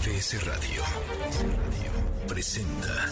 [0.00, 0.82] MBS Radio
[2.26, 3.04] presenta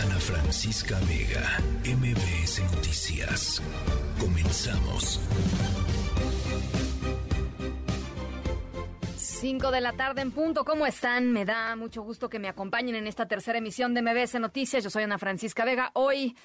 [0.00, 3.60] Ana Francisca Vega, MBS Noticias.
[4.20, 5.18] Comenzamos.
[9.16, 10.64] 5 de la tarde en punto.
[10.64, 11.32] ¿Cómo están?
[11.32, 14.84] Me da mucho gusto que me acompañen en esta tercera emisión de MBS Noticias.
[14.84, 15.90] Yo soy Ana Francisca Vega.
[15.94, 16.36] Hoy,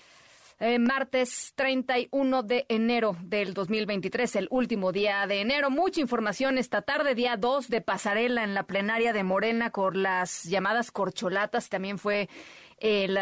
[0.60, 5.70] eh, martes 31 de enero del 2023, el último día de enero.
[5.70, 10.44] Mucha información esta tarde, día 2 de pasarela en la plenaria de Morena con las
[10.44, 11.68] llamadas corcholatas.
[11.70, 12.30] También fue
[12.78, 13.18] el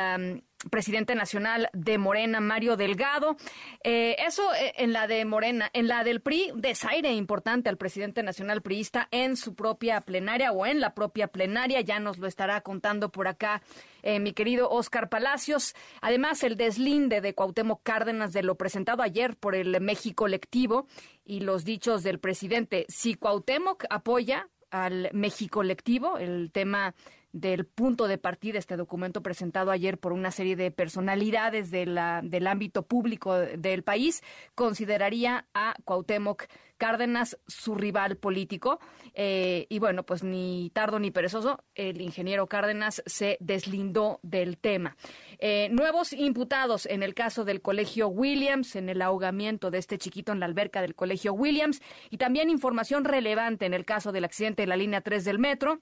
[0.70, 3.38] presidente nacional de Morena, Mario Delgado.
[3.84, 8.23] Eh, eso eh, en la de Morena, en la del PRI, desaire importante al presidente
[8.23, 11.81] nacional priista en su propia plenaria o en la propia plenaria.
[11.81, 13.62] Ya nos lo estará contando por acá
[14.02, 15.76] eh, mi querido Oscar Palacios.
[16.02, 20.88] Además, el deslinde de Cuauhtémoc Cárdenas de lo presentado ayer por el México Colectivo
[21.26, 22.85] y los dichos del presidente.
[22.88, 26.95] Si Cuauhtémoc apoya al México Colectivo, el tema
[27.33, 32.21] del punto de partida, este documento presentado ayer por una serie de personalidades de la,
[32.23, 34.23] del ámbito público del país,
[34.55, 36.45] consideraría a Cuauhtémoc
[36.77, 38.79] Cárdenas su rival político.
[39.13, 44.95] Eh, y bueno, pues ni tardo ni perezoso, el ingeniero Cárdenas se deslindó del tema.
[45.40, 50.31] Eh, nuevos imputados en el caso del Colegio Williams, en el ahogamiento de este chiquito
[50.31, 54.63] en la alberca del Colegio Williams, y también información relevante en el caso del accidente
[54.63, 55.81] de la línea 3 del metro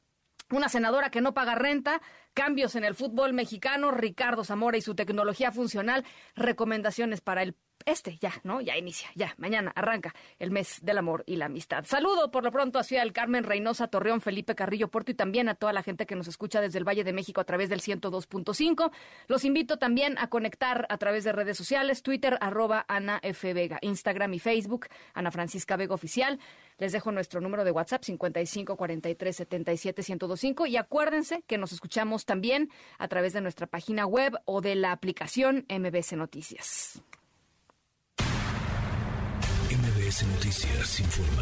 [0.58, 2.02] una senadora que no paga renta,
[2.34, 8.18] cambios en el fútbol mexicano, Ricardo Zamora y su tecnología funcional, recomendaciones para el este
[8.18, 8.62] ya, ¿no?
[8.62, 11.86] Ya inicia, ya, mañana arranca el mes del amor y la amistad.
[11.86, 15.50] Saludo por lo pronto a Ciudad del Carmen, Reynosa, Torreón, Felipe Carrillo, Puerto y también
[15.50, 17.82] a toda la gente que nos escucha desde el Valle de México a través del
[17.82, 18.92] 102.5.
[19.28, 23.54] Los invito también a conectar a través de redes sociales, Twitter, arroba Ana F.
[23.54, 26.40] Vega, Instagram y Facebook, Ana Francisca Vega Oficial.
[26.78, 32.26] Les dejo nuestro número de WhatsApp 55 43 77 1025 y acuérdense que nos escuchamos
[32.26, 37.02] también a través de nuestra página web o de la aplicación MBC Noticias.
[40.12, 41.42] MBS Noticias informa.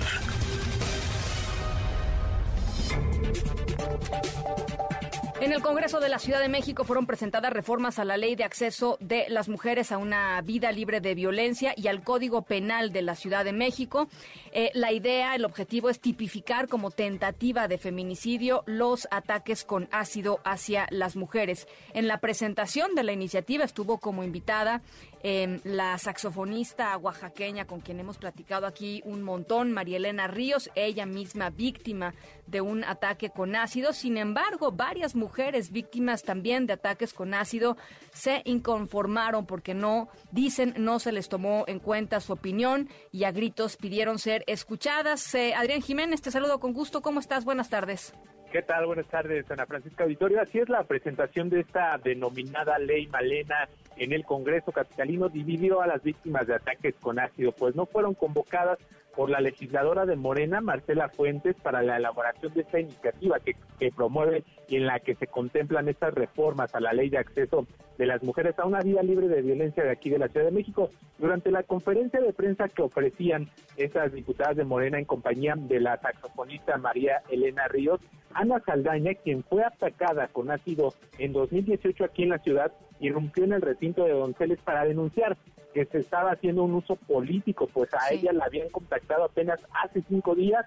[5.41, 8.43] En el Congreso de la Ciudad de México fueron presentadas reformas a la ley de
[8.43, 13.01] acceso de las mujeres a una vida libre de violencia y al Código Penal de
[13.01, 14.09] la Ciudad de México.
[14.51, 20.41] Eh, la idea, el objetivo es tipificar como tentativa de feminicidio los ataques con ácido
[20.43, 21.69] hacia las mujeres.
[21.93, 24.81] En la presentación de la iniciativa estuvo como invitada
[25.23, 31.05] eh, la saxofonista oaxaqueña con quien hemos platicado aquí un montón, María Elena Ríos, ella
[31.05, 32.13] misma víctima
[32.45, 33.93] de un ataque con ácido.
[33.93, 35.28] Sin embargo, varias mujeres
[35.71, 37.77] víctimas también de ataques con ácido
[38.11, 43.31] se inconformaron porque no, dicen, no se les tomó en cuenta su opinión y a
[43.31, 45.33] gritos pidieron ser escuchadas.
[45.35, 47.01] Eh, Adrián Jiménez, te saludo con gusto.
[47.01, 47.45] ¿Cómo estás?
[47.45, 48.13] Buenas tardes.
[48.51, 48.87] ¿Qué tal?
[48.87, 50.41] Buenas tardes, Ana Francisca Auditorio.
[50.41, 53.69] Así es la presentación de esta denominada ley Malena
[53.99, 58.15] en el Congreso Capitalino dividió a las víctimas de ataques con ácido, pues no fueron
[58.15, 58.79] convocadas
[59.19, 63.53] por la legisladora de Morena, Marcela Fuentes, para la elaboración de esta iniciativa que,
[63.91, 68.05] promueve y en la que se contemplan estas reformas a la ley de acceso de
[68.05, 70.89] las mujeres a una vida libre de violencia de aquí de la Ciudad de México.
[71.17, 75.97] Durante la conferencia de prensa que ofrecían esas diputadas de Morena en compañía de la
[75.97, 77.99] saxofonista María Elena Ríos,
[78.33, 82.71] Ana Saldaña, quien fue atacada con ácido en 2018 aquí en la ciudad,
[83.01, 85.35] irrumpió en el recinto de Donceles para denunciar
[85.73, 90.03] que se estaba haciendo un uso político, pues a ella la habían contactado apenas hace
[90.07, 90.65] cinco días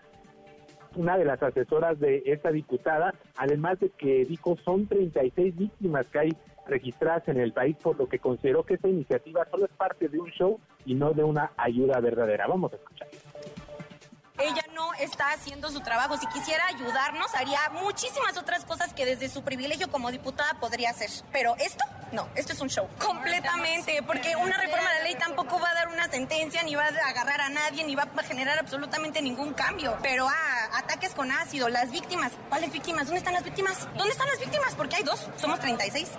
[0.96, 6.18] una de las asesoras de esta diputada, además de que dijo son 36 víctimas que
[6.18, 6.36] hay
[6.66, 10.20] registradas en el país, por lo que consideró que esta iniciativa solo es parte de
[10.20, 12.46] un show y no de una ayuda verdadera.
[12.46, 13.08] Vamos a escuchar
[14.38, 16.16] ella no está haciendo su trabajo.
[16.16, 21.10] Si quisiera ayudarnos, haría muchísimas otras cosas que desde su privilegio como diputada podría hacer.
[21.32, 22.88] Pero esto, no, esto es un show.
[22.98, 26.84] Completamente, porque una reforma de la ley tampoco va a dar una sentencia, ni va
[26.84, 29.96] a agarrar a nadie, ni va a generar absolutamente ningún cambio.
[30.02, 32.32] Pero, ah, ataques con ácido, las víctimas.
[32.48, 33.04] ¿Cuáles víctimas?
[33.04, 33.88] ¿Dónde están las víctimas?
[33.96, 34.74] ¿Dónde están las víctimas?
[34.74, 36.10] Porque hay dos, somos 36.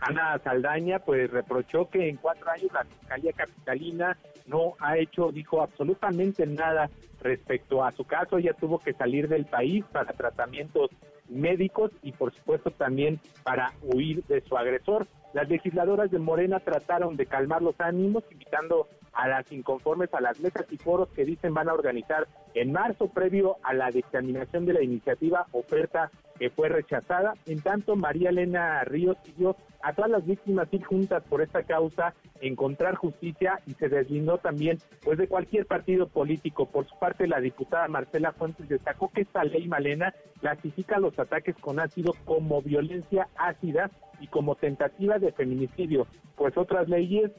[0.00, 4.16] Ana Saldaña pues reprochó que en cuatro años la Fiscalía Capitalina
[4.46, 8.38] no ha hecho, dijo, absolutamente nada respecto a su caso.
[8.38, 10.90] Ella tuvo que salir del país para tratamientos
[11.28, 15.06] médicos y por supuesto también para huir de su agresor.
[15.32, 20.40] Las legisladoras de Morena trataron de calmar los ánimos, invitando a las inconformes, a las
[20.40, 24.74] mesas y foros que dicen van a organizar en marzo previo a la dictaminación de
[24.74, 27.34] la iniciativa oferta que fue rechazada.
[27.46, 32.14] En tanto, María Elena Ríos pidió a todas las víctimas ir juntas por esta causa,
[32.40, 36.66] encontrar justicia y se deslindó también pues de cualquier partido político.
[36.66, 41.56] Por su parte, la diputada Marcela Fuentes destacó que esta ley Malena clasifica los ataques
[41.56, 43.90] con ácido como violencia ácida
[44.20, 46.06] y como tentativa de feminicidio,
[46.36, 47.30] pues otras leyes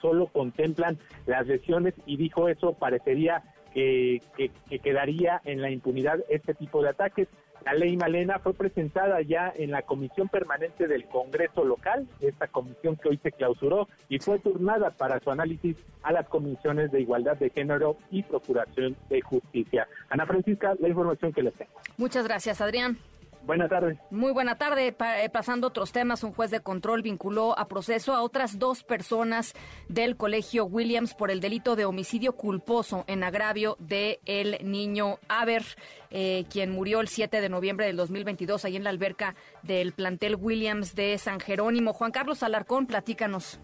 [0.00, 6.54] solo contemplan las lesiones y dijo eso parecería que, que, quedaría en la impunidad este
[6.54, 7.28] tipo de ataques.
[7.64, 12.96] La ley Malena fue presentada ya en la comisión permanente del Congreso local, esta comisión
[12.96, 17.36] que hoy se clausuró y fue turnada para su análisis a las comisiones de igualdad
[17.36, 19.88] de género y procuración de justicia.
[20.10, 21.72] Ana Francisca, la información que les tengo.
[21.96, 22.98] Muchas gracias, Adrián.
[23.46, 23.96] Buenas tardes.
[24.10, 24.88] Muy buena tarde.
[24.88, 29.54] Eh, pasando otros temas, un juez de control vinculó a proceso a otras dos personas
[29.88, 35.62] del colegio Williams por el delito de homicidio culposo en agravio de el niño Aber,
[36.10, 40.34] eh, quien murió el 7 de noviembre del 2022 ahí en la alberca del plantel
[40.34, 41.92] Williams de San Jerónimo.
[41.92, 43.60] Juan Carlos Alarcón, platícanos.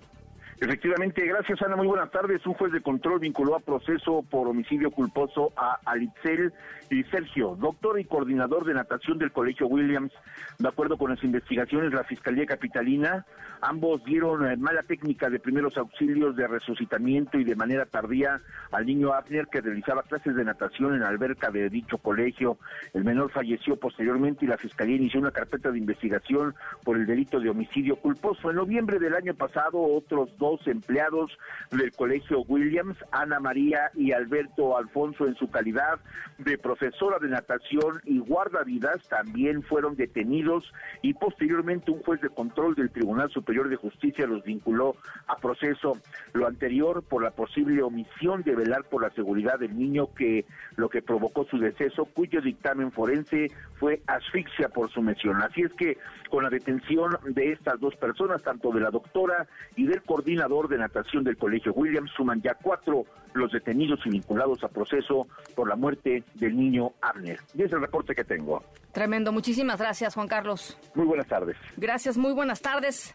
[0.63, 2.47] Efectivamente, gracias Ana, muy buenas tardes.
[2.47, 6.53] Un juez de control vinculó a proceso por homicidio culposo a Alitzel
[6.91, 10.13] y Sergio, doctor y coordinador de natación del Colegio Williams.
[10.59, 13.25] De acuerdo con las investigaciones, la Fiscalía Capitalina,
[13.61, 18.41] ambos dieron eh, mala técnica de primeros auxilios de resucitamiento y de manera tardía
[18.71, 22.59] al niño Abner que realizaba clases de natación en alberca de dicho colegio.
[22.93, 26.55] El menor falleció posteriormente y la Fiscalía inició una carpeta de investigación
[26.85, 28.51] por el delito de homicidio culposo.
[28.51, 31.37] En noviembre del año pasado, otros dos empleados
[31.71, 36.01] del Colegio Williams, Ana María y Alberto Alfonso, en su calidad
[36.39, 40.73] de profesora de natación y guardavidas, también fueron detenidos
[41.03, 44.97] y posteriormente un juez de control del Tribunal Superior de Justicia los vinculó
[45.27, 45.99] a proceso.
[46.33, 50.47] Lo anterior por la posible omisión de velar por la seguridad del niño que
[50.77, 55.43] lo que provocó su deceso, cuyo dictamen forense fue asfixia por su mención.
[55.43, 55.99] Así es que
[56.31, 59.47] con la detención de estas dos personas, tanto de la doctora
[59.77, 62.11] y del coordinador, de natación del Colegio Williams.
[62.17, 63.05] Suman ya cuatro
[63.35, 66.62] los detenidos y vinculados a proceso por la muerte del niño
[67.01, 67.41] Abner.
[67.55, 68.63] Y es el reporte que tengo.
[68.93, 69.33] Tremendo.
[69.33, 70.79] Muchísimas gracias, Juan Carlos.
[70.95, 71.57] Muy buenas tardes.
[71.77, 73.15] Gracias, muy buenas tardes.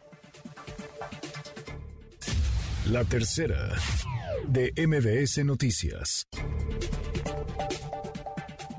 [2.90, 3.70] La tercera
[4.48, 6.28] de MBS Noticias.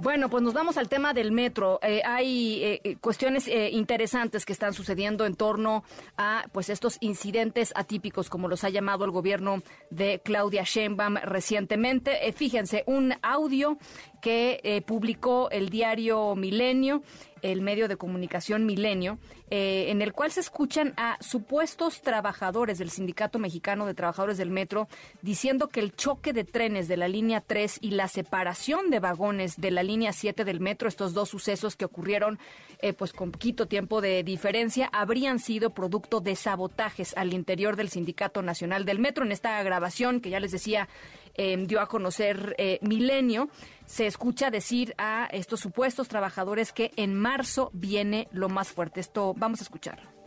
[0.01, 1.81] Bueno, pues nos vamos al tema del metro.
[1.83, 5.83] Eh, hay eh, eh, cuestiones interesantes que están sucediendo en torno
[6.17, 9.61] a pues estos incidentes atípicos, como los ha llamado el gobierno
[9.91, 12.33] de Claudia Sheinbaum recientemente.
[12.33, 13.77] fíjense, un audio
[14.21, 17.03] que publicó el diario Milenio
[17.43, 19.19] el medio de comunicación Milenio,
[19.51, 24.51] eh, en el cual se escuchan a supuestos trabajadores del Sindicato Mexicano de Trabajadores del
[24.51, 24.89] Metro
[25.23, 29.57] diciendo que el choque de trenes de la línea 3 y la separación de vagones
[29.57, 32.39] de la línea 7 del metro, estos dos sucesos que ocurrieron
[32.81, 37.89] eh, pues con poquito tiempo de diferencia, habrían sido producto de sabotajes al interior del
[37.89, 39.25] Sindicato Nacional del Metro.
[39.25, 40.89] En esta grabación que ya les decía
[41.35, 43.49] Em, dio a conocer eh, Milenio,
[43.87, 49.01] se escucha decir a estos supuestos trabajadores que en marzo viene lo más fuerte.
[49.01, 50.18] Esto vamos a escuchar.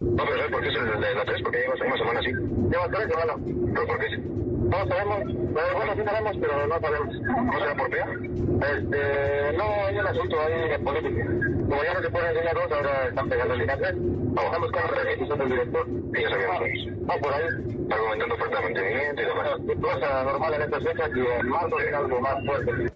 [0.00, 2.30] Vamos a ver por qué es el de la 3, porque lleva una semana así.
[2.30, 3.36] Lleva tres semanas,
[3.74, 4.18] pero ¿por qué?
[4.18, 5.18] No sabemos,
[5.52, 7.14] bueno, sí sabemos, pero no sabemos.
[7.20, 7.98] ¿No será por qué?
[7.98, 11.24] Este, no, hay un asunto ahí de política.
[11.68, 13.94] Como ya no se pueden enseñar dos, ahora están pegando el INACE.
[14.34, 15.86] Trabajamos con la requisición del director.
[15.88, 16.60] Y ya sabíamos.
[17.00, 17.44] No, por ahí.
[17.90, 19.50] Argumentando falta de mantenimiento y demás.
[19.80, 22.92] Cosa normal en estas fechas y en marzo viene algo más fuerte.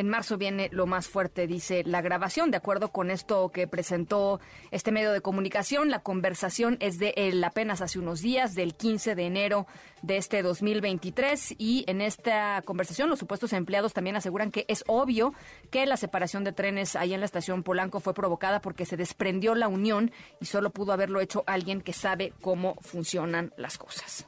[0.00, 2.50] En marzo viene lo más fuerte, dice la grabación.
[2.50, 4.40] De acuerdo con esto que presentó
[4.70, 9.14] este medio de comunicación, la conversación es de él apenas hace unos días, del 15
[9.14, 9.66] de enero
[10.00, 11.54] de este 2023.
[11.58, 15.34] Y en esta conversación, los supuestos empleados también aseguran que es obvio
[15.70, 19.54] que la separación de trenes ahí en la estación Polanco fue provocada porque se desprendió
[19.54, 24.26] la unión y solo pudo haberlo hecho alguien que sabe cómo funcionan las cosas.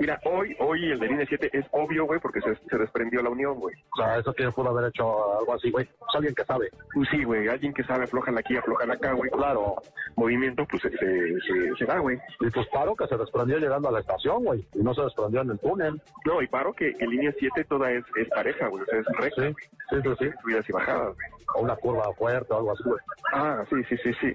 [0.00, 3.28] Mira, hoy, hoy el de línea 7 es obvio, güey, porque se, se, desprendió la
[3.28, 3.76] unión, güey.
[3.92, 5.86] O sea, eso que pudo haber hecho algo así, güey.
[5.98, 6.70] Pues alguien que sabe.
[6.94, 9.30] Pues sí, güey, alguien que sabe, aflojan aquí, aflojan acá, güey.
[9.30, 9.76] Claro.
[10.16, 12.18] Movimiento, pues se, se, se da, güey.
[12.40, 14.66] Y pues paro que se desprendió llegando a la estación, güey.
[14.72, 16.00] Y no se desprendió en el túnel.
[16.24, 18.82] No, y paro que, que línea 7 toda es, es pareja, güey.
[18.82, 19.42] O sea, es recta.
[19.42, 19.54] Sí,
[19.90, 20.14] sí, sí.
[20.18, 20.30] sí.
[20.40, 21.26] Subidas y bajadas, güey.
[21.56, 23.00] O una curva fuerte o algo así, güey.
[23.34, 24.32] Ah, sí, sí, sí, sí.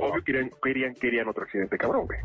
[0.00, 2.18] Obvio querían, querían, querían otro accidente cabrón, güey.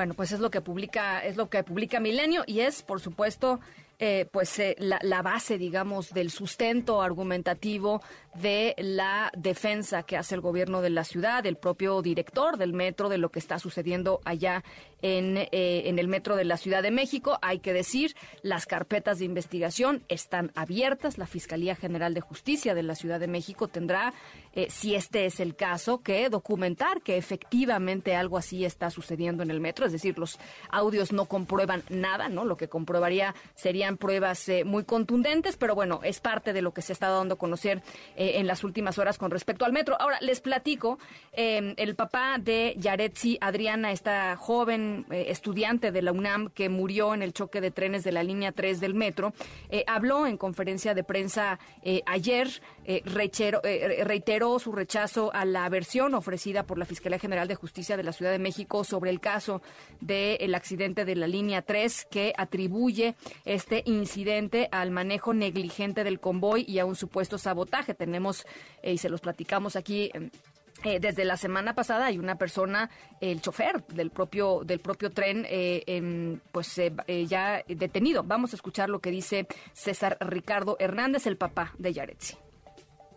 [0.00, 3.60] Bueno, pues es lo que publica, es lo que publica Milenio y es, por supuesto,
[3.98, 8.00] eh, pues eh, la, la, base, digamos, del sustento argumentativo
[8.34, 13.08] de la defensa que hace el gobierno de la ciudad, el propio director del metro,
[13.08, 14.62] de lo que está sucediendo allá
[15.02, 15.48] en, eh,
[15.86, 17.38] en el metro de la Ciudad de México.
[17.42, 21.18] Hay que decir, las carpetas de investigación están abiertas.
[21.18, 24.12] La Fiscalía General de Justicia de la Ciudad de México tendrá,
[24.52, 29.50] eh, si este es el caso, que documentar que efectivamente algo así está sucediendo en
[29.50, 29.86] el metro.
[29.86, 30.38] Es decir, los
[30.70, 32.44] audios no comprueban nada, ¿no?
[32.44, 36.82] Lo que comprobaría serían pruebas eh, muy contundentes, pero bueno, es parte de lo que
[36.82, 37.82] se estado dando a conocer
[38.20, 39.96] en las últimas horas con respecto al metro.
[40.00, 40.98] Ahora, les platico,
[41.32, 47.22] el papá de Yaretsi, Adriana, esta joven eh, estudiante de la UNAM que murió en
[47.22, 49.32] el choque de trenes de la línea 3 del metro,
[49.68, 51.58] eh, habló en conferencia de prensa
[52.96, 53.60] eh, ayer,
[54.04, 58.12] reiteró su rechazo a la versión ofrecida por la Fiscalía General de Justicia de la
[58.12, 59.62] Ciudad de México sobre el caso
[60.00, 66.64] del accidente de la línea 3 que atribuye este incidente al manejo negligente del convoy
[66.66, 67.94] y a un supuesto sabotaje.
[67.94, 68.46] Tenemos,
[68.82, 70.10] y se los platicamos aquí
[70.84, 75.46] eh, desde la semana pasada hay una persona, el chofer del propio del propio tren,
[75.48, 78.22] eh, pues eh, ya detenido.
[78.22, 82.49] Vamos a escuchar lo que dice César Ricardo Hernández, el papá de Yaretsi.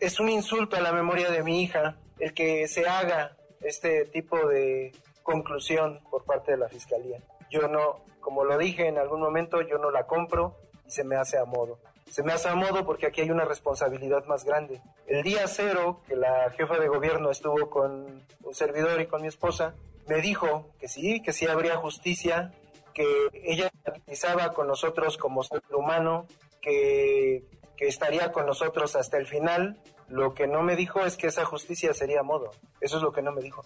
[0.04, 4.48] Es un insulto a la memoria de mi hija el que se haga este tipo
[4.48, 4.92] de
[5.24, 7.20] conclusión por parte de la fiscalía.
[7.50, 11.16] Yo no, como lo dije en algún momento, yo no la compro y se me
[11.16, 11.80] hace a modo
[12.14, 14.82] se me hace a modo porque aquí hay una responsabilidad más grande.
[15.08, 19.30] El día cero que la jefa de gobierno estuvo con un servidor y con mi
[19.30, 19.74] esposa,
[20.08, 22.54] me dijo que sí, que sí habría justicia,
[22.94, 26.28] que ella empatizaba con nosotros como ser humano,
[26.62, 27.46] que,
[27.76, 29.82] que estaría con nosotros hasta el final.
[30.10, 32.52] Lo que no me dijo es que esa justicia sería modo.
[32.82, 33.64] Eso es lo que no me dijo.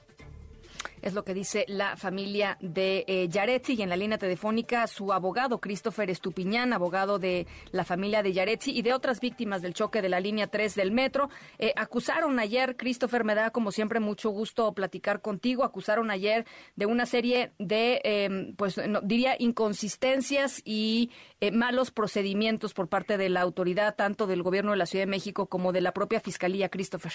[1.01, 5.13] Es lo que dice la familia de eh, Yaretsi y en la línea telefónica su
[5.13, 10.01] abogado Christopher Estupiñán, abogado de la familia de Yaretsi y de otras víctimas del choque
[10.01, 11.29] de la línea 3 del metro.
[11.59, 16.85] Eh, acusaron ayer, Christopher, me da como siempre mucho gusto platicar contigo, acusaron ayer de
[16.85, 23.41] una serie de, em, pues diría, inconsistencias y eh, malos procedimientos por parte de la
[23.41, 27.13] autoridad, tanto del gobierno de la Ciudad de México como de la propia Fiscalía, Christopher.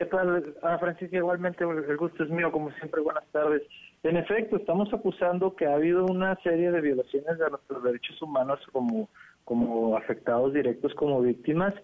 [0.00, 1.14] ¿Qué tal, Ana Francisca?
[1.14, 3.60] Igualmente, el gusto es mío, como siempre, buenas tardes.
[4.02, 8.58] En efecto, estamos acusando que ha habido una serie de violaciones de nuestros derechos humanos
[8.72, 9.10] como,
[9.44, 11.74] como afectados directos, como víctimas.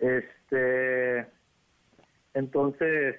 [0.00, 1.26] Este,
[2.32, 3.16] entonces,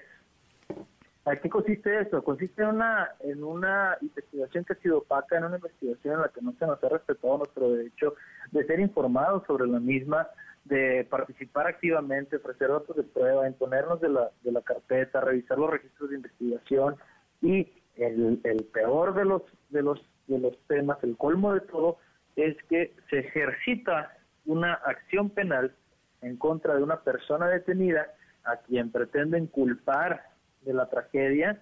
[1.26, 2.24] ¿a qué consiste eso?
[2.24, 6.28] Consiste en una, en una investigación que ha sido opaca, en una investigación en la
[6.28, 8.16] que no se nos ha respetado nuestro derecho
[8.50, 10.26] de ser informados sobre la misma,
[10.64, 15.70] de participar activamente, ofrecer datos de prueba, imponernos de la, de la carpeta, revisar los
[15.70, 16.96] registros de investigación
[17.42, 21.98] y el, el peor de los, de, los, de los temas, el colmo de todo,
[22.36, 25.74] es que se ejercita una acción penal
[26.22, 28.06] en contra de una persona detenida
[28.44, 30.24] a quien pretenden culpar
[30.62, 31.60] de la tragedia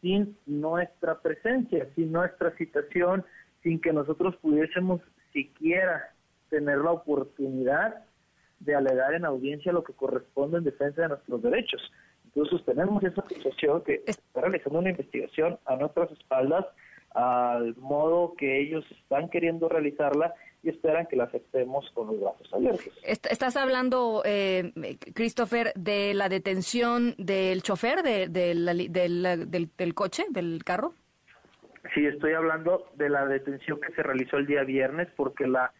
[0.00, 3.24] sin nuestra presencia, sin nuestra citación,
[3.62, 5.00] sin que nosotros pudiésemos
[5.32, 6.14] siquiera
[6.48, 8.04] tener la oportunidad
[8.60, 11.80] de alegar en audiencia lo que corresponde en defensa de nuestros derechos.
[12.26, 16.66] Entonces tenemos esa acusación que está realizando una investigación a nuestras espaldas
[17.14, 22.52] al modo que ellos están queriendo realizarla y esperan que la aceptemos con los brazos
[22.52, 22.86] abiertos.
[23.02, 24.72] Estás hablando, eh,
[25.14, 30.94] Christopher, de la detención del chofer de, del, del coche, del carro.
[31.94, 35.72] Sí, estoy hablando de la detención que se realizó el día viernes porque la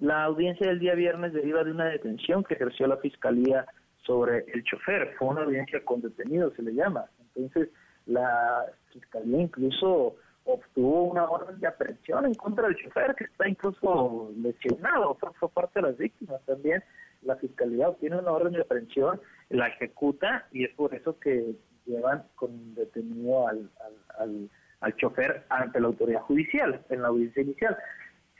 [0.00, 3.66] la audiencia del día viernes deriva de una detención que ejerció la Fiscalía
[4.04, 5.14] sobre el chofer.
[5.18, 7.06] Fue una audiencia con detenido, se le llama.
[7.34, 7.70] Entonces,
[8.06, 14.30] la Fiscalía incluso obtuvo una orden de aprehensión en contra del chofer, que está incluso
[14.36, 16.82] lesionado, fue, parte de las víctimas también.
[17.22, 21.54] La Fiscalía obtiene una orden de aprehensión, la ejecuta y es por eso que
[21.86, 23.70] llevan con detenido al,
[24.18, 27.76] al, al chofer ante la autoridad judicial en la audiencia inicial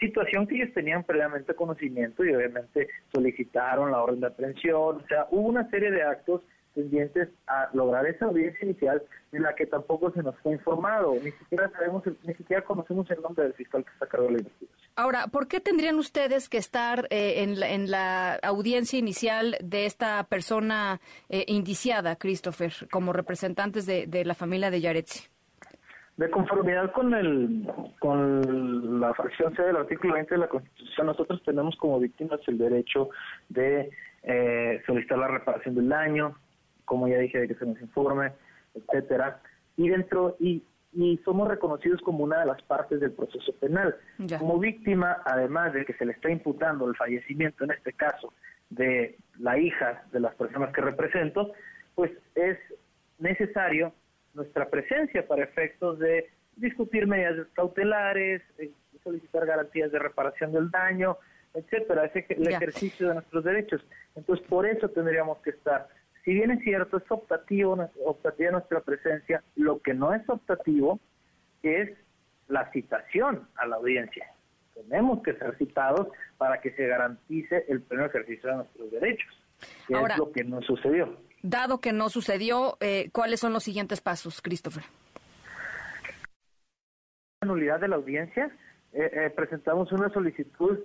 [0.06, 5.26] situación que ellos tenían previamente conocimiento y obviamente solicitaron la orden de aprehensión, o sea,
[5.30, 6.42] hubo una serie de actos
[6.74, 11.30] pendientes a lograr esa audiencia inicial de la que tampoco se nos fue informado, ni
[11.30, 14.90] siquiera sabemos, ni siquiera conocemos el nombre del fiscal que está a cargo la investigación.
[14.96, 19.86] Ahora, ¿por qué tendrían ustedes que estar eh, en, la, en, la, audiencia inicial de
[19.86, 25.33] esta persona eh, indiciada, Christopher, como representantes de, de la familia de Yaretsi?
[26.16, 27.68] De conformidad con el
[27.98, 32.58] con la fracción C del artículo 20 de la Constitución, nosotros tenemos como víctimas el
[32.58, 33.10] derecho
[33.48, 33.90] de
[34.22, 36.36] eh, solicitar la reparación del daño,
[36.84, 38.32] como ya dije, de que se nos informe,
[38.74, 39.40] etcétera.
[39.76, 40.62] Y dentro y
[40.94, 43.96] y somos reconocidos como una de las partes del proceso penal.
[44.38, 48.32] Como víctima, además de que se le está imputando el fallecimiento, en este caso,
[48.70, 51.52] de la hija de las personas que represento,
[51.94, 52.56] pues es
[53.18, 53.92] necesario
[54.34, 58.70] nuestra presencia para efectos de discutir medidas cautelares, eh,
[59.02, 61.18] solicitar garantías de reparación del daño,
[61.52, 63.84] etcétera, es el ejercicio de nuestros derechos.
[64.16, 65.88] Entonces, por eso tendríamos que estar.
[66.24, 70.98] Si bien es cierto, es optativo, optativa nuestra presencia, lo que no es optativo
[71.62, 71.90] es
[72.48, 74.30] la citación a la audiencia.
[74.74, 79.32] Tenemos que ser citados para que se garantice el pleno ejercicio de nuestros derechos,
[79.86, 81.16] que es lo que no sucedió.
[81.46, 84.82] Dado que no sucedió, eh, ¿cuáles son los siguientes pasos, Christopher?
[87.44, 88.50] nulidad de la audiencia,
[88.94, 90.78] eh, eh, presentamos una solicitud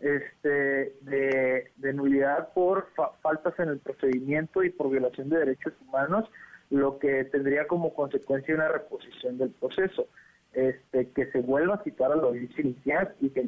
[0.00, 2.88] este, de, nulidad por
[3.20, 6.24] faltas en el procedimiento y por violación de derechos humanos,
[6.70, 10.08] lo que tendría como consecuencia una reposición del proceso.
[10.54, 13.42] Este, que se vuelva a citar a la audiencia inicial y que,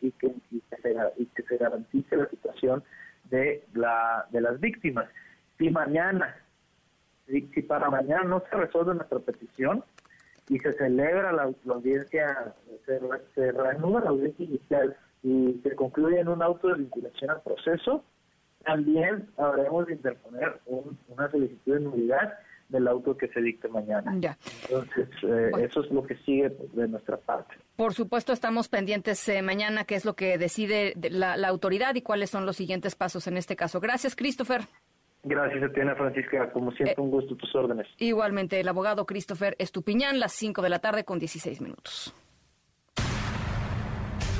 [0.00, 2.84] y que, se, y que se garantice la situación
[3.28, 5.08] de, la, de las víctimas.
[5.58, 6.36] Si mañana,
[7.26, 9.84] si, si para mañana no se resuelve nuestra petición,
[10.48, 12.54] y se celebra la, audiencia,
[12.84, 13.00] se,
[13.34, 18.04] se, reanuda la audiencia inicial y se concluye en un auto de vinculación al proceso,
[18.64, 20.60] también habremos de interponer
[21.08, 22.34] una solicitud de nulidad
[22.68, 24.12] del auto que se dicte mañana.
[24.12, 27.54] Entonces, eh, eso es lo que sigue de nuestra parte.
[27.76, 32.02] Por supuesto, estamos pendientes eh, mañana qué es lo que decide la, la autoridad y
[32.02, 33.80] cuáles son los siguientes pasos en este caso.
[33.80, 34.62] Gracias, Christopher.
[35.24, 36.50] Gracias, Etienne Francisca.
[36.52, 37.86] Como siempre, eh, un gusto tus órdenes.
[37.98, 42.14] Igualmente, el abogado Christopher Estupiñán, las 5 de la tarde con 16 minutos.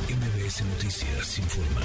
[0.08, 1.82] MBS Noticias informa.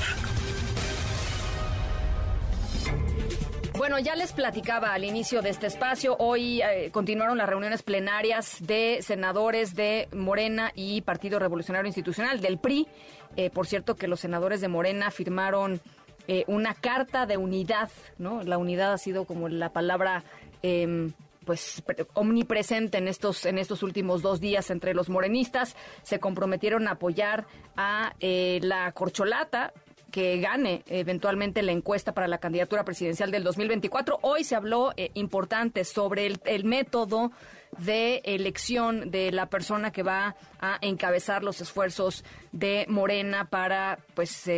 [3.77, 6.15] Bueno, ya les platicaba al inicio de este espacio.
[6.17, 12.57] Hoy eh, continuaron las reuniones plenarias de senadores de Morena y Partido Revolucionario Institucional, del
[12.57, 12.87] PRI.
[13.35, 15.79] Eh, por cierto, que los senadores de Morena firmaron
[16.27, 18.43] eh, una carta de unidad, ¿no?
[18.43, 20.23] La unidad ha sido como la palabra
[20.61, 21.13] em,
[21.45, 21.81] pues
[22.13, 27.47] omnipresente en estos en estos últimos dos días entre los morenistas se comprometieron a apoyar
[27.77, 29.73] a eh, la corcholata
[30.11, 34.19] que gane eventualmente la encuesta para la candidatura presidencial del 2024.
[34.21, 37.31] Hoy se habló eh, importante sobre el, método
[37.77, 44.49] de elección de la persona que va a encabezar los esfuerzos de Morena para pues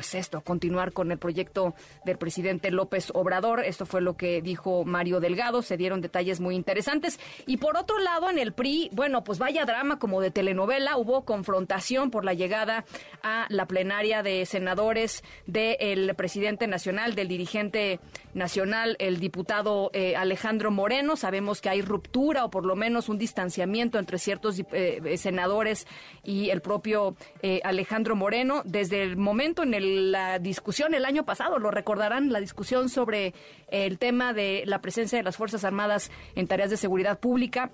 [0.00, 1.74] pues esto, continuar con el proyecto
[2.06, 3.60] del presidente López Obrador.
[3.60, 5.60] Esto fue lo que dijo Mario Delgado.
[5.60, 7.20] Se dieron detalles muy interesantes.
[7.44, 10.96] Y por otro lado, en el PRI, bueno, pues vaya drama como de telenovela.
[10.96, 12.86] Hubo confrontación por la llegada
[13.22, 18.00] a la plenaria de senadores del presidente nacional, del dirigente
[18.32, 21.16] nacional, el diputado eh, Alejandro Moreno.
[21.16, 25.86] Sabemos que hay ruptura o por lo menos un distanciamiento entre ciertos eh, senadores
[26.24, 28.62] y el propio eh, Alejandro Moreno.
[28.64, 33.34] Desde el momento en el la discusión el año pasado, lo recordarán, la discusión sobre
[33.68, 37.70] el tema de la presencia de las Fuerzas Armadas en tareas de seguridad pública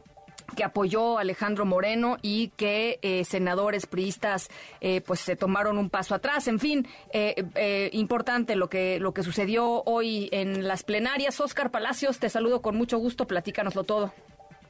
[0.55, 4.49] que apoyó Alejandro Moreno y que eh, senadores priistas
[4.81, 6.47] eh, pues se tomaron un paso atrás.
[6.47, 11.41] En fin, eh, importante lo que lo que sucedió hoy en las plenarias.
[11.41, 13.27] Oscar Palacios, te saludo con mucho gusto.
[13.27, 14.13] Platícanoslo todo.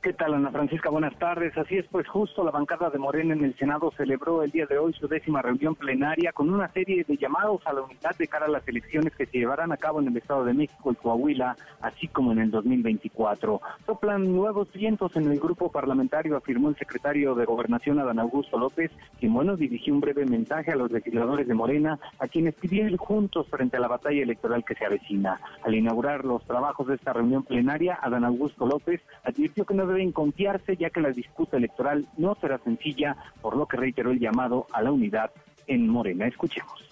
[0.02, 0.88] ¿Qué tal, Ana Francisca?
[0.88, 1.56] Buenas tardes.
[1.58, 4.78] Así es, pues justo la bancada de Morena en el Senado celebró el día de
[4.78, 8.46] hoy su décima reunión plenaria con una serie de llamados a la unidad de cara
[8.46, 11.56] a las elecciones que se llevarán a cabo en el Estado de México y Coahuila,
[11.80, 13.60] así como en el 2024.
[13.84, 18.92] Soplan nuevos vientos en el grupo parlamentario, afirmó el secretario de Gobernación, Adán Augusto López,
[19.18, 22.98] quien, bueno, dirigió un breve mensaje a los legisladores de Morena, a quienes pidieron ir
[22.98, 25.40] juntos frente a la batalla electoral que se avecina.
[25.64, 29.95] Al inaugurar los trabajos de esta reunión plenaria, Adán Augusto López advirtió que no debe
[29.96, 34.20] deben confiarse ya que la disputa electoral no será sencilla, por lo que reiteró el
[34.20, 35.30] llamado a la unidad
[35.66, 36.26] en Morena.
[36.26, 36.86] Escuchemos.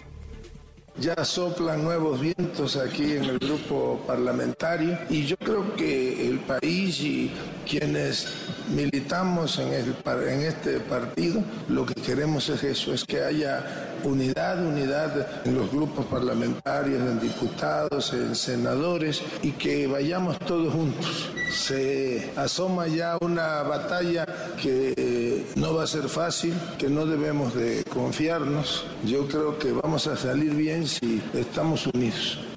[0.97, 7.01] Ya soplan nuevos vientos aquí en el grupo parlamentario y yo creo que el país
[7.01, 7.33] y
[7.69, 9.95] quienes militamos en, el,
[10.29, 15.69] en este partido lo que queremos es eso, es que haya unidad, unidad en los
[15.73, 21.34] grupos parlamentarios, en diputados, en senadores y que vayamos todos juntos.
[21.51, 24.27] Se asoma ya una batalla
[24.61, 28.87] que no va a ser fácil, que no debemos de confiarnos.
[29.05, 32.54] Yo creo que vamos a salir bien si estamos unidos.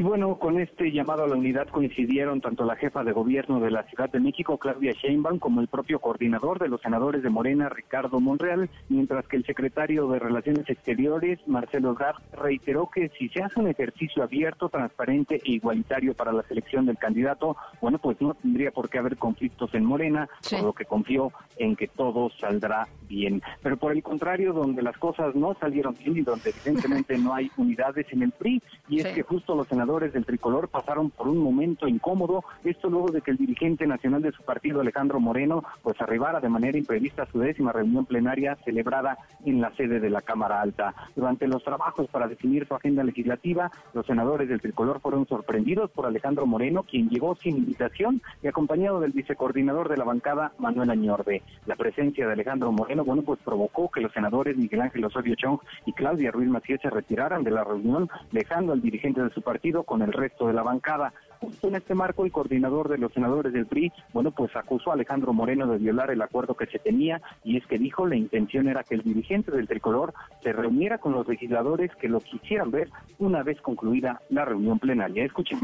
[0.00, 3.70] Y bueno, con este llamado a la unidad coincidieron tanto la jefa de gobierno de
[3.70, 7.68] la Ciudad de México, Claudia Sheinbaum, como el propio coordinador de los senadores de Morena,
[7.68, 13.42] Ricardo Monreal, mientras que el secretario de Relaciones Exteriores, Marcelo Ebrard, reiteró que si se
[13.42, 18.32] hace un ejercicio abierto, transparente e igualitario para la selección del candidato, bueno, pues no
[18.32, 22.88] tendría por qué haber conflictos en Morena, por lo que confió en que todo saldrá
[23.06, 23.42] bien.
[23.62, 27.50] Pero por el contrario, donde las cosas no salieron bien y donde evidentemente no hay
[27.58, 31.38] unidades en el PRI, y es que justo los senadores del tricolor pasaron por un
[31.38, 36.00] momento incómodo, esto luego de que el dirigente nacional de su partido, Alejandro Moreno, pues
[36.00, 40.22] arribara de manera imprevista a su décima reunión plenaria celebrada en la sede de la
[40.22, 40.94] Cámara Alta.
[41.16, 46.06] Durante los trabajos para definir su agenda legislativa, los senadores del tricolor fueron sorprendidos por
[46.06, 51.42] Alejandro Moreno, quien llegó sin invitación y acompañado del vicecoordinador de la bancada, Manuel Añorbe.
[51.66, 55.58] La presencia de Alejandro Moreno, bueno, pues provocó que los senadores Miguel Ángel Osorio Chong
[55.84, 59.79] y Claudia Ruiz Macías se retiraran de la reunión, dejando al dirigente de su partido
[59.84, 61.12] con el resto de la bancada.
[61.40, 64.94] Justo en este marco, el coordinador de los senadores del PRI, bueno, pues acusó a
[64.94, 68.68] Alejandro Moreno de violar el acuerdo que se tenía y es que dijo la intención
[68.68, 70.12] era que el dirigente del tricolor
[70.42, 75.24] se reuniera con los legisladores que lo quisieran ver una vez concluida la reunión plenaria.
[75.24, 75.58] Escuchen.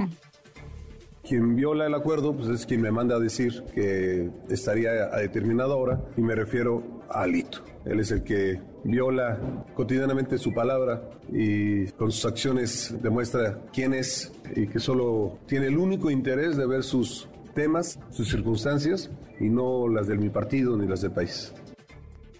[1.26, 5.74] Quien viola el acuerdo, pues es quien me manda a decir que estaría a determinada
[5.74, 7.58] hora y me refiero a Alito.
[7.84, 9.38] Él es el que viola
[9.74, 15.78] cotidianamente su palabra y con sus acciones demuestra quién es y que solo tiene el
[15.78, 19.10] único interés de ver sus temas, sus circunstancias
[19.40, 21.52] y no las de mi partido ni las del país.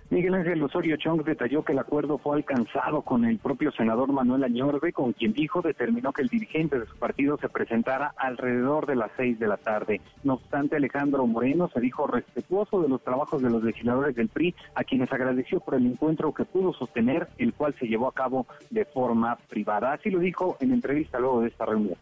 [0.09, 4.45] Miguel Ángel Osorio Chong detalló que el acuerdo fue alcanzado con el propio senador Manuel
[4.45, 8.95] Añorbe, con quien dijo determinó que el dirigente de su partido se presentara alrededor de
[8.95, 10.01] las seis de la tarde.
[10.23, 14.55] No obstante, Alejandro Moreno se dijo respetuoso de los trabajos de los legisladores del PRI,
[14.77, 18.47] a quienes agradeció por el encuentro que pudo sostener, el cual se llevó a cabo
[18.71, 19.95] de forma privada.
[19.95, 21.97] Así lo dijo en entrevista luego de esta reunión.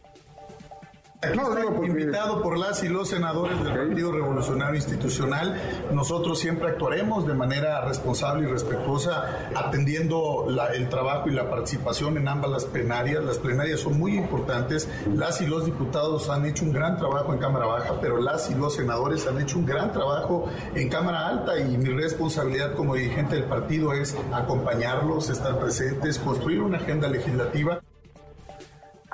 [1.21, 1.39] Aquí
[1.87, 5.59] invitado por las y los senadores del Partido Revolucionario Institucional.
[5.91, 12.27] Nosotros siempre actuaremos de manera responsable y respetuosa, atendiendo el trabajo y la participación en
[12.27, 13.23] ambas las plenarias.
[13.23, 14.89] Las plenarias son muy importantes.
[15.13, 18.55] Las y los diputados han hecho un gran trabajo en Cámara Baja, pero las y
[18.55, 23.35] los senadores han hecho un gran trabajo en Cámara Alta y mi responsabilidad como dirigente
[23.35, 27.81] del partido es acompañarlos, estar presentes, construir una agenda legislativa.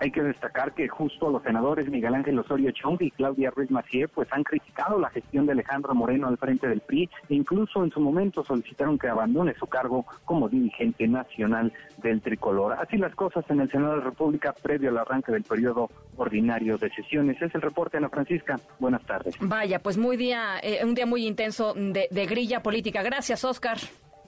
[0.02, 4.08] Hay que destacar que justo los senadores Miguel Ángel Osorio Chong y Claudia Ruiz Macié
[4.08, 7.92] pues han criticado la gestión de Alejandro Moreno al frente del PRI e incluso en
[7.92, 12.74] su momento solicitaron que abandone su cargo como dirigente nacional del tricolor.
[12.74, 16.80] Así las cosas en el Senado de la República previo al arranque del periodo ordinario
[16.80, 17.40] de sesiones.
[17.40, 18.60] Es el reporte Ana Francisca.
[18.80, 19.36] Buenas tardes.
[19.40, 23.04] Vaya, pues muy día, eh, un día muy intenso de, de grilla política.
[23.04, 23.78] Gracias, Oscar.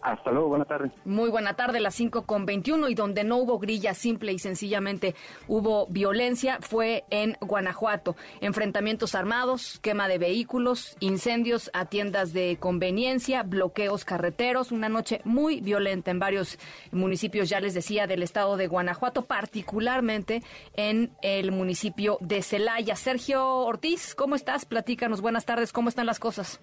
[0.03, 0.91] Hasta luego, buena tarde.
[1.05, 5.15] Muy buena tarde, las 5 con 21 y donde no hubo grilla, simple y sencillamente
[5.47, 8.17] hubo violencia, fue en Guanajuato.
[8.41, 15.61] Enfrentamientos armados, quema de vehículos, incendios a tiendas de conveniencia, bloqueos carreteros, una noche muy
[15.61, 16.59] violenta en varios
[16.91, 20.43] municipios, ya les decía, del estado de Guanajuato, particularmente
[20.75, 22.97] en el municipio de Celaya.
[22.97, 24.65] Sergio Ortiz, ¿cómo estás?
[24.65, 26.59] Platícanos, buenas tardes, ¿cómo están las cosas?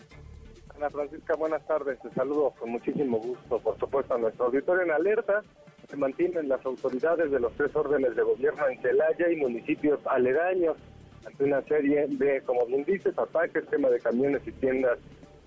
[0.81, 1.99] Ana Francisca, buenas tardes.
[2.01, 5.43] Te saludo con muchísimo gusto, por supuesto, a nuestro auditorio en alerta.
[5.91, 10.79] Se mantienen las autoridades de los tres órdenes de gobierno en Celaya y municipios aledaños
[11.27, 14.99] ante una serie de, como bien dices, ataques, tema de camiones y tiendas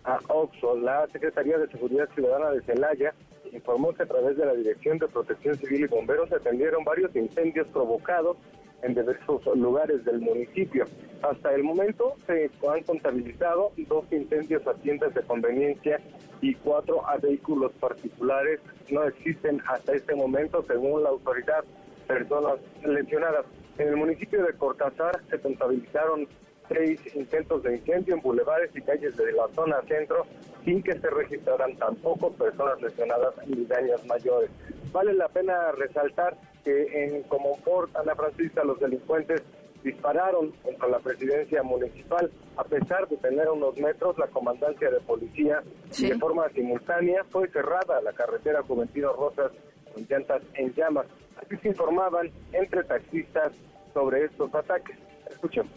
[0.03, 0.77] a Oxxo.
[0.77, 3.15] La Secretaría de Seguridad Ciudadana de Celaya
[3.51, 7.15] informó que a través de la Dirección de Protección Civil y Bomberos se atendieron varios
[7.15, 8.37] incendios provocados
[8.83, 10.85] en diversos lugares del municipio.
[11.21, 15.99] Hasta el momento se han contabilizado dos incendios a tiendas de conveniencia
[16.41, 18.59] y cuatro a vehículos particulares.
[18.91, 21.63] No existen hasta este momento, según la autoridad,
[22.07, 23.45] personas lesionadas.
[23.77, 26.27] En el municipio de Cortázar se contabilizaron
[26.67, 30.25] seis intentos de incendio en bulevares y calles de la zona centro
[30.65, 34.49] sin que se registraran tampoco personas lesionadas ni daños mayores.
[34.91, 39.43] Vale la pena resaltar que en Comonfort, Ana Francisca, los delincuentes
[39.83, 42.31] dispararon contra la presidencia municipal.
[42.55, 45.61] A pesar de tener unos metros, la comandancia de policía
[45.99, 49.51] de forma simultánea fue cerrada la carretera Juventino Rosas
[49.93, 51.05] con llantas en llamas.
[51.35, 53.51] Así se informaban entre taxistas
[53.93, 54.97] sobre estos ataques.
[55.29, 55.71] Escuchemos.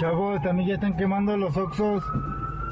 [0.00, 2.04] Chavos, también ya están quemando los oxos.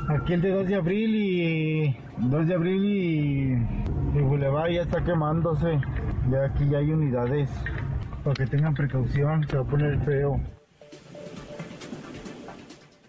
[0.09, 5.03] Aquí el de 2 de abril y 2 de abril y, y Boulevard ya está
[5.03, 5.81] quemándose.
[6.31, 7.51] Ya aquí ya hay unidades.
[8.23, 10.41] Para que tengan precaución, se va a poner feo.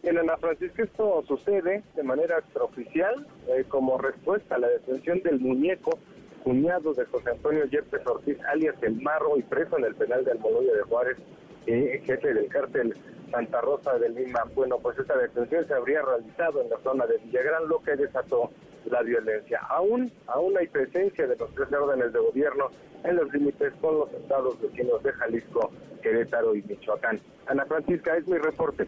[0.02, 5.40] En Ana Francisca esto sucede de manera extraoficial eh, como respuesta a la detención del
[5.40, 6.00] muñeco
[6.48, 10.32] cuñado de José Antonio Yepes Ortiz, alias El Marro, y preso en el penal de
[10.32, 11.18] Almoloya de Juárez
[11.66, 12.94] eh, jefe del cártel
[13.30, 14.46] Santa Rosa de Lima.
[14.56, 18.50] Bueno, pues esta detención se habría realizado en la zona de Villagrán, lo que desató
[18.86, 19.60] la violencia.
[19.68, 22.70] Aún, aún hay presencia de los tres órdenes de gobierno
[23.04, 25.70] en los límites con los estados vecinos de Jalisco,
[26.02, 27.20] Querétaro y Michoacán.
[27.48, 28.88] Ana Francisca, es mi reporte.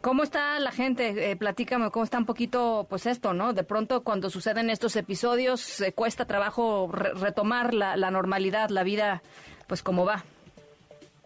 [0.00, 1.30] ¿Cómo está la gente?
[1.30, 3.52] Eh, platícame, ¿cómo está un poquito, pues esto, ¿no?
[3.52, 9.22] De pronto cuando suceden estos episodios, se cuesta trabajo retomar la, normalidad, la vida,
[9.66, 10.24] pues como va.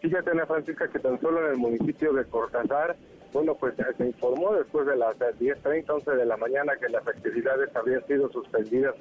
[0.01, 2.97] Fíjate, Ana Francisca, que tan solo en el municipio de Cortázar
[3.33, 7.75] bueno, pues se informó después de las 10.30, 11 de la mañana que las actividades
[7.75, 8.93] habían sido suspendidas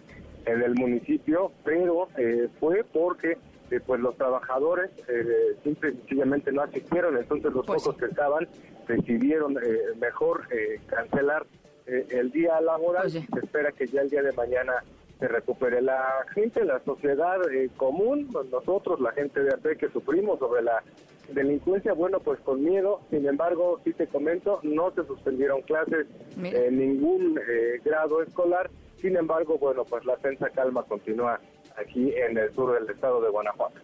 [0.46, 3.36] en el municipio, pero eh, fue porque
[3.72, 8.06] eh, pues los trabajadores eh, simple y sencillamente no asistieron, entonces los pues pocos que
[8.06, 8.48] estaban
[8.86, 9.56] decidieron
[10.00, 10.46] mejor
[10.86, 11.46] cancelar
[11.86, 13.02] el día laboral.
[13.10, 14.82] Pues se espera que ya el día de mañana
[15.18, 15.80] se recupere.
[15.80, 17.38] La gente, la sociedad
[17.76, 20.82] común, nosotros, la gente de AP que sufrimos sobre la
[21.30, 26.06] delincuencia, bueno, pues con miedo, sin embargo, sí te comento, no se suspendieron clases
[26.36, 31.40] en ningún eh, grado escolar, sin embargo, bueno, pues la tensa calma continúa
[31.76, 33.80] aquí en el sur del estado de Guanajuato.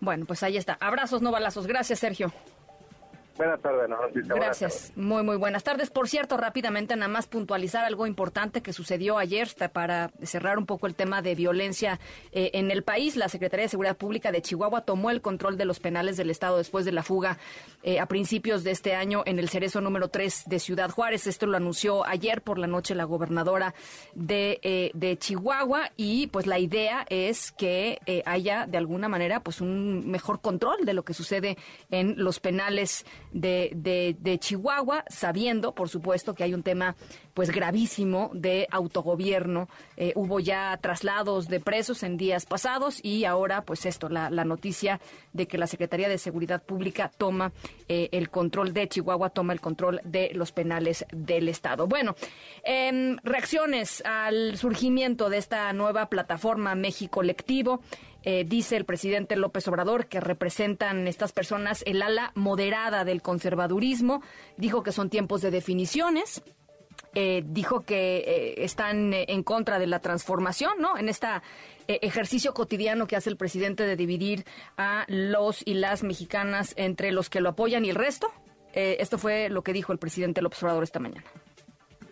[0.00, 0.78] Bueno, pues ahí está.
[0.80, 1.66] Abrazos, no balazos.
[1.66, 2.32] Gracias, Sergio.
[3.40, 3.88] Buenas tardes,
[4.28, 4.92] Gracias.
[4.96, 5.88] Muy, muy buenas tardes.
[5.88, 10.86] Por cierto, rápidamente, nada más puntualizar algo importante que sucedió ayer para cerrar un poco
[10.86, 11.98] el tema de violencia
[12.32, 13.16] eh, en el país.
[13.16, 16.58] La Secretaría de Seguridad Pública de Chihuahua tomó el control de los penales del Estado
[16.58, 17.38] después de la fuga
[17.82, 21.26] eh, a principios de este año en el cerezo número 3 de Ciudad Juárez.
[21.26, 23.72] Esto lo anunció ayer por la noche la gobernadora
[24.14, 29.62] de, eh, de Chihuahua y pues la idea es que haya de alguna manera pues
[29.62, 31.56] un mejor control de lo que sucede
[31.90, 36.96] en los penales de, de, Chihuahua, sabiendo, por supuesto, que hay un tema
[37.34, 39.68] pues gravísimo de autogobierno.
[39.96, 44.44] Eh, hubo ya traslados de presos en días pasados y ahora, pues esto, la, la
[44.44, 45.00] noticia
[45.32, 47.52] de que la Secretaría de Seguridad Pública toma
[47.88, 51.86] eh, el control de Chihuahua, toma el control de los penales del Estado.
[51.86, 52.16] Bueno,
[52.64, 57.82] em, reacciones al surgimiento de esta nueva plataforma México Colectivo.
[58.22, 64.22] Eh, dice el presidente López Obrador que representan estas personas el ala moderada del conservadurismo.
[64.56, 66.42] Dijo que son tiempos de definiciones.
[67.14, 70.96] Eh, dijo que eh, están en contra de la transformación, ¿no?
[70.96, 71.26] En este
[71.88, 74.44] ejercicio cotidiano que hace el presidente de dividir
[74.76, 78.30] a los y las mexicanas entre los que lo apoyan y el resto.
[78.72, 81.24] esto fue lo que dijo el presidente López Obrador esta mañana.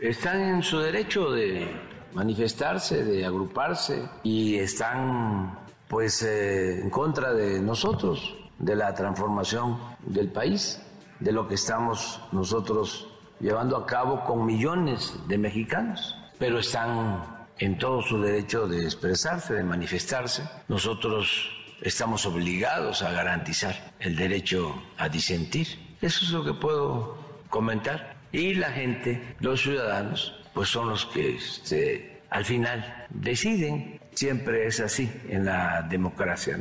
[0.00, 1.68] Están en su derecho de
[2.12, 10.30] manifestarse, de agruparse y están pues eh, en contra de nosotros, de la transformación del
[10.30, 10.80] país,
[11.20, 13.08] de lo que estamos nosotros
[13.40, 19.54] llevando a cabo con millones de mexicanos, pero están en todo su derecho de expresarse,
[19.54, 20.48] de manifestarse.
[20.68, 25.66] Nosotros estamos obligados a garantizar el derecho a disentir.
[26.00, 27.16] Eso es lo que puedo
[27.48, 28.16] comentar.
[28.30, 34.80] Y la gente, los ciudadanos, pues son los que este, al final deciden Siempre es
[34.80, 36.58] así en la democracia.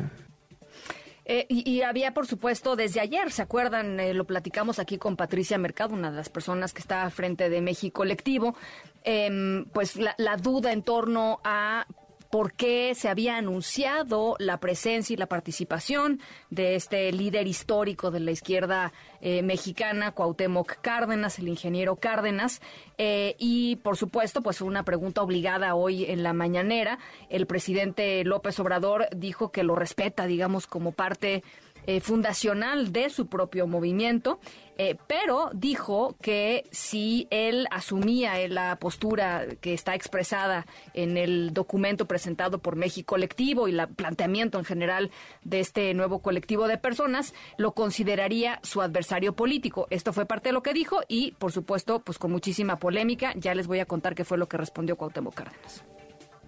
[1.26, 4.00] Eh, y, había, por supuesto, desde ayer, ¿se acuerdan?
[4.00, 7.62] Eh, lo platicamos aquí con Patricia Mercado, una de las personas que está frente de
[7.62, 8.56] México Colectivo,
[9.04, 11.88] em, pues la, duda en torno a
[12.30, 18.20] por qué se había anunciado la presencia y la participación de este líder histórico de
[18.20, 22.62] la izquierda eh, mexicana, Cuauhtémoc Cárdenas, el ingeniero Cárdenas,
[22.98, 27.00] eh, y por supuesto, pues una pregunta obligada hoy en la mañanera.
[27.30, 31.44] El presidente López Obrador dijo que lo respeta, digamos, como parte
[31.90, 34.42] eh, fundacional de su propio movimiento,
[34.78, 42.06] eh, pero dijo que si él asumía la postura que está expresada en el documento
[42.06, 45.12] presentado por México Colectivo y el planteamiento en general
[45.44, 49.88] de este nuevo colectivo de personas, lo consideraría su adversario político.
[49.90, 53.34] Esto fue parte de lo que dijo y, por supuesto, pues con muchísima polémica.
[53.36, 55.84] Ya les voy a contar qué fue lo que respondió Cuauhtémoc Cárdenas.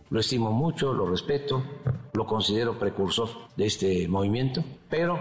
[0.10, 1.64] Lo estimo mucho, lo respeto,
[2.14, 5.20] lo considero precursor de este movimiento, pero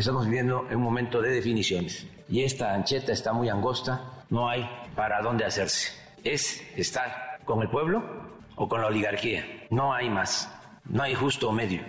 [0.00, 4.68] estamos viviendo en un momento de definiciones y esta ancheta está muy angosta, no hay
[4.96, 5.92] para dónde hacerse.
[6.24, 8.02] Es estar con el pueblo
[8.56, 10.50] o con la oligarquía, no hay más,
[10.88, 11.82] no hay justo medio.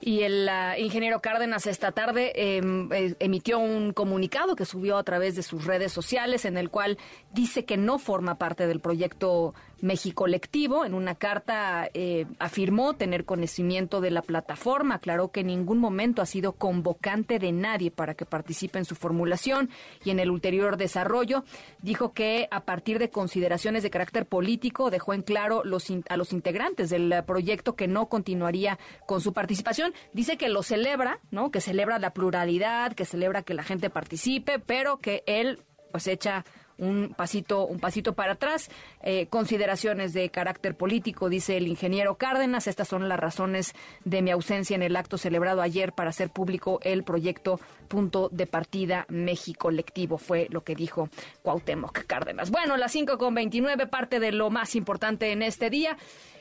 [0.00, 5.36] Y el ingeniero Cárdenas esta tarde em, eh, emitió un comunicado que subió a través
[5.36, 6.98] de sus redes sociales en el cual
[7.32, 10.86] dice que no forma parte del proyecto México Colectivo.
[10.86, 16.22] En una carta eh, afirmó tener conocimiento de la plataforma, aclaró que en ningún momento
[16.22, 19.68] ha sido convocante de nadie para que participe en su formulación
[20.04, 21.44] y en el ulterior desarrollo
[21.82, 26.32] dijo que a partir de consideraciones de carácter político dejó en claro los, a los
[26.32, 29.92] integrantes del proyecto que no continuaría con su participación.
[30.12, 31.50] Dice que lo celebra, ¿no?
[31.50, 35.58] Que celebra la pluralidad, que celebra que la gente participe, pero que él
[35.90, 36.44] pues echa
[36.82, 38.68] un pasito, un pasito para atrás.
[39.02, 42.66] Eh, consideraciones de carácter político, dice el ingeniero Cárdenas.
[42.66, 43.72] Estas son las razones
[44.04, 48.46] de mi ausencia en el acto celebrado ayer para hacer público el proyecto Punto de
[48.46, 50.18] Partida México Colectivo.
[50.18, 51.08] Fue lo que dijo
[51.42, 52.50] Cuauhtémoc Cárdenas.
[52.50, 55.96] Bueno, las 5 con 29, parte de lo más importante en este día.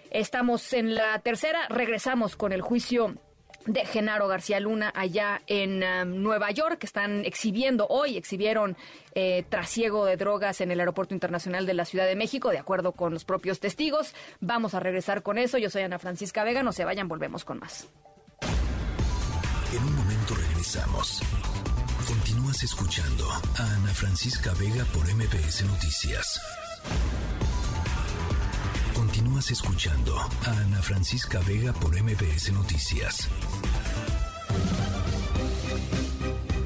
[0.09, 3.15] Estamos en la tercera, regresamos con el juicio
[3.65, 8.77] de Genaro García Luna allá en um, Nueva York, que están exhibiendo hoy, exhibieron
[9.15, 12.93] eh, trasiego de drogas en el Aeropuerto Internacional de la Ciudad de México, de acuerdo
[12.93, 14.13] con los propios testigos.
[14.39, 15.57] Vamos a regresar con eso.
[15.57, 17.87] Yo soy Ana Francisca Vega, no se vayan, volvemos con más.
[19.73, 21.21] En un momento regresamos.
[22.07, 26.41] Continúas escuchando a Ana Francisca Vega por MPS Noticias.
[29.01, 33.27] Continúas escuchando a Ana Francisca Vega por MBS Noticias.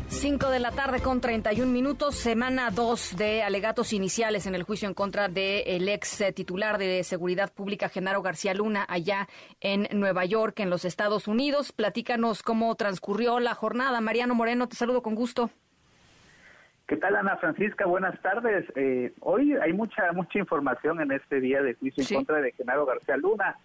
[0.09, 4.89] 5 de la tarde con 31 minutos, semana 2 de alegatos iniciales en el juicio
[4.89, 9.29] en contra del ex titular de Seguridad Pública, Genaro García Luna, allá
[9.61, 11.71] en Nueva York, en los Estados Unidos.
[11.71, 14.01] Platícanos cómo transcurrió la jornada.
[14.01, 15.51] Mariano Moreno, te saludo con gusto.
[16.87, 17.87] ¿Qué tal, Ana Francisca?
[17.87, 18.63] Buenas tardes.
[18.75, 22.85] Eh, hoy hay mucha mucha información en este día de juicio en contra de Genaro
[22.85, 23.57] García Luna.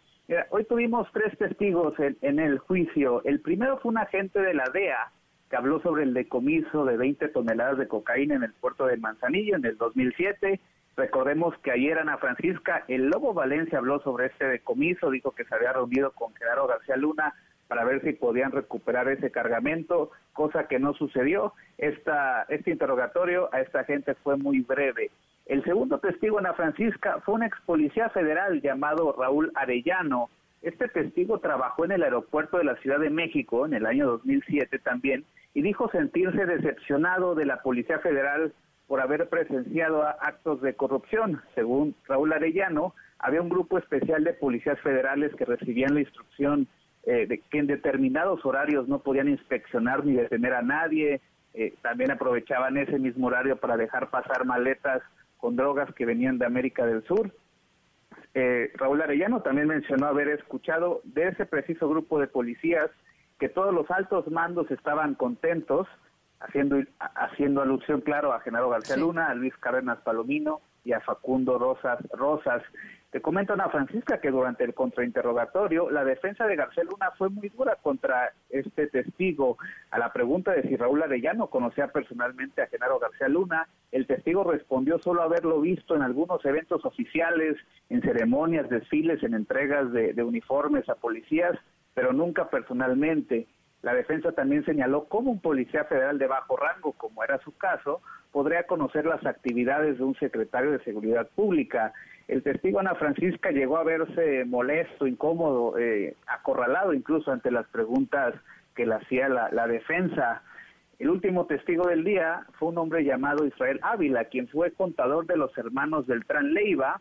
[0.49, 3.23] hoy tuvimos tres testigos en, el juicio.
[3.25, 5.13] El primero fue un agente de la DEA
[5.51, 9.57] que habló sobre el decomiso de 20 toneladas de cocaína en el puerto de Manzanillo
[9.57, 10.59] en el 2007.
[10.97, 15.55] Recordemos que ayer Ana Francisca, el Lobo Valencia habló sobre este decomiso, dijo que se
[15.55, 17.35] había reunido con Genaro García Luna
[17.71, 21.53] para ver si podían recuperar ese cargamento, cosa que no sucedió.
[21.79, 25.13] Esta, este interrogatorio a esta gente fue muy breve.
[25.47, 30.31] El segundo testigo, Ana Francisca, fue un ex policía federal llamado Raúl Arellano.
[30.63, 34.81] Este testigo trabajó en el aeropuerto de la Ciudad de México en el año 2007
[34.81, 38.53] también y dijo sentirse decepcionado de la Policía Federal
[38.89, 41.41] por haber presenciado actos de corrupción.
[41.55, 46.67] Según Raúl Arellano, había un grupo especial de policías federales que recibían la instrucción
[47.05, 51.21] eh, de que en determinados horarios no podían inspeccionar ni detener a nadie,
[51.55, 55.03] eh, también aprovechaban ese mismo horario para dejar pasar maletas
[55.39, 57.33] con drogas que venían de América del Sur.
[58.35, 62.91] Eh, Raúl Arellano también mencionó haber escuchado de ese preciso grupo de policías
[63.39, 65.89] que todos los altos mandos estaban contentos,
[66.39, 71.59] haciendo, haciendo alusión, claro, a Genaro García Luna, a Luis Cárdenas Palomino y a Facundo
[71.59, 72.63] Rosas, Rosas
[73.11, 77.49] te comento, Ana Francisca, que durante el contrainterrogatorio, la defensa de García Luna fue muy
[77.49, 79.59] dura contra este testigo.
[79.91, 84.45] A la pregunta de si Raúl Arellano conocía personalmente a Genaro García Luna, el testigo
[84.45, 87.57] respondió solo haberlo visto en algunos eventos oficiales,
[87.89, 91.59] en ceremonias, desfiles, en entregas de, de uniformes a policías,
[91.95, 93.49] pero nunca personalmente.
[93.83, 98.03] La defensa también señaló cómo un policía federal de bajo rango, como era su caso,
[98.31, 101.93] podría conocer las actividades de un secretario de Seguridad Pública.
[102.31, 108.37] El testigo Ana Francisca llegó a verse molesto, incómodo, eh, acorralado incluso ante las preguntas
[108.77, 110.41] que le hacía la, defensa.
[111.01, 115.37] El último testigo del día fue un hombre llamado Israel Ávila, quien fue contador de
[115.37, 117.01] los hermanos del Tran Leiva.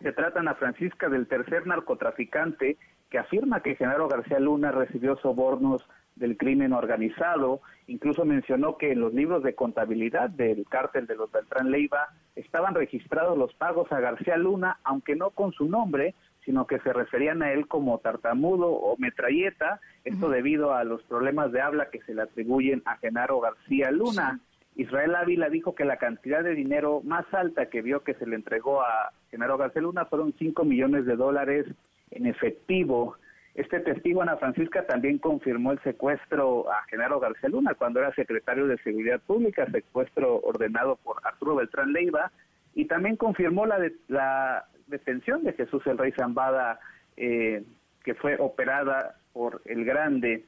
[0.00, 2.78] Se trata, Ana Francisca, del tercer narcotraficante
[3.10, 7.60] que afirma que Genaro García Luna recibió sobornos del crimen organizado.
[7.86, 12.74] Incluso mencionó que en los libros de contabilidad del cártel de los Beltrán Leiva estaban
[12.74, 17.42] registrados los pagos a García Luna, aunque no con su nombre, sino que se referían
[17.42, 22.14] a él como tartamudo o metralleta, esto debido a los problemas de habla que se
[22.14, 24.40] le atribuyen a Genaro García Luna.
[24.76, 28.36] Israel Ávila dijo que la cantidad de dinero más alta que vio que se le
[28.36, 31.66] entregó a Genaro García Luna fueron 5 millones de dólares
[32.10, 33.16] en efectivo.
[33.56, 38.66] Este testigo, Ana Francisca, también confirmó el secuestro a Genaro García Luna cuando era secretario
[38.66, 42.32] de Seguridad Pública, secuestro ordenado por Arturo Beltrán Leiva,
[42.74, 46.78] y también confirmó la, la detención de Jesús el Rey Zambada,
[47.16, 47.64] eh,
[48.04, 50.44] que fue operada por el Grande.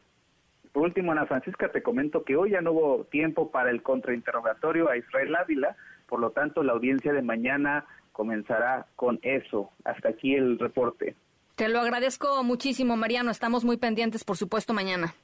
[0.72, 4.90] Por último, Ana Francisca, te comento que hoy ya no hubo tiempo para el contrainterrogatorio
[4.90, 9.70] a Israel Ávila, por lo tanto, la audiencia de mañana comenzará con eso.
[9.84, 11.16] Hasta aquí el reporte.
[11.58, 13.32] Te lo agradezco muchísimo, Mariano.
[13.32, 15.16] Estamos muy pendientes, por supuesto, mañana.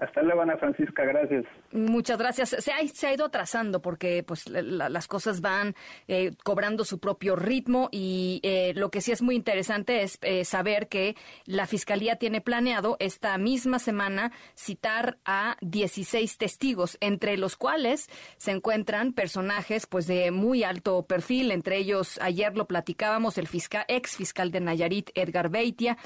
[0.00, 1.44] Hasta luego, Ana Francisca, gracias.
[1.72, 2.50] Muchas gracias.
[2.50, 5.74] Se ha, se ha ido atrasando porque pues las cosas van
[6.06, 10.44] eh, cobrando su propio ritmo y eh, lo que sí es muy interesante es eh,
[10.44, 17.56] saber que la Fiscalía tiene planeado esta misma semana citar a 16 testigos, entre los
[17.56, 23.48] cuales se encuentran personajes pues de muy alto perfil, entre ellos ayer lo platicábamos el
[23.48, 25.96] fiscal, ex fiscal de Nayarit, Edgar Beitia,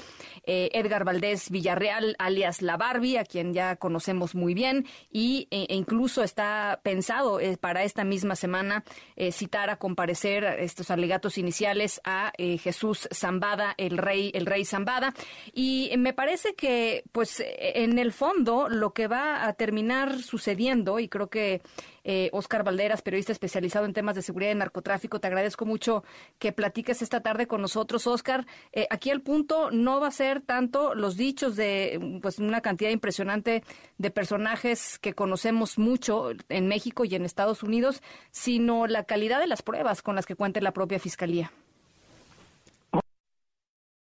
[0.45, 5.75] Edgar Valdés Villarreal, alias La Barbie, a quien ya conocemos muy bien y e, e
[5.75, 8.85] incluso está pensado eh, para esta misma semana
[9.17, 14.63] eh, citar a comparecer estos alegatos iniciales a eh, Jesús Zambada, el rey, el rey
[14.63, 15.13] Zambada.
[15.51, 21.09] Y me parece que, pues, en el fondo, lo que va a terminar sucediendo, y
[21.09, 21.61] creo que
[22.03, 25.19] eh, Oscar Valderas, periodista especializado en temas de seguridad y narcotráfico.
[25.19, 26.03] Te agradezco mucho
[26.39, 28.45] que platiques esta tarde con nosotros, Oscar.
[28.71, 32.89] Eh, aquí el punto no va a ser tanto los dichos de pues una cantidad
[32.89, 33.63] impresionante
[33.97, 38.01] de personajes que conocemos mucho en México y en Estados Unidos,
[38.31, 41.51] sino la calidad de las pruebas con las que cuente la propia Fiscalía.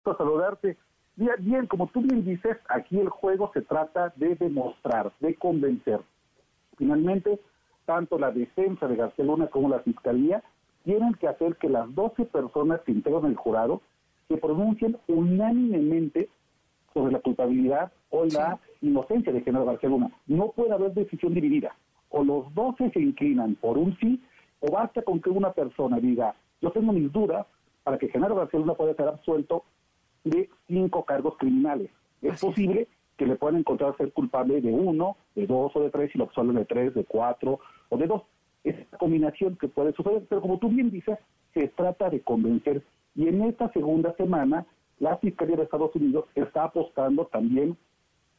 [0.04, 0.78] saludarte.
[1.16, 6.00] Bien, bien, como tú bien dices, aquí el juego se trata de demostrar, de convencer.
[6.78, 7.40] Finalmente,
[7.92, 10.42] tanto la defensa de García Luna como la fiscalía
[10.86, 13.82] tienen que hacer que las 12 personas que integran el jurado
[14.30, 16.30] se pronuncien unánimemente
[16.94, 20.10] sobre la culpabilidad o la inocencia de General García Luna.
[20.26, 21.76] No puede haber decisión dividida.
[22.08, 24.24] O los 12 se inclinan por un sí,
[24.62, 27.46] o basta con que una persona diga, yo tengo mis dudas
[27.84, 29.66] para que General García Luna pueda ser absuelto
[30.24, 31.92] de cinco cargos criminales.
[32.22, 32.88] Es posible
[33.22, 36.24] que le puedan encontrar ser culpable de uno, de dos o de tres, y lo
[36.24, 37.60] absuelven de tres, de cuatro
[37.90, 38.24] o de dos.
[38.64, 41.20] Es esa combinación que puede suceder, pero como tú bien dices,
[41.54, 42.82] se trata de convencer.
[43.14, 44.66] Y en esta segunda semana,
[44.98, 47.78] la Fiscalía de Estados Unidos está apostando también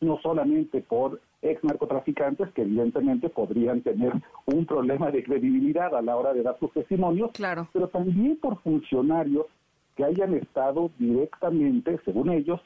[0.00, 4.12] no solamente por ex narcotraficantes que evidentemente podrían tener
[4.46, 7.68] un problema de credibilidad a la hora de dar sus testimonios, claro.
[7.72, 9.46] pero también por funcionarios
[9.94, 12.60] que hayan estado directamente, según ellos,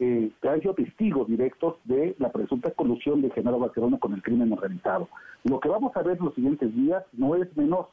[0.00, 4.52] eh, han sido testigos directos de la presunta colusión de Genaro Barcelona con el crimen
[4.52, 5.08] organizado.
[5.44, 7.86] Lo que vamos a ver los siguientes días no es menos,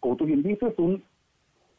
[0.00, 1.02] como tú bien dices, un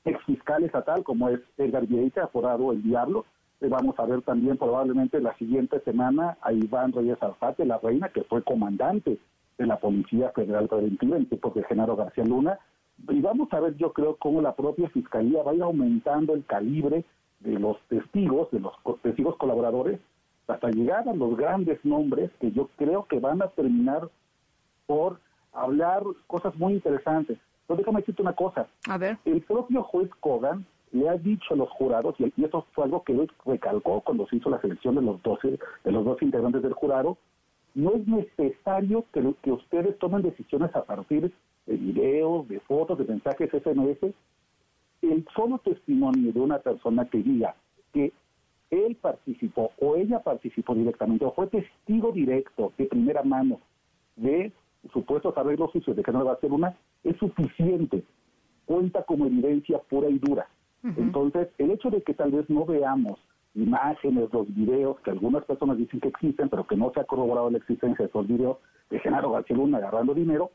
[0.06, 3.26] ex fiscal estatal como es Edgar Vieita, apodado El Diablo.
[3.62, 8.10] Eh, vamos a ver también probablemente la siguiente semana a Iván Reyes Alfate, la reina,
[8.10, 9.18] que fue comandante
[9.58, 12.58] de la Policía Federal Preventiva en tiempos de Genaro García Luna.
[13.10, 16.46] Y vamos a ver, yo creo, cómo la propia Fiscalía va a ir aumentando el
[16.46, 17.06] calibre
[17.44, 20.00] de los testigos, de los testigos colaboradores,
[20.48, 24.10] hasta llegar a los grandes nombres que yo creo que van a terminar
[24.86, 25.20] por
[25.54, 27.38] hablar cosas muy interesantes.
[27.68, 28.68] Pero déjame decirte una cosa.
[28.88, 29.18] A ver.
[29.26, 33.14] El propio juez Kogan le ha dicho a los jurados, y eso fue algo que
[33.14, 36.74] él recalcó cuando se hizo la selección de los 12, de los dos integrantes del
[36.74, 37.18] jurado,
[37.74, 41.34] no es necesario que, que ustedes tomen decisiones a partir
[41.66, 44.14] de videos, de fotos, de mensajes SMS,
[45.12, 47.56] el solo testimonio de una persona que diga
[47.94, 48.12] que
[48.72, 53.60] él participó o ella participó directamente o fue testigo directo de primera mano
[54.16, 54.52] de
[54.92, 58.04] supuestos arreglos sucios de que no va a ser una, es suficiente,
[58.66, 60.48] cuenta como evidencia pura y dura.
[60.84, 63.18] Entonces, el hecho de que tal vez no veamos
[63.56, 67.50] imágenes, los videos que algunas personas dicen que existen, pero que no se ha corroborado
[67.50, 68.58] la existencia de esos videos
[68.90, 70.52] de Genaro García Luna agarrando dinero,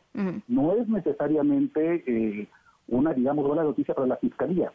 [0.47, 2.49] no es necesariamente eh,
[2.89, 4.73] una, digamos, buena noticia para la Fiscalía.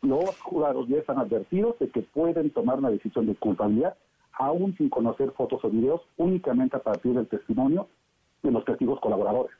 [0.00, 3.96] Los jurados ya están advertidos de que pueden tomar una decisión de culpabilidad,
[4.32, 7.86] aún sin conocer fotos o videos, únicamente a partir del testimonio
[8.42, 9.54] de los testigos colaboradores.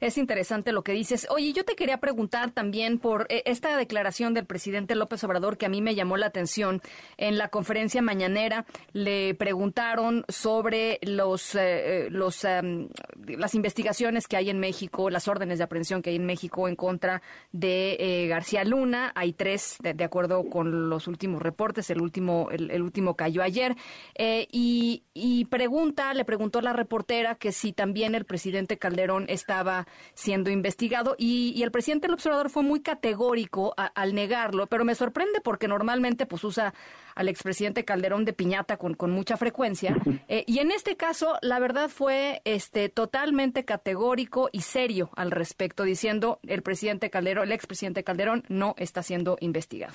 [0.00, 1.26] Es interesante lo que dices.
[1.30, 5.66] Oye, yo te quería preguntar también por eh, esta declaración del presidente López Obrador que
[5.66, 6.80] a mí me llamó la atención.
[7.16, 12.88] En la conferencia mañanera le preguntaron sobre los, eh, eh,
[13.28, 16.76] las investigaciones que hay en México, las órdenes de aprehensión que hay en México en
[16.76, 17.22] contra
[17.52, 19.12] de García Luna.
[19.14, 21.90] Hay tres, de, acuerdo con los últimos reportes.
[21.90, 23.76] El último, el, último cayó ayer.
[24.18, 29.65] y, y pregunta, le preguntó la reportera que si también el presidente Calderón estaba
[30.14, 35.40] siendo investigado y, el presidente del observador fue muy categórico al negarlo, pero me sorprende
[35.40, 36.74] porque normalmente pues usa
[37.14, 39.96] al expresidente Calderón de piñata con, con mucha frecuencia
[40.28, 45.82] eh, y en este caso la verdad fue este totalmente categórico y serio al respecto
[45.82, 49.94] diciendo el presidente Calderón, el expresidente Calderón no está siendo investigado.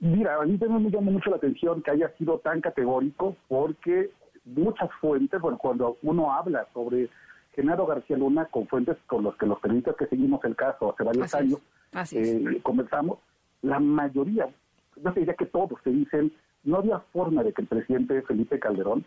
[0.00, 4.10] Mira, a mí también me llama mucho la atención que haya sido tan categórico porque
[4.46, 7.10] muchas fuentes, bueno, cuando uno habla sobre
[7.54, 11.02] Genaro García Luna, con fuentes con los que los periodistas que seguimos el caso hace
[11.02, 11.60] varios años,
[12.12, 13.18] eh, conversamos,
[13.62, 14.48] la mayoría,
[14.96, 16.32] yo diría que todos se dicen,
[16.64, 19.04] no había forma de que el presidente Felipe Calderón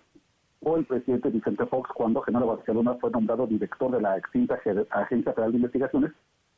[0.61, 4.59] o el presidente Vicente Fox cuando Genaro García Luna fue nombrado director de la extinta
[4.89, 6.11] Agencia Federal de Investigaciones,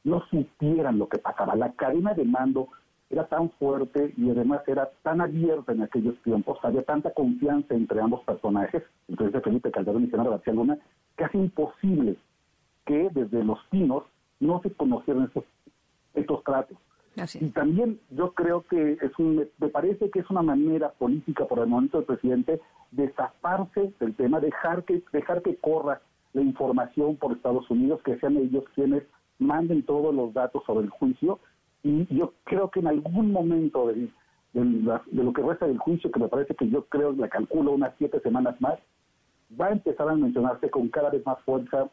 [0.03, 1.55] no supieran lo que pasaba.
[1.55, 2.69] La cadena de mando
[3.09, 8.01] era tan fuerte y además era tan abierta en aquellos tiempos, había tanta confianza entre
[8.01, 10.77] ambos personajes, presidente Felipe Calderón y Genaro García Luna,
[11.17, 12.17] que hace imposible
[12.85, 14.03] que desde los pinos
[14.39, 15.43] no se conocieran estos,
[16.13, 16.77] estos tratos.
[17.39, 21.59] Y también yo creo que es un, me parece que es una manera política por
[21.59, 22.59] el momento del presidente
[22.91, 26.01] de zafarse del tema, dejar que, dejar que corra
[26.33, 29.03] la información por Estados Unidos, que sean ellos quienes
[29.39, 31.39] manden todos los datos sobre el juicio.
[31.83, 34.09] Y yo creo que en algún momento de,
[34.53, 37.93] de, lo que resta del juicio, que me parece que yo creo, la calculo unas
[37.97, 38.77] siete semanas más,
[39.59, 41.89] va a empezar a mencionarse con cada vez más fuerza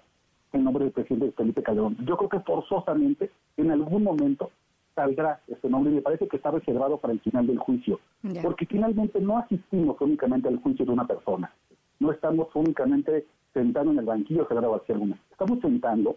[0.52, 1.96] el nombre del presidente Felipe Calderón.
[2.04, 4.50] Yo creo que forzosamente, en algún momento,
[4.94, 8.00] saldrá ese nombre y me parece que está reservado para el final del juicio.
[8.42, 11.52] Porque finalmente no asistimos únicamente al juicio de una persona.
[11.98, 15.18] No estamos únicamente sentando en el banquillo Gerardo García Luna.
[15.30, 16.16] Estamos sentando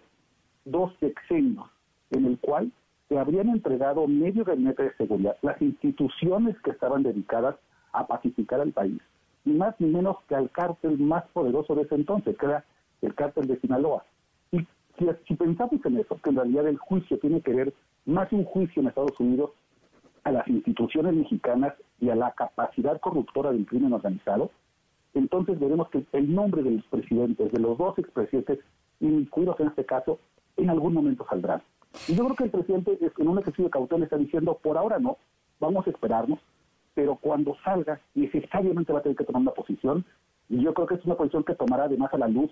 [0.66, 1.66] dos sexenios
[2.12, 2.72] en el cual
[3.08, 7.56] se habrían entregado medio gabinete de seguridad, las instituciones que estaban dedicadas
[7.94, 9.00] a pacificar al país,
[9.46, 12.66] ni más ni menos que al cártel más poderoso de ese entonces, que era
[13.02, 14.04] el cártel de Sinaloa.
[14.52, 14.60] Y
[15.28, 17.74] si, pensamos en eso, que en realidad el juicio tiene que ver
[18.06, 19.52] más un juicio en Estados Unidos
[20.24, 24.52] a las instituciones mexicanas y a la capacidad corruptora del crimen organizado,
[25.14, 28.60] entonces veremos que el nombre de los presidentes, de los dos expresidentes,
[29.00, 30.20] incluidos en este caso,
[30.58, 31.62] en algún momento saldrán.
[32.08, 35.00] Y yo creo que el presidente, en un ejercicio de cautela, está diciendo, por ahora
[35.00, 35.18] no,
[35.60, 36.39] vamos a esperarnos,
[36.96, 40.04] pero cuando salga, necesariamente va a tener que tomar una posición,
[40.50, 42.50] y yo creo que es una posición que tomará además a la luz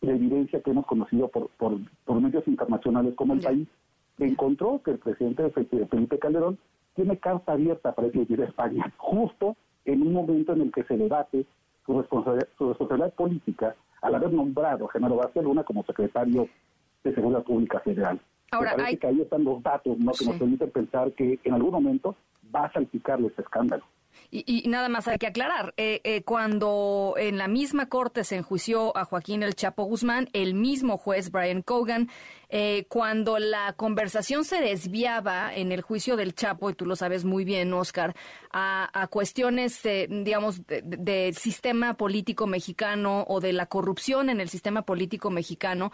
[0.00, 3.68] la evidencia que hemos conocido por, por, por medios internacionales como el país,
[4.18, 6.58] encontró que el presidente Felipe Calderón
[6.94, 10.96] tiene carta abierta para ir a España, justo en un momento en el que se
[10.96, 11.46] debate
[11.86, 16.48] su responsabilidad, su responsabilidad política al haber nombrado a Genaro García Luna como secretario
[17.04, 18.20] de Seguridad Pública Federal.
[18.50, 20.12] Ahora, Me parece que ahí están los datos ¿no?
[20.12, 22.16] que nos permiten pensar que en algún momento
[22.54, 23.84] va a salpicarle este escándalo.
[24.30, 28.94] Y, nada más hay que aclarar, eh, eh, cuando en la misma corte se enjuició
[28.94, 32.10] a Joaquín El Chapo Guzmán, el mismo juez Brian Cogan,
[32.50, 37.24] eh, cuando la conversación se desviaba en el juicio del Chapo, y tú lo sabes
[37.24, 38.14] muy bien, Oscar,
[38.52, 45.30] a, cuestiones, digamos, del sistema político mexicano o de la corrupción en el sistema político
[45.30, 45.92] mexicano,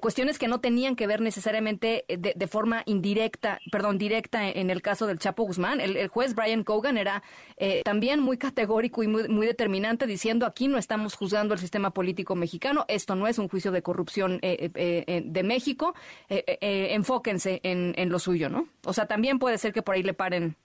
[0.00, 5.06] cuestiones que no tenían que ver necesariamente de, forma indirecta, perdón, directa en, el caso
[5.06, 5.80] del Chapo Guzmán.
[5.80, 7.22] El, el juez Brian Cogan era
[7.62, 12.34] eh, también muy categórico y muy, determinante, diciendo aquí no estamos juzgando el sistema político
[12.34, 15.94] mexicano, esto no es un juicio de corrupción eh, eh, de México,
[16.28, 18.66] enfóquense en, lo suyo, ¿no?
[18.86, 20.56] O sea, también puede ser que por ahí le paren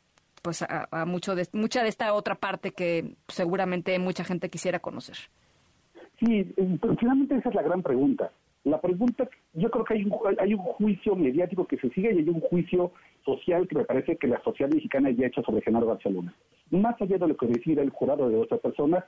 [0.41, 5.17] pues a, mucho de, mucha de esta otra parte que seguramente mucha gente quisiera conocer.
[6.19, 6.53] Sí,
[6.97, 8.31] finalmente esa es la gran pregunta.
[8.63, 12.19] La pregunta, yo creo que hay un, hay un juicio mediático que se sigue y
[12.19, 12.93] hay un juicio
[13.25, 16.33] social que me parece que la sociedad mexicana ya ha hecho sobre Genaro García Luna.
[16.69, 19.03] Más allá de lo que decida el jurado de otras personas,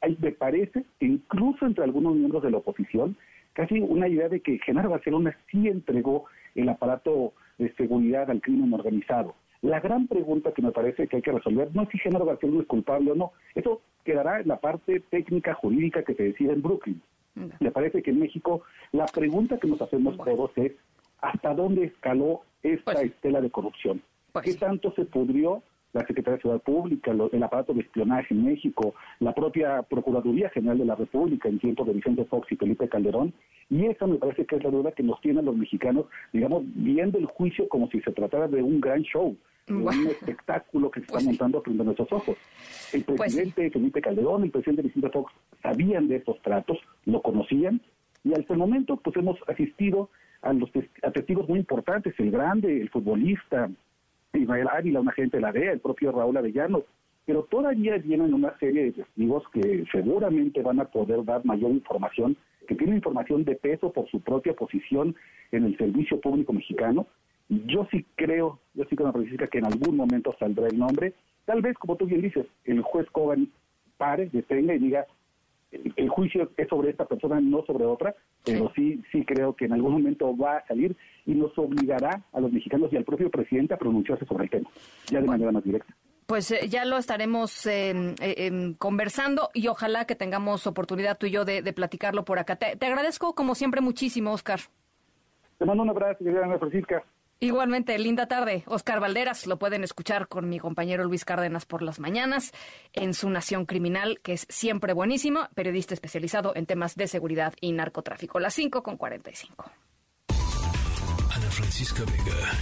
[0.00, 3.16] hay, me parece que incluso entre algunos miembros de la oposición,
[3.52, 8.40] casi una idea de que Genaro García Luna sí entregó el aparato de seguridad al
[8.40, 9.34] crimen organizado.
[9.62, 12.48] La gran pregunta que me parece que hay que resolver no es si Genaro García
[12.48, 13.32] Luna es culpable o no.
[13.54, 17.00] Eso quedará en la parte técnica jurídica que se decide en Brooklyn.
[17.60, 20.72] Me parece que en México la pregunta que nos hacemos todos es
[21.22, 24.02] ¿hasta dónde escaló esta pues estela de corrupción?
[24.32, 25.62] Pues ¿Qué tanto se pudrió
[25.92, 30.78] la Secretaría de Ciudad Pública, el aparato de espionaje en México, la propia Procuraduría General
[30.78, 33.32] de la República en tiempos de Vicente Fox y Felipe Calderón?
[33.68, 37.18] Y esa me parece que es la duda que nos tienen los mexicanos, digamos, viendo
[37.18, 39.36] el juicio como si se tratara de un gran show
[39.68, 42.36] un espectáculo que se está pues montando frente a nuestros ojos.
[42.92, 47.80] El pues presidente Felipe Calderón, el presidente Vicente Fox sabían de estos tratos, lo conocían,
[48.24, 50.10] y hasta el momento pues hemos asistido
[50.42, 50.70] a los
[51.14, 53.70] testigos muy importantes, el grande, el futbolista,
[54.34, 56.82] Israel Ávila, un agente de la DEA, el propio Raúl Avellano,
[57.24, 62.36] pero todavía vienen una serie de testigos que seguramente van a poder dar mayor información,
[62.66, 65.14] que tienen información de peso por su propia posición
[65.52, 67.06] en el servicio público mexicano,
[67.48, 71.12] yo sí creo, yo sí creo, Francisca, que en algún momento saldrá el nombre.
[71.44, 73.48] Tal vez, como tú bien dices, el juez Coban
[73.98, 75.06] pare, detenga y diga,
[75.72, 78.14] el, juicio es sobre esta persona, no sobre otra,
[78.44, 80.96] pero sí, sí creo que en algún momento va a salir
[81.26, 84.70] y nos obligará a los mexicanos y al propio presidente a pronunciarse sobre el tema,
[85.06, 85.94] ya de manera más directa.
[86.26, 91.26] Pues eh, ya lo estaremos em, eh, em, conversando y ojalá que tengamos oportunidad tú
[91.26, 92.56] y yo de, platicarlo por acá.
[92.56, 94.60] Te, agradezco como siempre muchísimo, Oscar.
[95.58, 96.24] Te mando un abrazo,
[96.58, 97.04] Francisca.
[97.42, 98.62] Igualmente, linda tarde.
[98.66, 102.52] Oscar Valderas lo pueden escuchar con mi compañero Luis Cárdenas por las mañanas
[102.92, 107.72] en su Nación Criminal, que es siempre buenísimo, periodista especializado en temas de seguridad y
[107.72, 108.38] narcotráfico.
[108.38, 109.72] Las 5 con 45.
[110.28, 112.52] Ana Francisca Vega,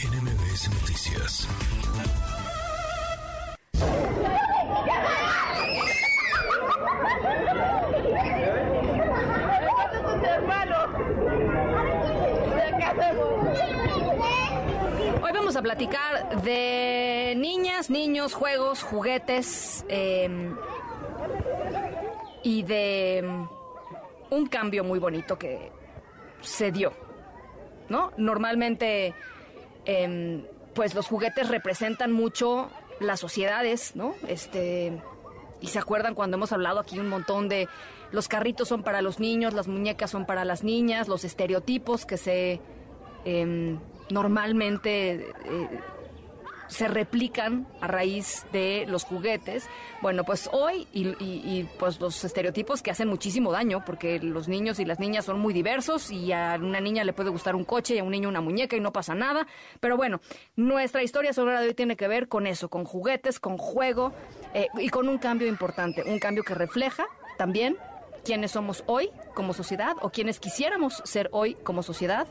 [0.00, 1.46] NMBS Noticias.
[15.24, 20.28] Hoy vamos a platicar de niñas, niños, juegos, juguetes eh,
[22.42, 23.24] y de
[24.28, 25.72] un cambio muy bonito que
[26.42, 26.92] se dio,
[27.88, 28.12] ¿no?
[28.18, 29.14] Normalmente,
[29.86, 32.68] eh, pues los juguetes representan mucho
[33.00, 34.14] las sociedades, ¿no?
[34.28, 34.92] Este
[35.62, 37.66] y se acuerdan cuando hemos hablado aquí un montón de
[38.12, 42.18] los carritos son para los niños, las muñecas son para las niñas, los estereotipos que
[42.18, 42.60] se
[43.24, 43.76] eh,
[44.10, 45.12] normalmente
[45.44, 45.68] eh,
[46.68, 49.68] se replican a raíz de los juguetes.
[50.00, 54.80] Bueno, pues hoy y, y- pues los estereotipos que hacen muchísimo daño porque los niños
[54.80, 57.94] y las niñas son muy diversos y a una niña le puede gustar un coche
[57.94, 59.46] y a un niño una muñeca y no pasa nada.
[59.80, 60.20] Pero bueno,
[60.56, 64.12] nuestra historia sonora de hoy tiene que ver con eso, con juguetes, con juego
[64.54, 67.04] eh, y con un cambio importante, un cambio que refleja
[67.36, 67.76] también
[68.24, 72.26] quiénes somos hoy como sociedad o quienes quisiéramos ser hoy como sociedad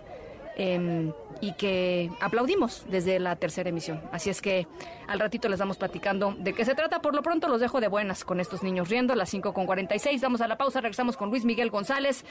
[0.55, 4.01] eh, y que aplaudimos desde la tercera emisión.
[4.11, 4.67] Así es que
[5.07, 7.01] al ratito les vamos platicando de qué se trata.
[7.01, 9.65] Por lo pronto los dejo de buenas con estos niños riendo a las 5 con
[9.65, 10.21] 46.
[10.21, 12.23] Vamos a la pausa, regresamos con Luis Miguel González.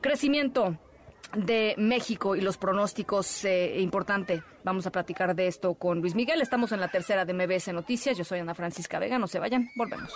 [0.00, 0.76] Crecimiento
[1.34, 4.42] de México y los pronósticos eh, importante.
[4.64, 6.40] Vamos a platicar de esto con Luis Miguel.
[6.40, 8.16] Estamos en la tercera de MBS Noticias.
[8.16, 9.18] Yo soy Ana Francisca Vega.
[9.18, 9.70] No se vayan.
[9.76, 10.12] Volvemos.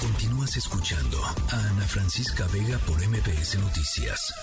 [0.00, 4.34] Continúas escuchando a Ana Francisca Vega por MBS Noticias.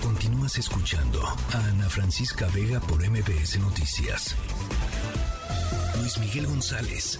[0.00, 4.36] Continúas escuchando a Ana Francisca Vega por MBS Noticias.
[5.98, 7.18] Luis Miguel González.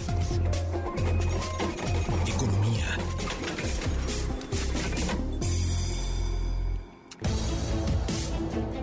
[2.25, 2.97] Economía.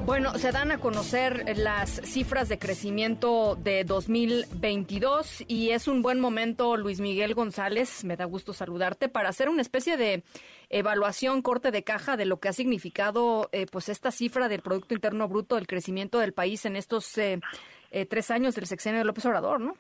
[0.09, 6.19] Bueno, se dan a conocer las cifras de crecimiento de 2022 y es un buen
[6.19, 10.23] momento, Luis Miguel González, me da gusto saludarte, para hacer una especie de
[10.71, 14.95] evaluación, corte de caja de lo que ha significado eh, pues esta cifra del Producto
[14.95, 17.39] Interno Bruto, del crecimiento del país en estos eh,
[17.91, 19.75] eh, tres años del sexenio de López Obrador, ¿no?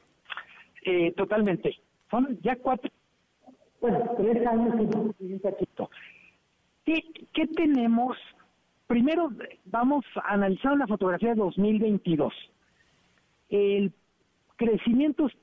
[0.84, 1.74] Eh, totalmente.
[2.10, 2.90] Son ya cuatro,
[3.80, 4.74] bueno, tres años
[5.20, 5.88] y un cachito.
[6.84, 7.02] ¿Qué,
[7.32, 8.18] ¿Qué tenemos?
[8.88, 9.30] Primero
[9.66, 12.32] vamos a analizar la fotografía de 2022.
[13.50, 13.92] El
[14.56, 15.36] crecimiento, es-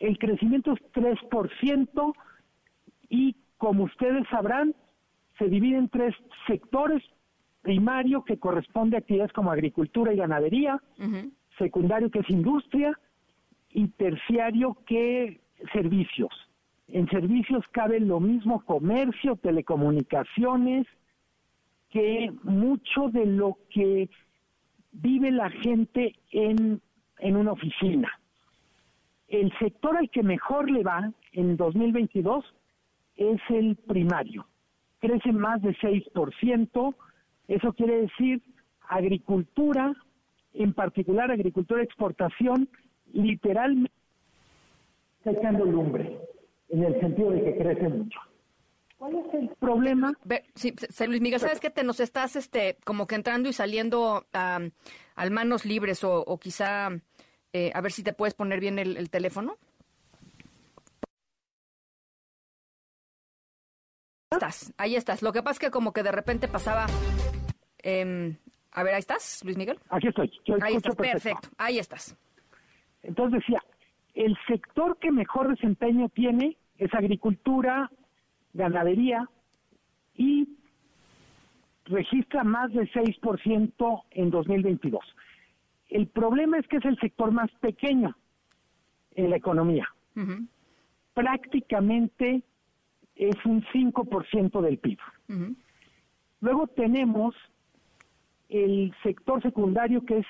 [0.00, 2.14] el crecimiento es 3%
[3.08, 4.74] y como ustedes sabrán,
[5.38, 6.14] se divide en tres
[6.46, 7.02] sectores.
[7.62, 10.80] Primario, que corresponde a actividades como agricultura y ganadería,
[11.58, 12.98] secundario, que es industria,
[13.70, 15.40] y terciario, que
[15.72, 16.32] servicios.
[16.88, 20.86] En servicios cabe lo mismo comercio, telecomunicaciones,
[21.90, 24.08] que mucho de lo que
[24.92, 26.80] vive la gente en,
[27.18, 28.10] en una oficina.
[29.28, 32.44] El sector al que mejor le va en 2022
[33.16, 34.46] es el primario.
[34.98, 36.94] Crece más de 6%.
[37.48, 38.42] Eso quiere decir
[38.88, 39.94] agricultura,
[40.54, 42.68] en particular agricultura exportación,
[43.12, 43.92] literalmente
[45.18, 46.18] está echando lumbre,
[46.70, 48.18] en el sentido de que crece mucho.
[49.00, 50.12] ¿Cuál es el problema?
[50.24, 50.74] Ve, sí,
[51.06, 54.72] Luis Miguel, ¿sabes que te nos estás este como que entrando y saliendo am,
[55.14, 56.90] al manos libres o, o quizá
[57.54, 59.56] eh, a ver si te puedes poner bien el, el teléfono?
[64.30, 65.22] Estás, ahí estás.
[65.22, 66.84] Lo que pasa es que como que de repente pasaba...
[67.78, 68.36] em,
[68.72, 69.80] a ver, ahí estás, Luis Miguel.
[69.88, 70.30] Aquí estoy.
[70.60, 71.48] Ahí estás, perfecto.
[71.56, 72.14] Ahí estás.
[73.02, 73.64] Entonces decía,
[74.12, 77.90] el sector que mejor desempeño tiene es agricultura,
[78.52, 79.28] ganadería
[80.14, 80.48] y
[81.84, 85.02] registra más de 6% en 2022.
[85.88, 88.16] El problema es que es el sector más pequeño
[89.14, 89.88] en la economía.
[91.14, 92.42] Prácticamente
[93.16, 94.98] es un 5% del PIB.
[96.40, 97.34] Luego tenemos
[98.48, 100.26] el sector secundario que es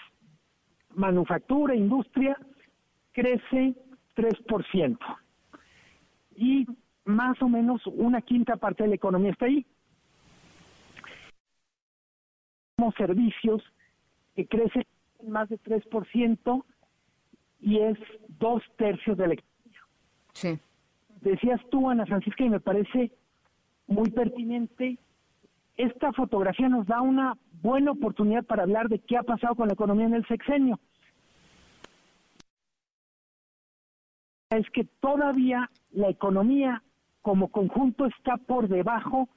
[0.94, 2.36] manufactura, industria,
[3.12, 3.74] crece
[4.16, 4.98] 3%.
[6.36, 6.66] Y
[7.10, 9.66] más o menos una quinta parte de la economía está ahí.
[12.76, 13.62] Tenemos servicios
[14.34, 14.86] que crecen
[15.26, 16.64] más de 3%
[17.60, 17.98] y es
[18.38, 19.80] dos tercios de la economía.
[20.32, 20.58] Sí.
[21.20, 23.12] Decías tú, Ana Francisca, y me parece
[23.86, 24.98] muy pertinente,
[25.76, 29.74] esta fotografía nos da una buena oportunidad para hablar de qué ha pasado con la
[29.74, 30.78] economía en el sexenio.
[34.50, 36.82] Es que todavía la economía
[37.22, 39.28] como conjunto está por debajo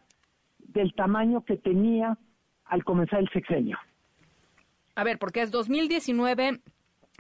[0.60, 2.18] del tamaño que tenía
[2.66, 3.78] al comenzar el sexenio.
[4.96, 6.62] A ver, porque es 2019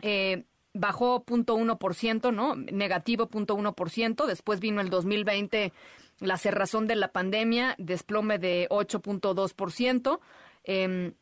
[0.01, 0.43] eh,
[0.74, 2.55] bajó 0.1%, ¿no?
[2.55, 5.72] Negativo 0.1%, después vino el 2020
[6.20, 10.20] la cerrazón de la pandemia, desplome de 8.2%,
[10.64, 11.14] eh,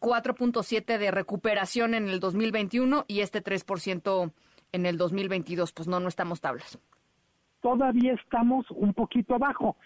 [0.00, 4.32] 4.7% de recuperación en el 2021 y este 3%
[4.72, 5.72] en el 2022.
[5.72, 6.78] Pues no, no estamos tablas.
[7.62, 9.76] Todavía estamos un poquito abajo.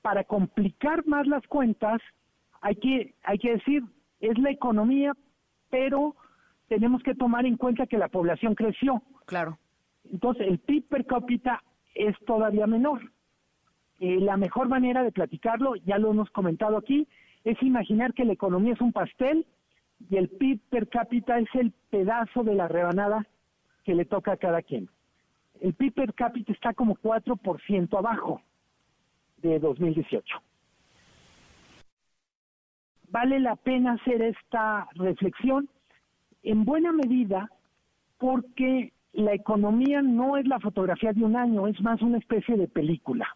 [0.00, 2.00] Para complicar más las cuentas,
[2.60, 3.84] hay que, hay que decir,
[4.20, 5.12] es la economía,
[5.70, 6.16] pero
[6.68, 9.02] tenemos que tomar en cuenta que la población creció.
[9.26, 9.58] Claro.
[10.10, 11.62] Entonces, el PIB per cápita
[11.94, 13.00] es todavía menor.
[14.00, 17.06] Eh, la mejor manera de platicarlo, ya lo hemos comentado aquí,
[17.44, 19.46] es imaginar que la economía es un pastel
[20.08, 23.26] y el PIB per cápita es el pedazo de la rebanada
[23.84, 24.88] que le toca a cada quien.
[25.62, 28.42] El PIB per cápita está como 4% abajo
[29.36, 30.42] de 2018.
[33.10, 35.68] Vale la pena hacer esta reflexión
[36.42, 37.48] en buena medida
[38.18, 42.66] porque la economía no es la fotografía de un año, es más una especie de
[42.66, 43.28] película.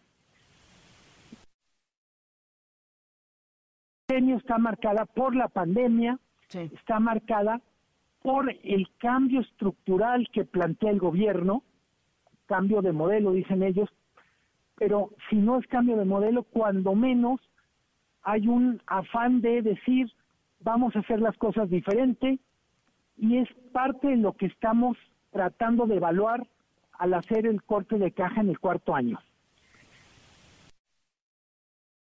[4.09, 6.19] Está marcada por la pandemia,
[6.49, 7.61] está marcada
[8.21, 11.63] por el cambio estructural que plantea el gobierno,
[12.47, 13.89] cambio de modelo, dicen ellos,
[14.75, 17.39] pero si no es cambio de modelo, cuando menos
[18.23, 20.11] hay un afán de decir,
[20.59, 22.39] vamos a hacer las cosas diferente,
[23.17, 24.97] y es parte de lo que estamos
[25.31, 26.47] tratando de evaluar
[26.93, 29.19] al hacer el corte de caja en el cuarto año.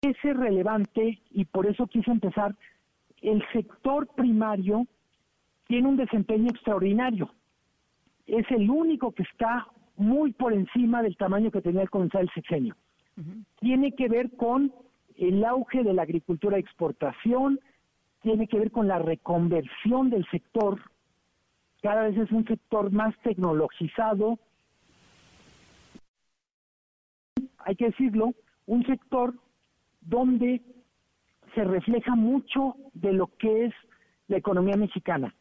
[0.02, 2.56] Es relevante y por eso quise empezar,
[3.20, 4.86] el sector primario
[5.68, 7.30] tiene un desempeño extraordinario.
[8.26, 9.68] Es el único que está
[10.02, 12.76] muy por encima del tamaño que tenía al comenzar el sexenio.
[13.60, 14.72] Tiene que ver con
[15.16, 17.60] el auge de la agricultura de exportación,
[18.22, 20.80] tiene que ver con la reconversión del sector.
[21.82, 24.38] Cada vez es un sector más tecnologizado.
[27.58, 28.32] Hay que decirlo,
[28.66, 29.34] un sector
[30.00, 30.62] donde
[31.54, 33.74] se refleja mucho de lo que es
[34.28, 35.34] la economía mexicana.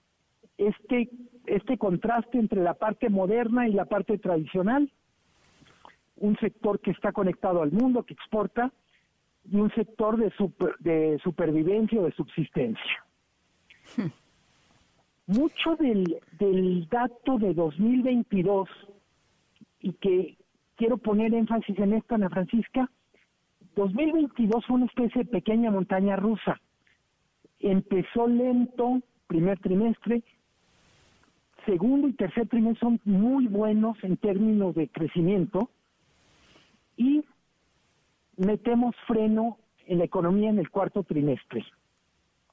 [0.58, 1.10] Este,
[1.46, 4.92] este contraste entre la parte moderna y la parte tradicional,
[6.18, 8.72] un sector que está conectado al mundo, que exporta,
[9.46, 10.32] y un sector de,
[10.80, 13.06] de supervivencia o de subsistencia.
[15.26, 18.70] Mucho del, del dato de 2022,
[19.80, 20.38] y que
[20.76, 22.90] quiero poner énfasis en esto, Ana Francisca,
[23.76, 26.60] 2022 fue una especie de pequeña montaña rusa.
[27.60, 30.24] Empezó lento, primer trimestre,
[31.66, 35.70] segundo y tercer trimestre son muy buenos en términos de crecimiento
[36.98, 37.24] y
[38.38, 41.66] metemos freno en la economía en el cuarto trimestre.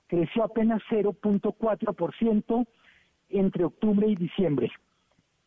[0.06, 2.66] Creció apenas 0.4%
[3.30, 4.70] entre octubre y diciembre.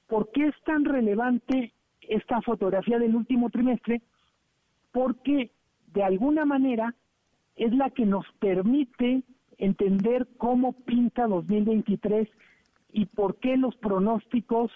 [0.07, 4.01] ¿Por qué es tan relevante esta fotografía del último trimestre?
[4.91, 5.51] Porque
[5.93, 6.93] de alguna manera
[7.55, 9.23] es la que nos permite
[9.57, 12.27] entender cómo pinta 2023
[12.93, 14.71] y por qué los pronósticos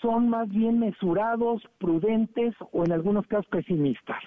[0.00, 4.22] son más bien mesurados, prudentes o en algunos casos pesimistas.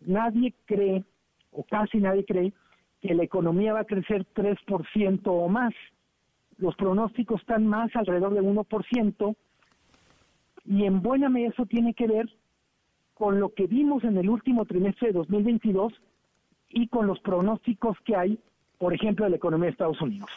[0.00, 1.04] Nadie cree,
[1.52, 2.52] o casi nadie cree,
[3.00, 5.72] que la economía va a crecer 3% o más.
[6.58, 9.36] Los pronósticos están más alrededor de 1%
[10.66, 12.28] y en buena medida eso tiene que ver
[13.14, 15.92] con lo que vimos en el último trimestre de 2022
[16.68, 18.38] y con los pronósticos que hay,
[18.78, 20.30] por ejemplo, de la economía de Estados Unidos.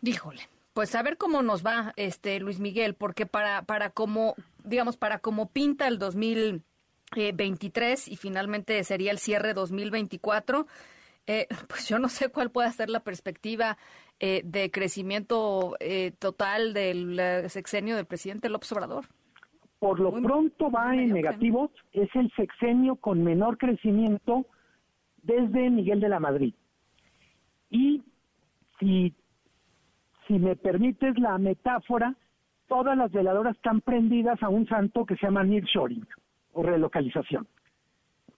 [0.00, 0.55] Díjole.
[0.76, 5.20] Pues a ver cómo nos va, este Luis Miguel, porque para para cómo digamos para
[5.20, 10.66] cómo pinta el 2023 y finalmente sería el cierre 2024,
[11.28, 13.78] eh, pues yo no sé cuál puede ser la perspectiva
[14.20, 17.18] eh, de crecimiento eh, total del
[17.48, 19.06] sexenio del presidente López Obrador.
[19.78, 24.44] Por lo pronto va en negativo, es el sexenio con menor crecimiento
[25.22, 26.52] desde Miguel de la Madrid.
[27.70, 28.02] Y
[28.78, 29.14] si
[30.26, 32.14] si me permites la metáfora,
[32.68, 36.06] todas las veladoras están prendidas a un santo que se llama nearshoring
[36.52, 37.46] o relocalización.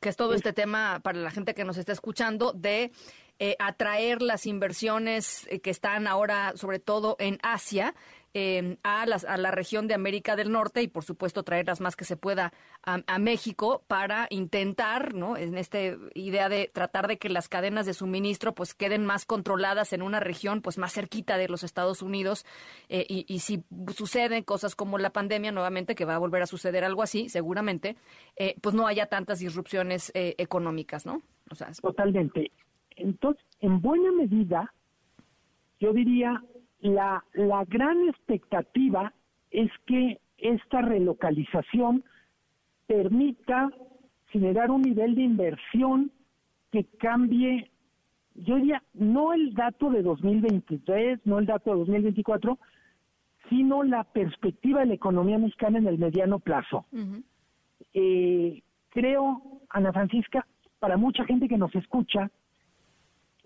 [0.01, 2.93] Que es todo este tema para la gente que nos está escuchando de
[3.39, 7.95] eh, atraer las inversiones eh, que están ahora, sobre todo en Asia,
[8.35, 11.81] eh, a, las, a la región de América del Norte y por supuesto traer las
[11.81, 15.37] más que se pueda a, México para intentar, ¿no?
[15.37, 15.79] En esta
[16.15, 20.21] idea de tratar de que las cadenas de suministro pues queden más controladas en una
[20.21, 22.45] región pues más cerquita de los Estados Unidos
[22.89, 23.65] eh, y, si
[23.95, 27.97] suceden cosas como la pandemia nuevamente, que va a volver a suceder algo así seguramente,
[28.37, 31.23] eh, pues no haya tantas disrupciones económicas, ¿no?
[31.81, 32.53] Totalmente.
[32.99, 34.73] Entonces, en buena medida,
[35.81, 36.43] yo diría,
[36.81, 39.13] la, la gran expectativa
[39.51, 42.05] es que esta relocalización
[42.87, 43.71] permita
[44.29, 46.11] generar un nivel de inversión
[46.71, 47.71] que cambie,
[48.35, 52.59] yo diría, no el dato de 2023, no el dato de 2024,
[53.49, 56.87] sino la perspectiva de la economía mexicana en el mediano plazo.
[57.95, 60.47] eh, creo, Ana Francisca,
[60.79, 62.31] para mucha gente que nos escucha,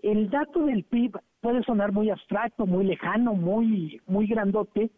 [0.03, 4.91] el dato del PIB puede sonar muy abstracto, muy lejano, muy, muy grandote,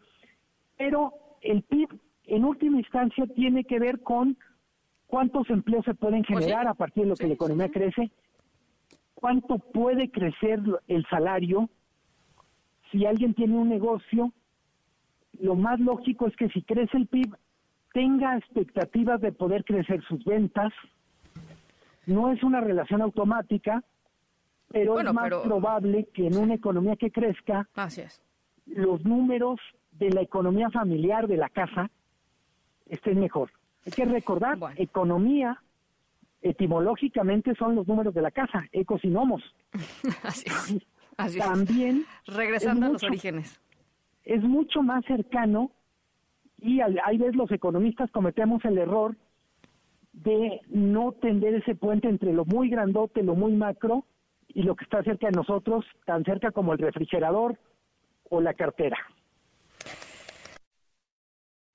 [0.76, 1.88] pero el PIB
[2.24, 4.36] en última instancia tiene que ver con
[5.06, 8.10] cuántos empleos se pueden pues generar a partir de lo que la economía crece,
[9.14, 11.70] cuánto puede crecer el salario.
[12.90, 14.32] Si alguien tiene un negocio,
[15.38, 17.32] lo más lógico es que si crece el PIB,
[17.92, 20.72] tenga expectativas de poder crecer sus ventas.
[22.06, 23.84] No es una relación automática,
[24.68, 27.68] pero es más probable que en una economía que crezca,
[28.66, 29.60] los números
[29.92, 31.90] de la economía familiar de la casa
[32.86, 33.50] estén mejor.
[33.84, 35.62] Hay que recordar, economía
[36.42, 39.42] etimológicamente son los números de la casa, ecos y nomos.
[41.16, 43.60] Así También regresando a los orígenes.
[44.24, 45.70] Es mucho más cercano
[46.58, 49.16] y hay veces los economistas cometemos el error
[50.12, 54.04] de no tender ese puente entre lo muy grandote, lo muy macro
[54.56, 57.58] y lo que está cerca de nosotros, tan cerca como el refrigerador
[58.30, 58.96] o la cartera.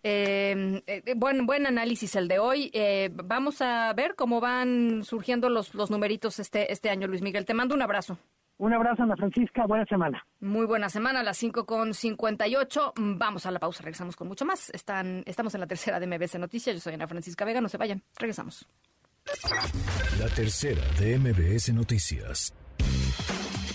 [0.02, 2.72] Eh, eh, buen, buen análisis el de hoy.
[2.74, 7.46] Eh, vamos a ver cómo van surgiendo los, los numeritos este, este año, Luis Miguel.
[7.46, 8.18] Te mando un abrazo.
[8.58, 9.68] Un abrazo, Ana Francisca.
[9.68, 10.26] Buena semana.
[10.40, 12.94] Muy buena semana, a las 5 con 58.
[12.98, 14.72] Vamos a la pausa, regresamos con mucho más.
[14.72, 16.76] Están, estamos en la tercera de MBS Noticias.
[16.76, 17.62] Yo soy Ana Francisca Vega.
[17.62, 18.02] No se vayan.
[18.18, 18.68] Regresamos.
[20.20, 22.56] La tercera de MBS Noticias.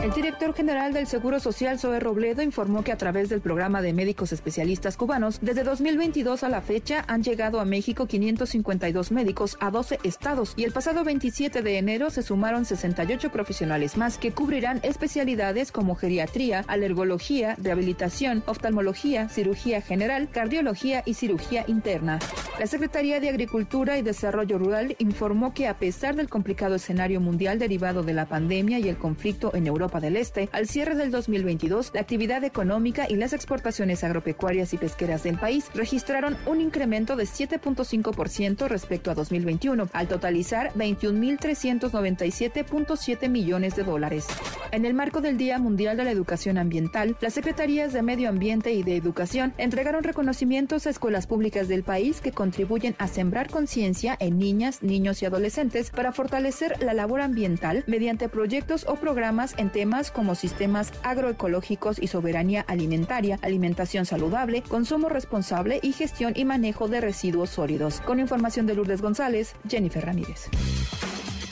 [0.00, 3.92] El director general del Seguro Social, Zoe Robledo, informó que a través del programa de
[3.92, 9.72] médicos especialistas cubanos, desde 2022 a la fecha han llegado a México 552 médicos a
[9.72, 14.78] 12 estados y el pasado 27 de enero se sumaron 68 profesionales más que cubrirán
[14.84, 22.20] especialidades como geriatría, alergología, rehabilitación, oftalmología, cirugía general, cardiología y cirugía interna.
[22.60, 27.58] La Secretaría de Agricultura y Desarrollo Rural informó que a pesar del complicado escenario mundial
[27.58, 31.92] derivado de la pandemia y el conflicto en Europa, del Este, al cierre del 2022,
[31.94, 37.24] la actividad económica y las exportaciones agropecuarias y pesqueras del país registraron un incremento de
[37.24, 44.26] 7.5% respecto a 2021, al totalizar 21.397.7 millones de dólares.
[44.70, 48.72] En el marco del Día Mundial de la Educación Ambiental, las Secretarías de Medio Ambiente
[48.72, 54.18] y de Educación entregaron reconocimientos a escuelas públicas del país que contribuyen a sembrar conciencia
[54.20, 59.70] en niñas, niños y adolescentes para fortalecer la labor ambiental mediante proyectos o programas en
[59.78, 66.88] temas como sistemas agroecológicos y soberanía alimentaria, alimentación saludable, consumo responsable y gestión y manejo
[66.88, 68.00] de residuos sólidos.
[68.00, 70.48] Con información de Lourdes González, Jennifer Ramírez.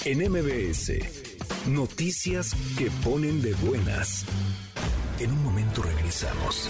[0.05, 4.25] En MBS, noticias que ponen de buenas.
[5.21, 6.69] En un momento regresamos.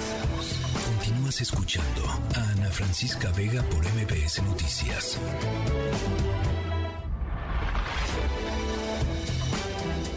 [0.98, 2.04] Continúas escuchando
[2.34, 5.18] a Ana Francisca Vega por MBS Noticias.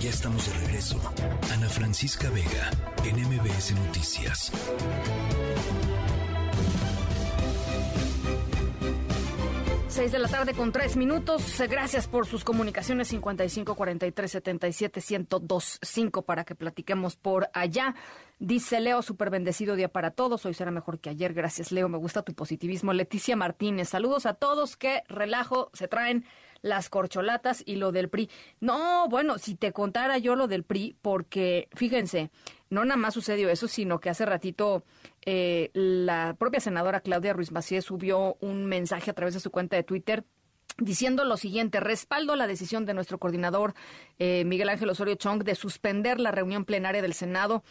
[0.09, 0.99] Estamos de regreso.
[1.53, 2.71] Ana Francisca Vega,
[3.05, 4.51] en MBS Noticias.
[9.87, 11.61] Seis de la tarde con tres minutos.
[11.69, 17.93] Gracias por sus comunicaciones 55 43 77 102 5 para que platiquemos por allá.
[18.39, 20.43] Dice Leo, súper bendecido día para todos.
[20.43, 21.35] Hoy será mejor que ayer.
[21.35, 21.87] Gracias, Leo.
[21.87, 22.93] Me gusta tu positivismo.
[22.93, 24.75] Leticia Martínez, saludos a todos.
[24.75, 26.25] Qué relajo se traen
[26.61, 28.29] las corcholatas y lo del PRI.
[28.59, 32.31] No, bueno, si te contara yo lo del PRI, porque fíjense,
[32.69, 34.83] no nada más sucedió eso, sino que hace ratito
[35.25, 39.75] eh, la propia senadora Claudia Ruiz Macié subió un mensaje a través de su cuenta
[39.75, 40.23] de Twitter
[40.77, 43.73] diciendo lo siguiente, respaldo la decisión de nuestro coordinador
[44.17, 47.63] eh, Miguel Ángel Osorio Chong de suspender la reunión plenaria del Senado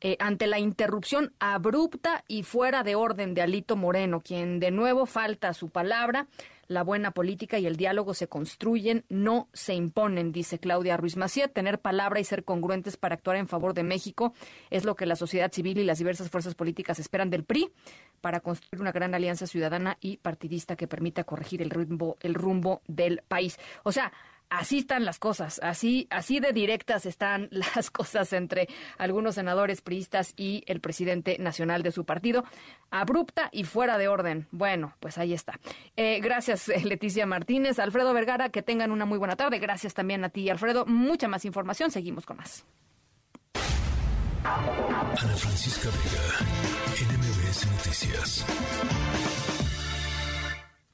[0.00, 5.06] eh, ante la interrupción abrupta y fuera de orden de Alito Moreno, quien de nuevo
[5.06, 6.26] falta su palabra.
[6.68, 11.48] La buena política y el diálogo se construyen, no se imponen, dice Claudia Ruiz Macié.
[11.48, 14.34] Tener palabra y ser congruentes para actuar en favor de México
[14.70, 17.70] es lo que la sociedad civil y las diversas fuerzas políticas esperan del PRI
[18.20, 22.82] para construir una gran alianza ciudadana y partidista que permita corregir el rumbo, el rumbo
[22.86, 23.58] del país.
[23.84, 24.12] O sea,
[24.50, 28.68] así están las cosas, así, así de directas están las cosas entre
[28.98, 32.44] algunos senadores priistas y el presidente nacional de su partido,
[32.90, 34.46] abrupta y fuera de orden.
[34.50, 35.58] Bueno, pues ahí está.
[35.96, 39.58] Eh, gracias, eh, Leticia Martínez, Alfredo Vergara, que tengan una muy buena tarde.
[39.58, 40.86] Gracias también a ti, Alfredo.
[40.86, 42.64] Mucha más información, seguimos con más.
[44.44, 46.26] Ana Francisca Vega,
[46.94, 48.44] NMBS Noticias.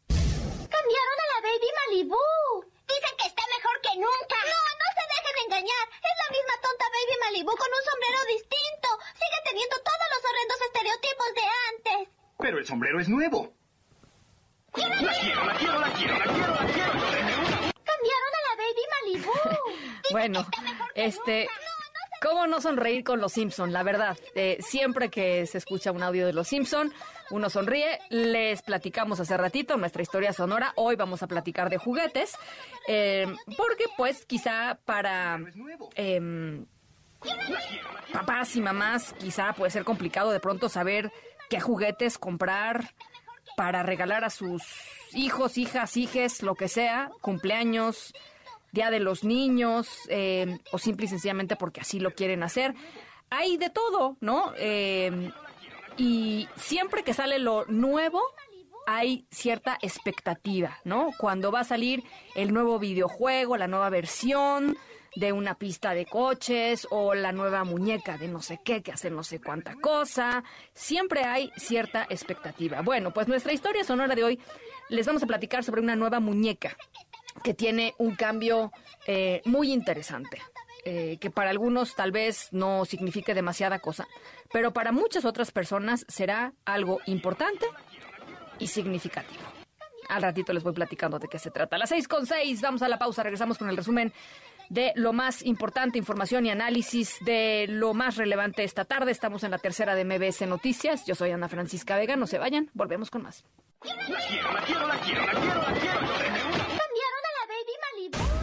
[0.08, 2.71] Cambiaron a la Baby Malibu.
[2.92, 4.38] Dicen que está mejor que nunca.
[4.52, 5.84] No, no se dejen engañar.
[5.96, 8.88] Es la misma tonta Baby Malibu con un sombrero distinto.
[9.16, 12.00] Sigue teniendo todos los horrendos estereotipos de antes.
[12.38, 13.52] Pero el sombrero es nuevo.
[14.74, 16.92] La quiero, la quiero, la quiero, la quiero, la quiero.
[17.90, 19.32] Cambiaron a la Baby Malibu.
[20.12, 20.46] bueno,
[20.94, 21.48] este...
[22.22, 23.72] ¿Cómo no sonreír con los Simpson?
[23.72, 26.92] La verdad, eh, siempre que se escucha un audio de los Simpson,
[27.30, 27.98] uno sonríe.
[28.10, 30.72] Les platicamos hace ratito nuestra historia sonora.
[30.76, 32.36] Hoy vamos a platicar de juguetes,
[32.86, 35.40] eh, porque pues quizá para
[35.96, 36.64] eh,
[38.12, 41.10] papás y mamás quizá puede ser complicado de pronto saber
[41.50, 42.94] qué juguetes comprar
[43.56, 44.62] para regalar a sus
[45.12, 48.14] hijos, hijas, hijes, lo que sea, cumpleaños,
[48.72, 52.74] Día de los Niños, eh, o simple y sencillamente porque así lo quieren hacer.
[53.30, 54.52] Hay de todo, ¿no?
[54.56, 55.30] Eh,
[55.96, 58.20] y siempre que sale lo nuevo,
[58.86, 61.10] hay cierta expectativa, ¿no?
[61.18, 62.02] Cuando va a salir
[62.34, 64.76] el nuevo videojuego, la nueva versión
[65.14, 69.10] de una pista de coches o la nueva muñeca de no sé qué, que hace
[69.10, 70.42] no sé cuánta cosa,
[70.72, 72.80] siempre hay cierta expectativa.
[72.80, 74.40] Bueno, pues nuestra historia sonora de hoy
[74.88, 76.76] les vamos a platicar sobre una nueva muñeca
[77.42, 78.72] que tiene un cambio
[79.06, 80.40] eh, muy interesante.
[80.84, 84.08] Eh, que para algunos tal vez no signifique demasiada cosa,
[84.52, 87.66] pero para muchas otras personas será algo importante
[88.58, 89.42] y significativo.
[90.08, 91.76] Al ratito les voy platicando de qué se trata.
[91.76, 94.12] A las seis con seis, vamos a la pausa, regresamos con el resumen
[94.70, 99.12] de lo más importante, información y análisis de lo más relevante esta tarde.
[99.12, 101.06] Estamos en la tercera de MBS Noticias.
[101.06, 103.44] Yo soy Ana Francisca Vega, no se vayan, volvemos con más.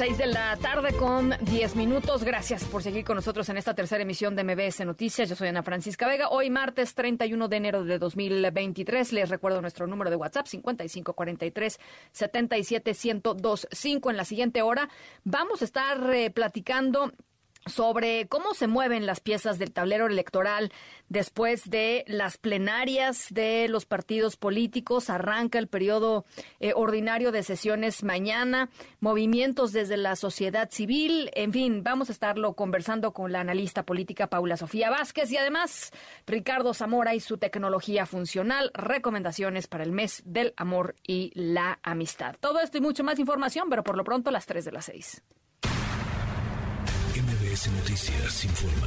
[0.00, 2.24] 6 de la tarde con 10 minutos.
[2.24, 5.28] Gracias por seguir con nosotros en esta tercera emisión de MBS Noticias.
[5.28, 6.30] Yo soy Ana Francisca Vega.
[6.30, 9.12] Hoy martes 31 de enero de 2023.
[9.12, 11.78] Les recuerdo nuestro número de WhatsApp 5543
[12.12, 14.10] 77125.
[14.10, 14.88] En la siguiente hora
[15.24, 17.12] vamos a estar eh, platicando
[17.66, 20.72] sobre cómo se mueven las piezas del tablero electoral
[21.08, 25.10] después de las plenarias de los partidos políticos.
[25.10, 26.24] Arranca el periodo
[26.60, 32.54] eh, ordinario de sesiones mañana, movimientos desde la sociedad civil, en fin, vamos a estarlo
[32.54, 35.92] conversando con la analista política Paula Sofía Vázquez y además
[36.26, 42.36] Ricardo Zamora y su tecnología funcional, recomendaciones para el mes del amor y la amistad.
[42.40, 45.22] Todo esto y mucho más información, pero por lo pronto las 3 de las 6.
[47.50, 48.86] MBS Noticias informa.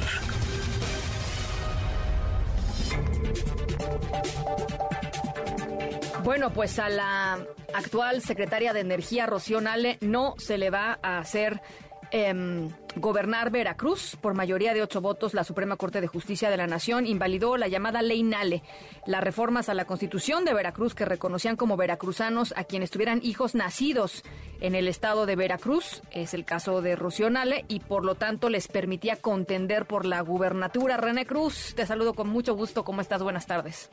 [6.22, 11.18] Bueno, pues a la actual secretaria de Energía, Rocío Nale, no se le va a
[11.18, 11.60] hacer
[12.14, 14.16] em, gobernar Veracruz.
[14.20, 17.66] Por mayoría de ocho votos, la Suprema Corte de Justicia de la Nación invalidó la
[17.66, 18.62] llamada Ley Nale,
[19.04, 23.56] las reformas a la Constitución de Veracruz que reconocían como veracruzanos a quienes tuvieran hijos
[23.56, 24.22] nacidos
[24.60, 26.02] en el estado de Veracruz.
[26.12, 30.20] Es el caso de Rocío Nale y por lo tanto les permitía contender por la
[30.20, 30.96] gubernatura.
[30.96, 32.84] René Cruz, te saludo con mucho gusto.
[32.84, 33.24] ¿Cómo estás?
[33.24, 33.90] Buenas tardes.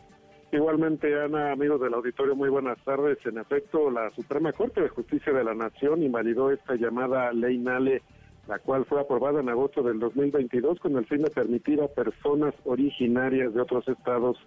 [0.53, 3.17] Igualmente, Ana, amigos del auditorio, muy buenas tardes.
[3.25, 8.01] En efecto, la Suprema Corte de Justicia de la Nación invalidó esta llamada Ley Nale,
[8.49, 12.53] la cual fue aprobada en agosto del 2022 con el fin de permitir a personas
[12.65, 14.37] originarias de otros estados,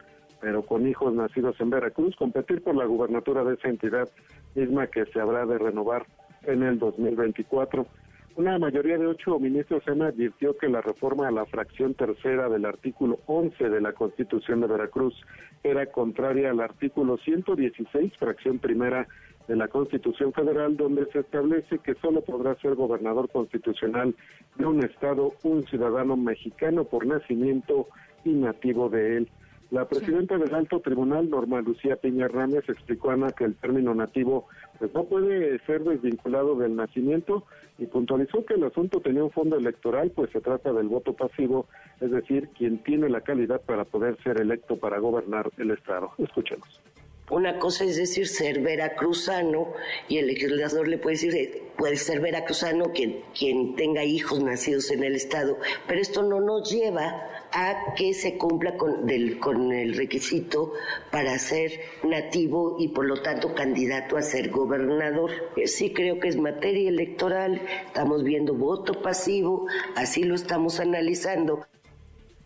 [0.42, 4.06] pero con hijos nacidos en Veracruz, competir por la gubernatura de esa entidad
[4.54, 6.04] misma que se habrá de renovar
[6.42, 7.86] en el 2024.
[8.36, 12.64] Una mayoría de ocho ministros SEMA advirtió que la reforma a la fracción tercera del
[12.64, 15.14] artículo 11 de la Constitución de Veracruz
[15.62, 19.06] era contraria al artículo 116, fracción primera
[19.46, 24.16] de la Constitución Federal, donde se establece que solo podrá ser gobernador constitucional
[24.56, 27.86] de un Estado un ciudadano mexicano por nacimiento
[28.24, 29.30] y nativo de él.
[29.70, 33.94] La presidenta del Alto Tribunal, Norma Lucía Piña Hernández, explicó a Ana que el término
[33.94, 34.46] nativo
[34.78, 37.44] pues, no puede ser desvinculado del nacimiento
[37.78, 41.66] y puntualizó que el asunto tenía un fondo electoral, pues se trata del voto pasivo,
[42.00, 46.12] es decir, quien tiene la calidad para poder ser electo para gobernar el Estado.
[46.18, 46.80] Escuchemos.
[47.30, 49.72] Una cosa es decir ser veracruzano
[50.08, 55.02] y el legislador le puede decir, puede ser veracruzano quien, quien tenga hijos nacidos en
[55.04, 55.58] el Estado,
[55.88, 60.74] pero esto no nos lleva a que se cumpla con, del, con el requisito
[61.10, 61.72] para ser
[62.02, 65.30] nativo y por lo tanto candidato a ser gobernador.
[65.56, 69.66] Eh, sí creo que es materia electoral, estamos viendo voto pasivo,
[69.96, 71.64] así lo estamos analizando.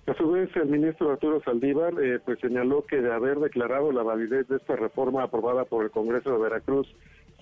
[0.08, 4.02] A su vez, el ministro Arturo Saldívar eh, pues señaló que de haber declarado la
[4.02, 6.88] validez de esta reforma aprobada por el Congreso de Veracruz,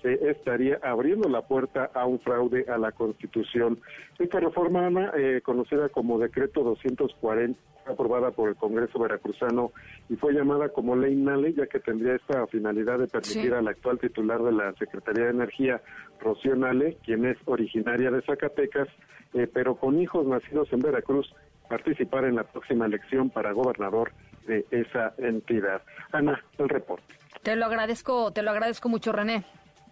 [0.01, 3.79] se estaría abriendo la puerta a un fraude a la Constitución.
[4.19, 9.71] Esta reforma, Ana, eh, conocida como Decreto 240, aprobada por el Congreso veracruzano
[10.09, 13.97] y fue llamada como Ley Nale, ya que tendría esta finalidad de permitir al actual
[13.97, 15.81] titular de la Secretaría de Energía,
[16.19, 18.89] Rocío Nale, quien es originaria de Zacatecas,
[19.33, 21.33] eh, pero con hijos nacidos en Veracruz,
[21.67, 24.11] participar en la próxima elección para gobernador
[24.45, 25.81] de esa entidad.
[26.11, 27.13] Ana, el reporte.
[27.43, 29.43] Te lo agradezco, te lo agradezco mucho, René.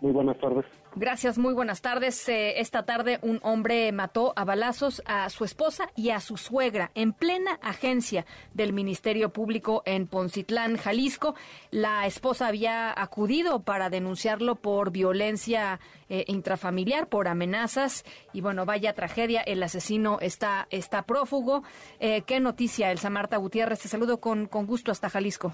[0.02, 0.66] Muy buenas tardes.
[0.98, 2.30] Gracias, muy buenas tardes.
[2.30, 6.92] Eh, esta tarde un hombre mató a balazos a su esposa y a su suegra
[6.96, 11.36] en plena agencia del Ministerio Público en Poncitlán, Jalisco.
[11.72, 18.94] La esposa había acudido para denunciarlo por violencia eh, intrafamiliar, por amenazas y bueno, vaya
[18.94, 19.42] tragedia.
[19.42, 21.64] El asesino está, está prófugo.
[22.00, 23.82] Eh, ¿Qué noticia, Elsa Marta Gutiérrez?
[23.82, 25.54] Te saludo con, con gusto hasta Jalisco.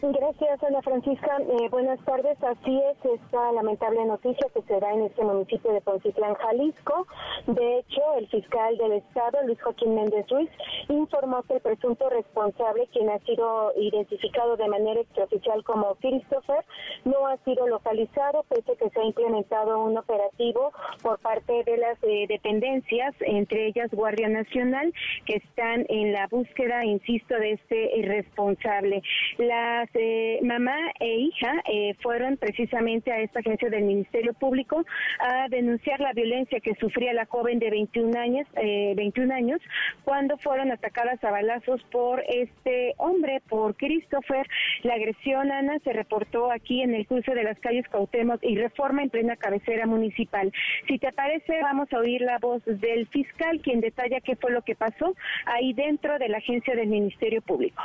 [0.00, 1.38] Gracias, Ana Francisca.
[1.40, 2.40] Eh, buenas tardes.
[2.44, 7.08] Así es esta lamentable noticia que se da en este municipio de Poncitlán, Jalisco.
[7.48, 10.50] De hecho, el fiscal del Estado, Luis Joaquín Méndez Ruiz,
[10.88, 16.64] informó que el presunto responsable, quien ha sido identificado de manera extraoficial como Christopher,
[17.04, 20.70] no ha sido localizado, pese a que se ha implementado un operativo
[21.02, 24.94] por parte de las eh, dependencias, entre ellas Guardia Nacional,
[25.26, 29.02] que están en la búsqueda, insisto, de este responsable.
[29.38, 34.84] La eh, mamá e hija eh, fueron precisamente a esta agencia del Ministerio Público
[35.20, 39.60] a denunciar la violencia que sufría la joven de 21 años, 21 eh, años
[40.04, 44.46] cuando fueron atacadas a balazos por este hombre, por Christopher.
[44.82, 49.02] La agresión, Ana, se reportó aquí en el cruce de las calles Cautemos y Reforma
[49.02, 50.52] en plena cabecera municipal.
[50.86, 54.62] Si te parece, vamos a oír la voz del fiscal, quien detalla qué fue lo
[54.62, 55.14] que pasó
[55.46, 57.82] ahí dentro de la agencia del Ministerio Público.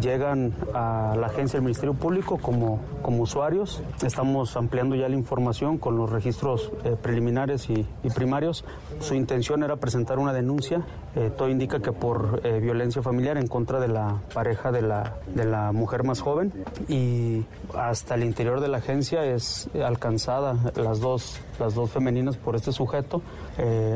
[0.00, 3.82] Llegan a la agencia del Ministerio Público como, como usuarios.
[4.04, 8.64] Estamos ampliando ya la información con los registros eh, preliminares y, primarios.
[9.00, 10.86] Su intención era presentar una denuncia.
[11.16, 15.16] Eh, todo indica que por eh, violencia familiar en contra de la pareja de la,
[15.34, 16.52] de la mujer más joven.
[16.86, 17.44] Y
[17.76, 22.70] hasta el interior de la agencia es alcanzada las dos, las dos femeninas por este
[22.70, 23.22] sujeto.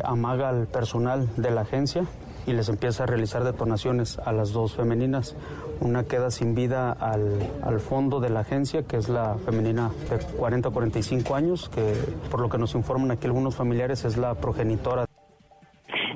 [0.03, 2.05] amaga al personal de la agencia
[2.49, 5.35] y les empieza a realizar detonaciones a las dos femeninas.
[5.81, 10.19] Una queda sin vida al, al fondo de la agencia, que es la femenina de
[10.19, 11.93] 40 a 45 años, que
[12.31, 15.08] por lo que nos informan aquí algunos familiares es la progenitora.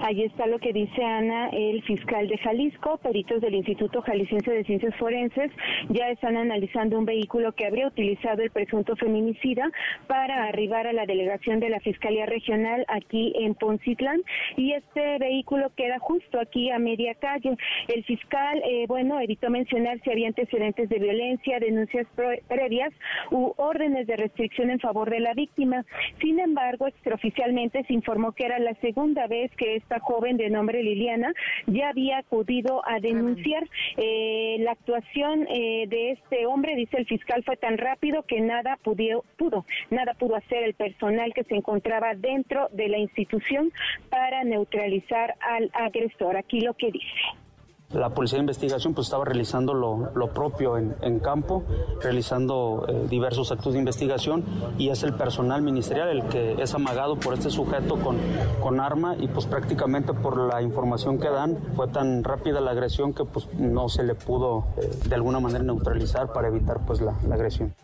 [0.05, 4.65] Ahí está lo que dice Ana, el fiscal de Jalisco, peritos del Instituto Jalisciense de
[4.65, 5.53] Ciencias Forenses
[5.91, 9.71] ya están analizando un vehículo que habría utilizado el presunto feminicida
[10.09, 14.21] para arribar a la delegación de la Fiscalía Regional aquí en Poncitlán
[14.57, 17.57] y este vehículo queda justo aquí a media calle.
[17.87, 22.09] El fiscal, eh, bueno, evitó mencionar si había antecedentes de violencia, denuncias
[22.49, 22.93] previas
[23.31, 25.85] u órdenes de restricción en favor de la víctima.
[26.21, 30.83] Sin embargo, extraoficialmente se informó que era la segunda vez que esta joven de nombre
[30.83, 31.33] Liliana
[31.67, 37.43] ya había acudido a denunciar eh, la actuación eh, de este hombre, dice el fiscal,
[37.45, 42.15] fue tan rápido que nada pudo, pudo, nada pudo hacer el personal que se encontraba
[42.15, 43.73] dentro de la institución
[44.11, 46.37] para neutralizar al agresor.
[46.37, 47.43] Aquí lo que dice.
[47.93, 51.63] La Policía de Investigación pues estaba realizando lo, propio en, campo,
[52.01, 54.45] realizando eh, diversos actos de investigación
[54.79, 58.17] y es el personal ministerial el que es amagado por este sujeto con,
[58.61, 63.13] con arma y pues prácticamente por la información que dan fue tan rápida la agresión
[63.13, 67.15] que pues no se le pudo eh, de alguna manera neutralizar para evitar pues la
[67.31, 67.75] agresión.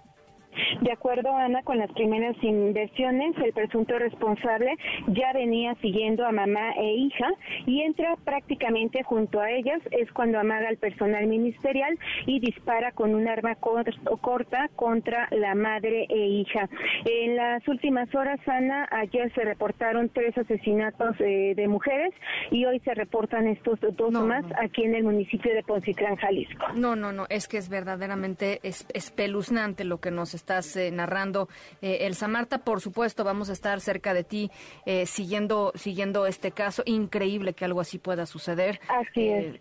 [0.81, 4.77] De acuerdo, Ana, con las primeras inversiones, el presunto responsable
[5.09, 7.29] ya venía siguiendo a mamá e hija
[7.67, 9.81] y entra prácticamente junto a ellas.
[9.91, 16.07] Es cuando amaga al personal ministerial y dispara con un arma corta contra la madre
[16.09, 16.69] e hija.
[17.05, 22.15] En las últimas horas, Ana, ayer se reportaron tres asesinatos eh, de mujeres
[22.51, 26.67] y hoy se reportan estos dos más aquí en el municipio de Poncitlán, Jalisco.
[26.75, 31.49] No, no, no, es que es verdaderamente espeluznante lo que nos estás eh, narrando,
[31.83, 32.59] eh, Elsa Marta.
[32.59, 34.51] Por supuesto, vamos a estar cerca de ti
[34.87, 36.83] eh, siguiendo, siguiendo este caso.
[36.87, 38.81] Increíble que algo así pueda suceder.
[38.89, 39.57] Así es.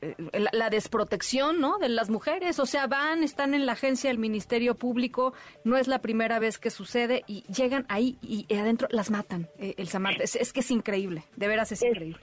[0.54, 1.78] La, desprotección, ¿no?
[1.78, 5.34] De las mujeres, o sea, van, están en la agencia del Ministerio Público,
[5.64, 10.00] no es la primera vez que sucede y llegan ahí y, adentro las matan, Elsa
[10.00, 10.24] Marta.
[10.24, 12.20] Es, que es increíble, de veras es increíble.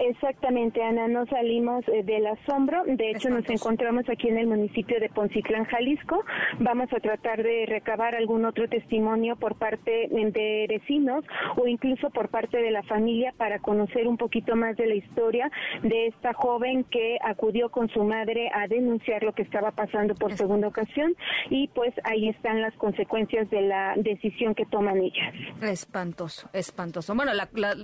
[0.00, 2.84] Exactamente, Ana, no salimos eh, del asombro.
[2.86, 6.24] De hecho, nos encontramos aquí en el municipio de Poncitlán, Jalisco.
[6.58, 11.22] Vamos a tratar de recabar algún otro testimonio por parte de vecinos
[11.56, 15.50] o incluso por parte de la familia para conocer un poquito más de la historia
[15.82, 20.32] de esta joven que acudió con su madre a denunciar lo que estaba pasando por
[20.34, 21.14] segunda ocasión
[21.50, 25.34] y pues ahí están las consecuencias de la decisión que toman ellas.
[25.60, 27.14] Espantoso, espantoso.
[27.14, 27.32] Bueno,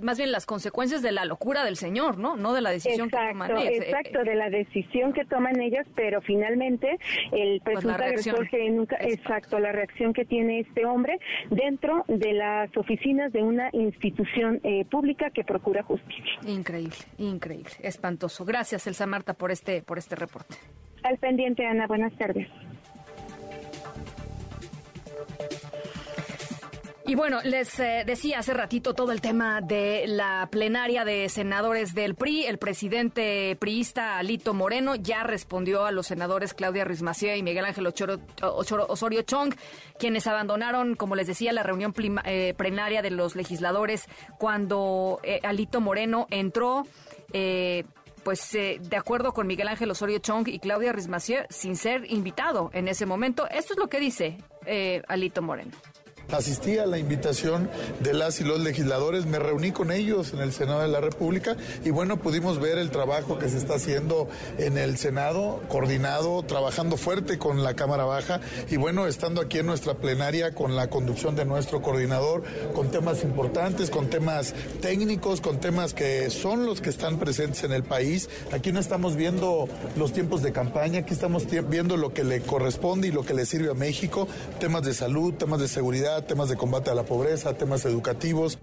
[0.01, 2.37] más bien las consecuencias de la locura del señor ¿no?
[2.37, 3.71] No de la decisión que toman ellas.
[3.71, 6.97] Eh, exacto, de la decisión que toman ellas, pero finalmente
[7.31, 11.19] el pues presunto agresor que nunca, exacto, la reacción que tiene este hombre
[11.49, 16.39] dentro de las oficinas de una institución eh, pública que procura justicia.
[16.45, 18.45] Increíble, increíble, espantoso.
[18.45, 20.55] Gracias, Elsa Marta, por este, por este reporte.
[21.03, 21.87] Al pendiente, Ana.
[21.87, 22.47] Buenas tardes.
[27.07, 31.95] Y bueno, les eh, decía hace ratito todo el tema de la plenaria de senadores
[31.95, 32.43] del PRI.
[32.43, 37.87] El presidente priista Alito Moreno ya respondió a los senadores Claudia Rismacía y Miguel Ángel
[37.87, 39.55] Osorio Chong,
[39.97, 41.93] quienes abandonaron, como les decía, la reunión
[42.25, 46.85] eh, plenaria de los legisladores cuando eh, Alito Moreno entró.
[48.23, 52.89] pues de acuerdo con Miguel Ángel Osorio Chong y Claudia Rismacier, sin ser invitado en
[52.89, 53.47] ese momento.
[53.49, 54.39] Esto es lo que dice
[55.07, 55.71] Alito Moreno.
[56.31, 57.69] Asistí a la invitación
[58.01, 61.55] de las y los legisladores, me reuní con ellos en el Senado de la República
[61.85, 64.27] y bueno, pudimos ver el trabajo que se está haciendo
[64.57, 69.67] en el Senado, coordinado, trabajando fuerte con la Cámara Baja y bueno, estando aquí en
[69.67, 72.43] nuestra plenaria con la conducción de nuestro coordinador,
[72.73, 77.71] con temas importantes, con temas técnicos, con temas que son los que están presentes en
[77.71, 78.29] el país.
[78.51, 83.07] Aquí no estamos viendo los tiempos de campaña, aquí estamos viendo lo que le corresponde
[83.07, 84.27] y lo que le sirve a México,
[84.59, 88.59] temas de salud, temas de seguridad temas de combate a la pobreza, temas educativos.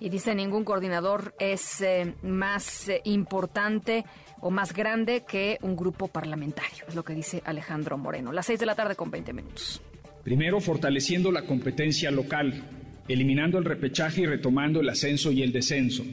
[0.00, 4.04] Y dice, ningún coordinador es eh, más eh, importante
[4.40, 8.32] o más grande que un grupo parlamentario, es lo que dice Alejandro Moreno.
[8.32, 9.80] Las seis de la tarde con 20 minutos.
[10.22, 12.62] Primero, fortaleciendo la competencia local,
[13.08, 16.04] eliminando el repechaje y retomando el ascenso y el descenso.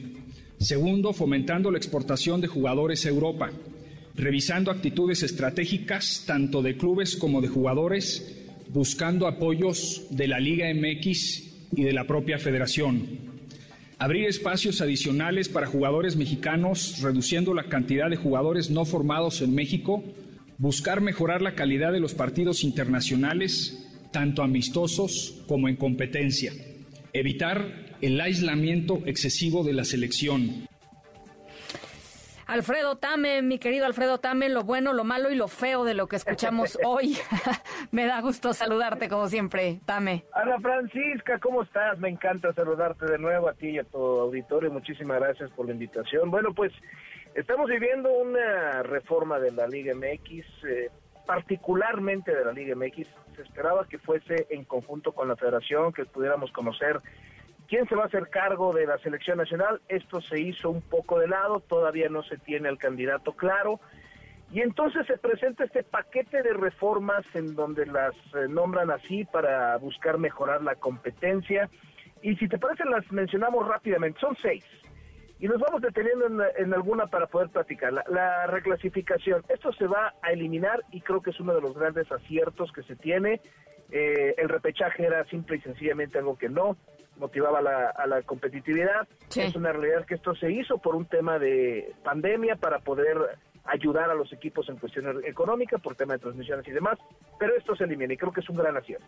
[0.58, 3.50] Segundo, fomentando la exportación de jugadores a Europa,
[4.14, 8.41] revisando actitudes estratégicas tanto de clubes como de jugadores
[8.72, 13.32] buscando apoyos de la Liga MX y de la propia federación.
[13.98, 20.02] Abrir espacios adicionales para jugadores mexicanos, reduciendo la cantidad de jugadores no formados en México.
[20.58, 26.52] Buscar mejorar la calidad de los partidos internacionales, tanto amistosos como en competencia.
[27.12, 30.66] Evitar el aislamiento excesivo de la selección.
[32.52, 36.06] Alfredo Tame, mi querido Alfredo Tame, lo bueno, lo malo y lo feo de lo
[36.06, 37.16] que escuchamos hoy.
[37.92, 40.26] Me da gusto saludarte como siempre, Tame.
[40.34, 41.98] Ana Francisca, ¿cómo estás?
[41.98, 44.70] Me encanta saludarte de nuevo a ti y a tu auditorio.
[44.70, 46.30] Muchísimas gracias por la invitación.
[46.30, 46.74] Bueno, pues
[47.34, 50.90] estamos viviendo una reforma de la Liga MX, eh,
[51.24, 53.08] particularmente de la Liga MX.
[53.34, 57.00] Se esperaba que fuese en conjunto con la federación, que pudiéramos conocer
[57.72, 59.80] ¿Quién se va a hacer cargo de la selección nacional?
[59.88, 63.80] Esto se hizo un poco de lado, todavía no se tiene el candidato claro.
[64.50, 69.74] Y entonces se presenta este paquete de reformas en donde las eh, nombran así para
[69.78, 71.70] buscar mejorar la competencia.
[72.20, 74.20] Y si te parece, las mencionamos rápidamente.
[74.20, 74.66] Son seis.
[75.40, 77.90] Y nos vamos deteniendo en, alguna para poder platicar.
[78.06, 79.44] La, reclasificación.
[79.48, 82.82] Esto se va a eliminar y creo que es uno de los grandes aciertos que
[82.82, 83.40] se tiene.
[83.90, 86.76] Eh, el repechaje era simple y sencillamente algo que no
[87.16, 89.06] motivaba a la competitividad.
[89.34, 93.16] Es una realidad que esto se hizo por un tema de pandemia para poder
[93.64, 96.98] ayudar a los equipos en cuestiones económicas, por tema de transmisiones y demás,
[97.38, 99.06] pero esto se elimina y creo que es un gran acierto.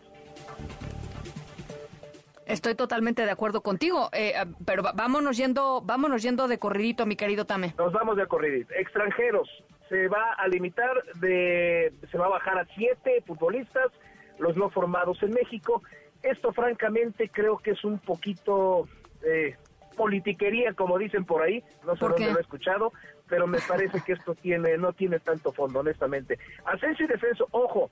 [2.45, 4.33] Estoy totalmente de acuerdo contigo, eh,
[4.65, 7.73] pero vámonos yendo, vámonos yendo de corridito, mi querido Tame.
[7.77, 8.73] Nos vamos de corridito.
[8.75, 9.49] Extranjeros,
[9.89, 13.91] se va a limitar de, se va a bajar a siete futbolistas
[14.37, 15.81] los no formados en México.
[16.25, 18.87] Esto francamente creo que es un poquito
[19.23, 19.55] eh,
[19.95, 22.91] politiquería, como dicen por ahí, no sé dónde lo he escuchado,
[23.27, 26.39] pero me parece que esto tiene no tiene tanto fondo, honestamente.
[26.65, 27.89] Ascenso y descenso, ojo,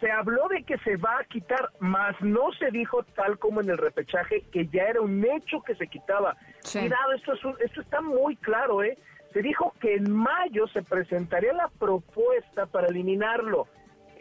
[0.00, 3.70] se habló de que se va a quitar, más no se dijo tal como en
[3.70, 6.36] el repechaje que ya era un hecho que se quitaba.
[6.72, 8.98] Cuidado, esto, es esto está muy claro, ¿eh?
[9.32, 13.68] Se dijo que en mayo se presentaría la propuesta para eliminarlo.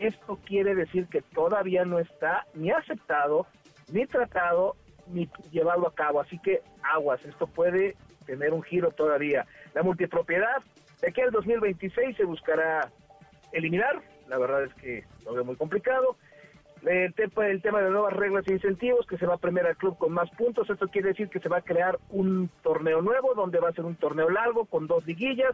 [0.02, 3.46] Esto quiere decir que todavía no está ni aceptado,
[3.94, 4.76] ni tratado,
[5.06, 6.20] ni llevado a cabo.
[6.20, 7.96] Así que aguas, esto puede
[8.26, 9.46] tener un giro todavía.
[9.76, 10.58] La multipropiedad,
[11.02, 12.90] de aquí al 2026 se buscará
[13.52, 16.18] eliminar, la verdad es que lo veo muy complicado.
[16.82, 19.78] El tema, el tema de nuevas reglas e incentivos, que se va a premiar al
[19.78, 20.68] club con más puntos.
[20.68, 23.86] Esto quiere decir que se va a crear un torneo nuevo, donde va a ser
[23.86, 25.54] un torneo largo con dos liguillas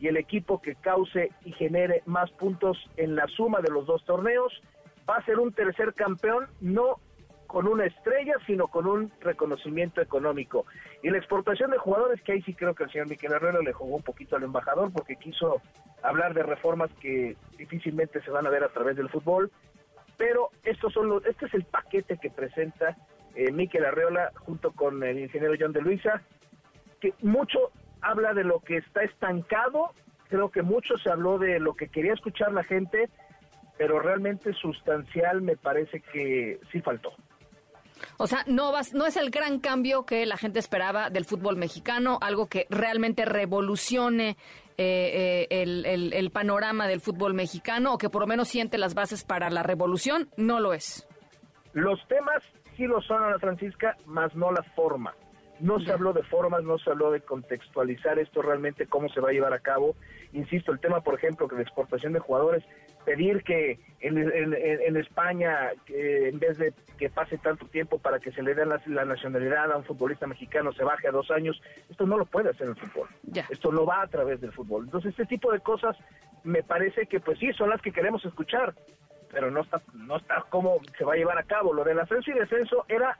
[0.00, 4.04] y el equipo que cause y genere más puntos en la suma de los dos
[4.04, 4.52] torneos
[5.08, 6.96] va a ser un tercer campeón, no
[7.46, 10.66] con una estrella, sino con un reconocimiento económico.
[11.02, 13.72] Y la exportación de jugadores, que ahí sí creo que el señor Miquel Herrera le
[13.72, 15.62] jugó un poquito al embajador porque quiso
[16.02, 19.50] hablar de reformas que difícilmente se van a ver a través del fútbol.
[20.18, 22.96] Pero estos son los, este es el paquete que presenta
[23.34, 26.22] eh, Miquel Arreola junto con el ingeniero John de Luisa,
[27.00, 27.70] que mucho
[28.00, 29.92] habla de lo que está estancado,
[30.28, 33.08] creo que mucho se habló de lo que quería escuchar la gente,
[33.76, 37.12] pero realmente sustancial me parece que sí faltó.
[38.16, 41.56] O sea, no, vas, no es el gran cambio que la gente esperaba del fútbol
[41.56, 44.36] mexicano, algo que realmente revolucione
[44.76, 48.94] eh, eh, el, el, panorama del fútbol mexicano o que por lo menos siente las
[48.94, 51.08] bases para la revolución, no lo es.
[51.72, 52.42] Los temas
[52.76, 55.14] sí lo son, Ana Francisca, más no la forma.
[55.60, 59.30] No se habló de formas, no se habló de contextualizar esto realmente, cómo se va
[59.30, 59.96] a llevar a cabo.
[60.32, 62.64] Insisto, el tema, por ejemplo, que la exportación de jugadores,
[63.04, 68.54] pedir que en, España, en vez de que pase tanto tiempo para que se le
[68.54, 72.26] dé la, nacionalidad a un futbolista mexicano, se baje a dos años, esto no lo
[72.26, 73.08] puede hacer el fútbol.
[73.48, 74.84] Esto no va a través del fútbol.
[74.84, 75.96] Entonces, este tipo de cosas
[76.44, 78.74] me parece que, pues sí, son las que queremos escuchar,
[79.30, 81.72] pero no está, no está cómo se va a llevar a cabo.
[81.72, 83.18] Lo del ascenso y descenso era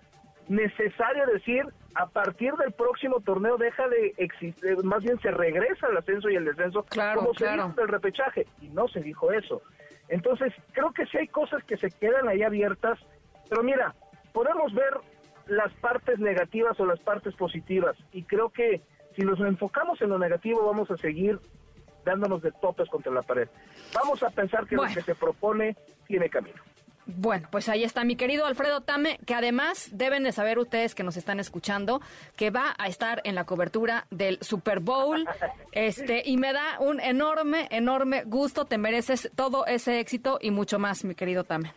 [0.49, 1.65] necesario decir
[1.95, 6.37] a partir del próximo torneo deja de existir, más bien se regresa el ascenso y
[6.37, 7.63] el descenso claro, como claro.
[7.63, 9.63] se dijo del repechaje y no se dijo eso.
[10.09, 12.99] Entonces creo que sí hay cosas que se quedan ahí abiertas,
[13.49, 13.95] pero mira,
[14.33, 14.95] podemos ver
[15.47, 18.83] las partes negativas o las partes positivas y creo que
[19.17, 21.39] si nos enfocamos en lo negativo vamos a seguir
[22.05, 23.49] dándonos de topes contra la pared.
[23.95, 25.77] Vamos a pensar que lo que se propone
[26.07, 26.63] tiene camino.
[27.11, 31.03] Bueno, pues ahí está mi querido Alfredo Tame, que además deben de saber ustedes que
[31.03, 32.03] nos están escuchando,
[32.37, 35.27] que va a estar en la cobertura del Super Bowl.
[35.73, 38.65] Este, y me da un enorme, enorme gusto.
[38.65, 41.73] Te mereces todo ese éxito y mucho más, mi querido Tame.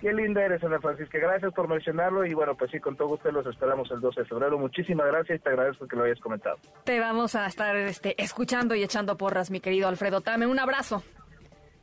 [0.00, 1.18] Qué linda eres, Ana Francisca.
[1.18, 4.26] Gracias por mencionarlo y bueno, pues sí, con todo gusto los esperamos el 12 de
[4.26, 4.58] febrero.
[4.58, 6.56] Muchísimas gracias y te agradezco que lo hayas comentado.
[6.84, 10.46] Te vamos a estar este, escuchando y echando porras, mi querido Alfredo Tame.
[10.46, 11.02] Un abrazo.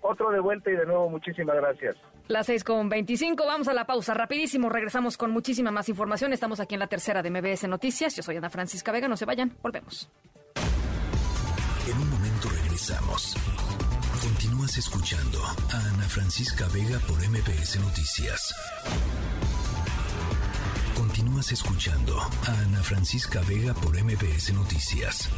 [0.01, 1.95] Otro de vuelta y de nuevo muchísimas gracias.
[2.29, 6.31] Las seis con 25, vamos a la pausa rapidísimo, regresamos con muchísima más información.
[6.31, 8.15] Estamos aquí en la tercera de MBS Noticias.
[8.15, 10.07] Yo soy Ana Francisca Vega, no se vayan, volvemos.
[11.87, 13.35] En un momento regresamos.
[14.21, 18.53] Continúas escuchando a Ana Francisca Vega por MBS Noticias.
[20.95, 25.31] Continúas escuchando a Ana Francisca Vega por MBS Noticias.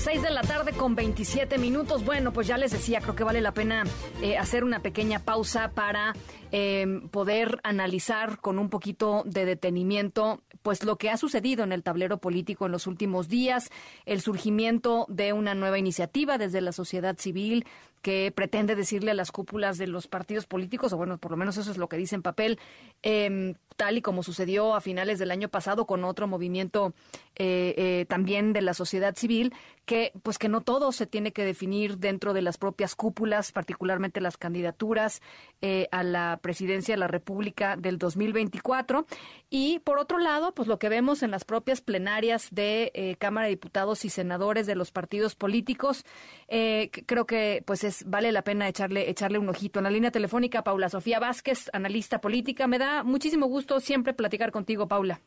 [0.00, 2.06] 6 de la tarde con 27 minutos.
[2.06, 3.84] Bueno, pues ya les decía, creo que vale la pena
[4.22, 6.14] eh, hacer una pequeña pausa para
[6.52, 11.82] eh, poder analizar con un poquito de detenimiento pues lo que ha sucedido en el
[11.82, 13.70] tablero político en los últimos días,
[14.06, 17.66] el surgimiento de una nueva iniciativa desde la sociedad civil
[18.02, 21.56] que pretende decirle a las cúpulas de los partidos políticos, o bueno, por lo menos
[21.56, 22.58] eso es lo que dice en papel,
[23.02, 26.92] eh, tal y como sucedió a finales del año pasado con otro movimiento
[27.36, 29.54] eh, eh, también de la sociedad civil,
[29.86, 34.20] que pues que no todo se tiene que definir dentro de las propias cúpulas, particularmente
[34.20, 35.22] las candidaturas
[35.62, 39.06] eh, a la presidencia de la República del 2024.
[39.48, 43.52] Y por otro lado, pues lo que vemos en las propias plenarias de Cámara de
[43.52, 46.04] Diputados y senadores de los partidos políticos,
[46.48, 49.80] creo que pues vale la pena echarle echarle un ojito.
[49.80, 52.66] En la línea telefónica, Paula Sofía Vázquez, analista política.
[52.66, 55.20] Me da muchísimo gusto siempre platicar contigo, Paula.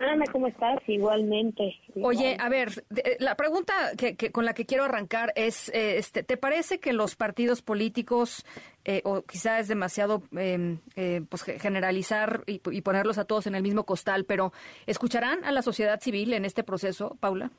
[0.00, 0.80] Ana, ¿cómo estás?
[0.88, 1.72] Igualmente.
[2.02, 2.84] Oye, a ver,
[3.20, 7.14] la pregunta que, con la que quiero arrancar es, eh, este, ¿te parece que los
[7.14, 8.44] partidos políticos,
[8.84, 13.62] eh, o quizá es demasiado eh, pues generalizar y, y, ponerlos a todos en el
[13.62, 14.52] mismo costal, pero
[14.86, 17.52] ¿escucharán a la sociedad civil en este proceso, Paula?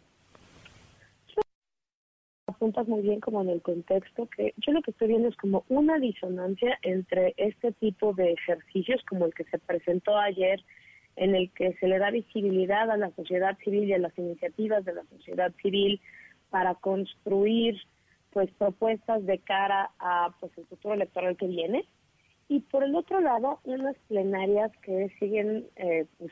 [2.56, 5.66] Apuntas muy bien como en el contexto, que yo lo que estoy viendo es como
[5.70, 10.64] una disonancia entre este tipo de ejercicios como el que se presentó ayer,
[11.18, 14.84] en el que se le da visibilidad a la sociedad civil y a las iniciativas
[14.86, 16.02] de la sociedad civil
[16.50, 17.78] para construir
[18.32, 21.86] pues propuestas de cara a pues el futuro electoral que viene
[22.48, 26.32] y por el otro lado unas plenarias que siguen eh, pues,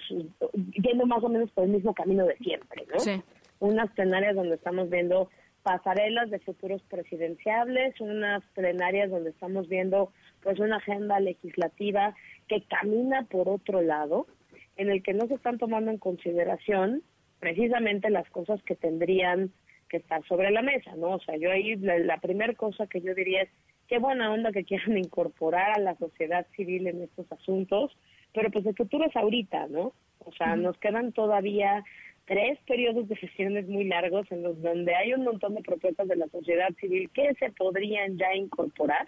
[0.82, 3.00] yendo más o menos por el mismo camino de siempre, ¿no?
[3.00, 3.22] Sí.
[3.60, 5.30] Unas plenarias donde estamos viendo
[5.64, 10.12] pasarelas de futuros presidenciables, unas plenarias donde estamos viendo
[10.42, 12.14] pues una agenda legislativa
[12.48, 14.28] que camina por otro lado,
[14.76, 17.02] en el que no se están tomando en consideración
[17.40, 19.52] precisamente las cosas que tendrían
[19.90, 21.12] que estar sobre la mesa, ¿no?
[21.12, 23.50] O sea, yo ahí la, la primera cosa que yo diría es
[23.88, 27.96] qué buena onda que quieran incorporar a la sociedad civil en estos asuntos,
[28.34, 29.94] pero pues el futuro es ahorita, ¿no?
[30.26, 31.84] O sea, nos quedan todavía
[32.26, 36.16] tres periodos de sesiones muy largos en los donde hay un montón de propuestas de
[36.16, 39.08] la sociedad civil que se podrían ya incorporar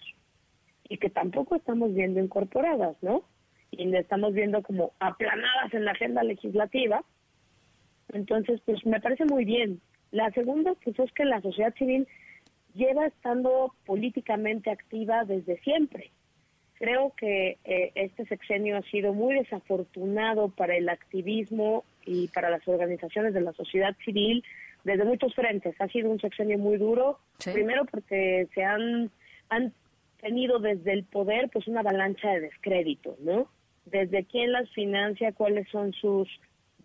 [0.89, 3.23] y que tampoco estamos viendo incorporadas, ¿no?
[3.71, 7.03] Y estamos viendo como aplanadas en la agenda legislativa.
[8.13, 9.81] Entonces, pues me parece muy bien.
[10.11, 12.07] La segunda, pues es que la sociedad civil
[12.73, 16.11] lleva estando políticamente activa desde siempre.
[16.75, 22.67] Creo que eh, este sexenio ha sido muy desafortunado para el activismo y para las
[22.67, 24.43] organizaciones de la sociedad civil
[24.83, 25.75] desde muchos frentes.
[25.79, 29.09] Ha sido un sexenio muy duro, primero porque se han,
[29.49, 29.73] han
[30.21, 33.49] tenido desde el poder pues una avalancha de descrédito, ¿no?
[33.85, 36.29] Desde quién las financia, cuáles son sus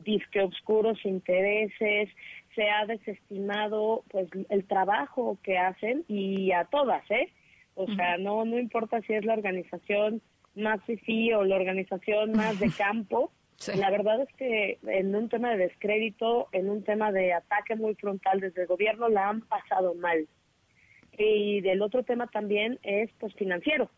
[0.05, 2.09] disque oscuros intereses,
[2.55, 7.31] se ha desestimado pues el trabajo que hacen y a todas, ¿eh?
[7.75, 10.21] O sea, no no importa si es la organización
[10.55, 13.31] más fifí o la organización más de campo,
[13.75, 17.95] la verdad es que en un tema de descrédito, en un tema de ataque muy
[17.95, 20.27] frontal desde el gobierno la han pasado mal.
[21.19, 23.91] Y del otro tema también es pues financiero.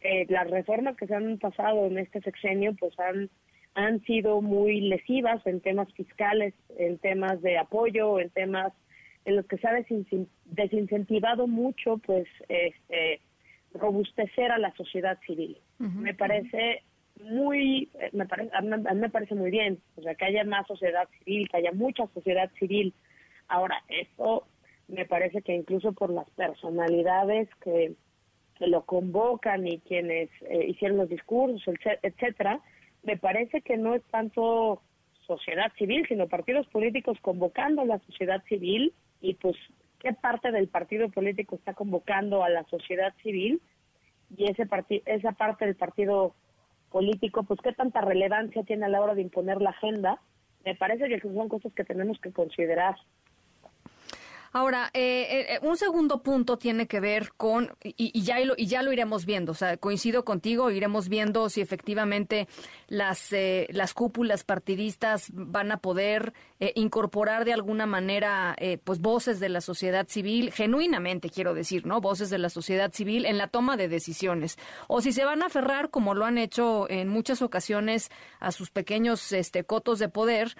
[0.00, 3.30] Eh, las reformas que se han pasado en este sexenio pues han
[3.76, 8.72] han sido muy lesivas en temas fiscales, en temas de apoyo, en temas
[9.26, 9.72] en los que se ha
[10.46, 13.20] desincentivado mucho, pues, este,
[13.74, 15.58] robustecer a la sociedad civil.
[15.78, 16.84] Me parece
[17.22, 21.08] muy, me parece, a mí me parece muy bien, o sea, que haya más sociedad
[21.18, 22.94] civil, que haya mucha sociedad civil.
[23.48, 24.46] Ahora, esto
[24.88, 27.94] me parece que incluso por las personalidades que,
[28.58, 32.60] que lo convocan y quienes eh, hicieron los discursos, etcétera,
[33.02, 34.82] me parece que no es tanto
[35.26, 39.56] sociedad civil, sino partidos políticos convocando a la sociedad civil y pues
[40.00, 43.60] qué parte del partido político está convocando a la sociedad civil
[44.36, 44.68] y ese
[45.06, 46.34] esa parte del partido
[46.90, 50.20] político, pues qué tanta relevancia tiene a la hora de imponer la agenda.
[50.64, 52.96] Me parece que son cosas que tenemos que considerar.
[54.52, 58.82] Ahora, eh, eh, un segundo punto tiene que ver con, y, ya lo, y ya
[58.82, 62.48] lo iremos viendo, o sea, coincido contigo, iremos viendo si efectivamente
[62.88, 66.32] las, eh, las cúpulas partidistas van a poder
[66.74, 72.00] incorporar de alguna manera pues voces de la sociedad civil, genuinamente quiero decir, ¿no?
[72.00, 74.56] Voces de la sociedad civil en la toma de decisiones.
[74.88, 78.10] O si se van a aferrar, como lo han hecho en muchas ocasiones,
[78.40, 80.56] a sus pequeños este, cotos de poder,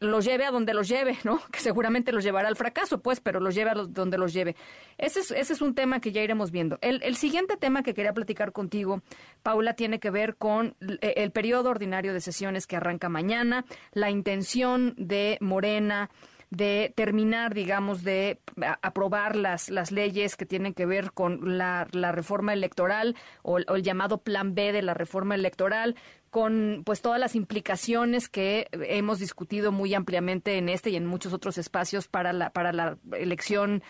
[0.00, 1.40] los lleve a donde los lleve, ¿no?
[1.52, 4.56] Que seguramente los llevará al fracaso pues, pero los lleve a donde los lleve.
[4.98, 6.78] Ese es, ese es un tema que ya iremos viendo.
[6.80, 9.02] El, siguiente tema que quería platicar contigo,
[9.42, 14.10] Paula, tiene que ver con el, el periodo ordinario de sesiones que arranca mañana, la
[14.10, 16.10] intención de Morena
[16.50, 18.40] de terminar, digamos, de
[18.82, 24.54] aprobar las, leyes que tienen que ver con la, reforma electoral o, el llamado plan
[24.54, 25.96] B de la reforma electoral
[26.36, 31.32] con pues todas las implicaciones que hemos discutido muy ampliamente en este y en muchos
[31.32, 33.82] otros espacios para la para la elección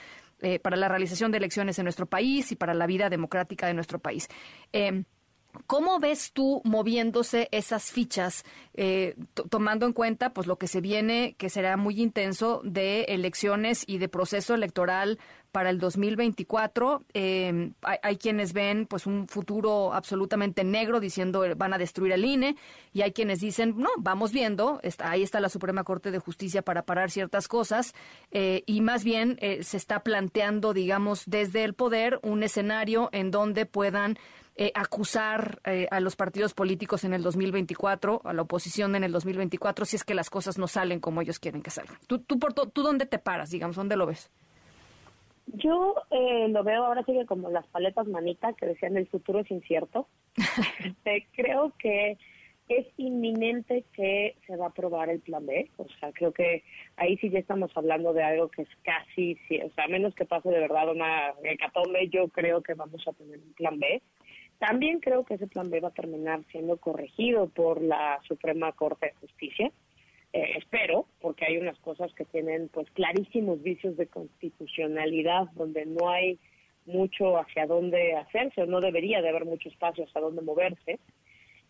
[0.43, 3.75] eh, para la realización de elecciones en nuestro país y para la vida democrática de
[3.75, 4.29] nuestro país.
[4.73, 5.03] Eh,
[5.67, 8.45] ¿Cómo ves tú moviéndose esas fichas,
[8.75, 9.17] eh,
[9.51, 13.99] tomando en cuenta pues lo que se viene, que será muy intenso de elecciones y
[13.99, 15.19] de proceso electoral
[15.57, 17.07] para el 2024?
[17.15, 22.13] Eh, hay, hay, quienes ven pues un futuro absolutamente negro diciendo eh, van a destruir
[22.13, 22.57] el INE
[22.93, 26.61] y hay quienes dicen no, vamos viendo, está, ahí está la Suprema Corte de Justicia
[26.61, 27.95] para parar ciertas cosas
[28.33, 33.31] eh, y más bien eh, se está planteando, digamos, desde el poder un escenario en
[33.31, 34.19] donde puedan
[34.59, 39.13] eh, acusar eh, a los partidos políticos en el 2024, a la oposición en el
[39.13, 41.97] 2024, si es que las cosas no salen como ellos quieren que salgan.
[42.07, 42.39] ¿Tú, tú
[42.83, 43.77] dónde te paras, digamos?
[43.77, 44.31] ¿Dónde lo ves?
[45.47, 49.51] Yo eh, lo veo ahora sigue como las paletas manita que decían el futuro es
[49.51, 50.09] incierto.
[50.85, 52.19] este, creo que
[52.69, 55.71] es inminente que se va a aprobar el plan B.
[55.77, 56.65] O sea, creo que
[56.97, 60.25] ahí sí ya estamos hablando de algo que es casi, o sea, a menos que
[60.25, 64.03] pase de verdad una hecatombe, yo creo que vamos a tener un plan B.
[64.59, 69.07] También creo que ese plan B va a terminar siendo corregido por la Suprema Corte
[69.07, 69.71] de Justicia.
[70.37, 76.11] Eh, espero, porque hay unas cosas que tienen pues clarísimos vicios de constitucionalidad donde no
[76.11, 76.39] hay
[76.85, 81.01] mucho hacia dónde hacerse o no debería de haber mucho espacio hacia dónde moverse.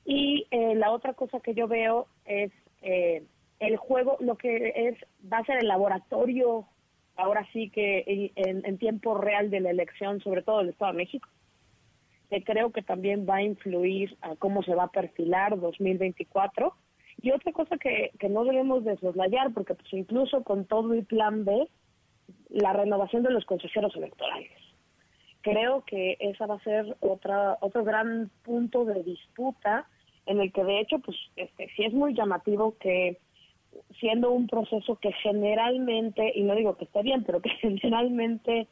[0.05, 2.51] Y eh, la otra cosa que yo veo es
[2.83, 3.23] eh,
[3.61, 4.99] el juego, lo que es
[5.33, 6.67] va a ser el laboratorio,
[7.15, 10.99] ahora sí que en, en tiempo real de la elección, sobre todo del Estado de
[10.99, 11.29] México,
[12.31, 16.75] que creo que también va a influir a cómo se va a perfilar 2024.
[17.21, 21.05] Y otra cosa que, que no debemos de soslayar, porque pues incluso con todo el
[21.05, 21.69] plan B,
[22.51, 24.51] la renovación de los consejeros electorales.
[25.43, 29.89] Creo que esa va a ser otra otro gran punto de disputa
[30.27, 33.19] en el que de hecho pues este sí es muy llamativo que
[34.01, 38.67] siendo un proceso que generalmente y no digo que esté bien pero que generalmente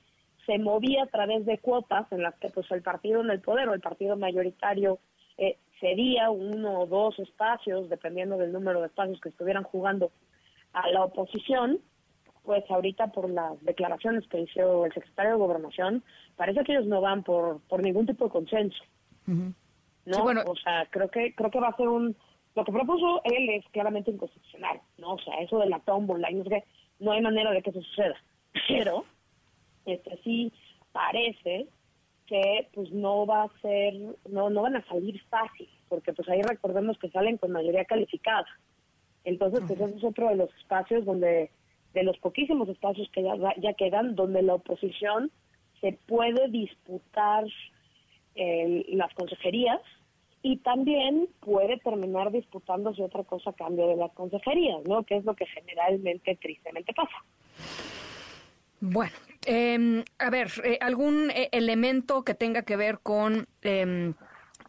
[0.46, 3.68] se movía a través de cuotas en las que pues el partido en el poder
[3.68, 4.98] o el partido mayoritario
[5.38, 10.10] eh, cedía uno o dos espacios dependiendo del número de espacios que estuvieran jugando
[10.72, 11.78] a la oposición
[12.42, 16.02] pues ahorita por las declaraciones que hizo el secretario de gobernación
[16.36, 18.82] parece que ellos no van por por ningún tipo de consenso
[19.26, 20.22] ¿no?
[20.22, 22.16] bueno, o sea, creo que creo que va a ser un
[22.54, 25.14] lo que propuso él es claramente inconstitucional, ¿no?
[25.14, 26.64] O sea, eso de la tómbola y no sé
[27.00, 28.16] no hay manera de que eso suceda.
[28.68, 29.04] Pero
[29.84, 30.52] este sí
[30.92, 31.66] parece
[32.26, 33.94] que pues no va a ser
[34.28, 38.46] no no van a salir fácil, porque pues ahí recordemos que salen con mayoría calificada.
[39.24, 41.50] Entonces, pues ese es otro de los espacios donde
[41.94, 45.30] de los poquísimos espacios que ya, ya quedan donde la oposición
[45.80, 47.44] se puede disputar
[48.34, 49.80] las consejerías
[50.42, 55.02] y también puede terminar disputándose otra cosa a cambio de las consejerías, ¿no?
[55.04, 57.16] Que es lo que generalmente, tristemente pasa.
[58.80, 59.14] Bueno,
[59.46, 64.14] eh, a ver, eh, algún eh, elemento que tenga que ver con eh,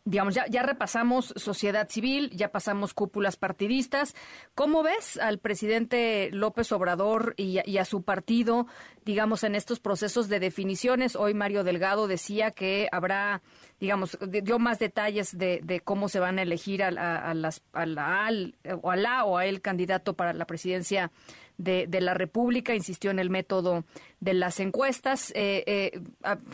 [0.05, 4.15] digamos, ya, ya repasamos sociedad civil, ya pasamos cúpulas partidistas.
[4.53, 8.67] ¿Cómo ves al presidente López Obrador y, a su partido,
[9.03, 11.15] digamos, en estos procesos de definiciones?
[11.15, 13.41] Hoy Mario Delgado decía que habrá,
[13.79, 18.95] digamos, dio más detalles de, cómo se van a elegir a, la al, o a
[18.95, 21.11] la o a el candidato para la presidencia
[21.57, 23.85] de, la República, insistió en el método
[24.19, 25.31] de las encuestas.
[25.35, 26.01] Eh, eh,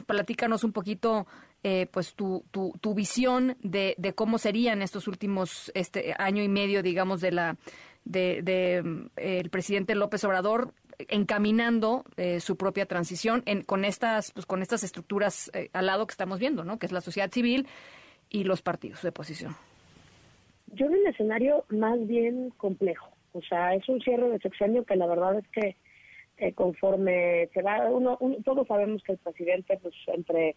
[0.06, 1.28] platícanos un poquito
[1.64, 6.48] eh, pues tu, tu, tu visión de, de, cómo serían estos últimos este año y
[6.48, 7.56] medio, digamos, de la
[8.04, 8.78] de, de
[9.18, 10.74] eh, el presidente López Obrador
[11.08, 16.14] encaminando eh, su propia transición en, con estas pues, con estas estructuras al lado que
[16.14, 16.80] estamos viendo, ¿no?
[16.80, 17.68] Que es la sociedad civil
[18.32, 19.56] y los partidos de oposición.
[20.74, 23.12] Yo veo un escenario más bien complejo.
[23.34, 25.76] O sea, es un cierre de sexenio que la verdad es que
[26.56, 30.56] conforme se va, uno, todos sabemos que el presidente, pues entre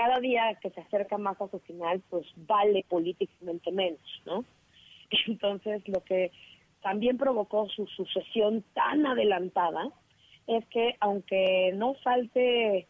[0.00, 4.46] cada día que se acerca más a su final, pues vale políticamente menos, ¿no?
[5.26, 6.32] Entonces, lo que
[6.80, 9.90] también provocó su sucesión tan adelantada
[10.46, 12.86] es que aunque no falte,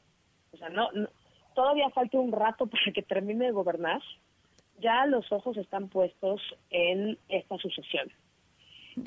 [0.52, 0.88] o sea, no,
[1.56, 4.00] todavía falte un rato para que termine de gobernar,
[4.78, 8.08] ya los ojos están puestos en esta sucesión.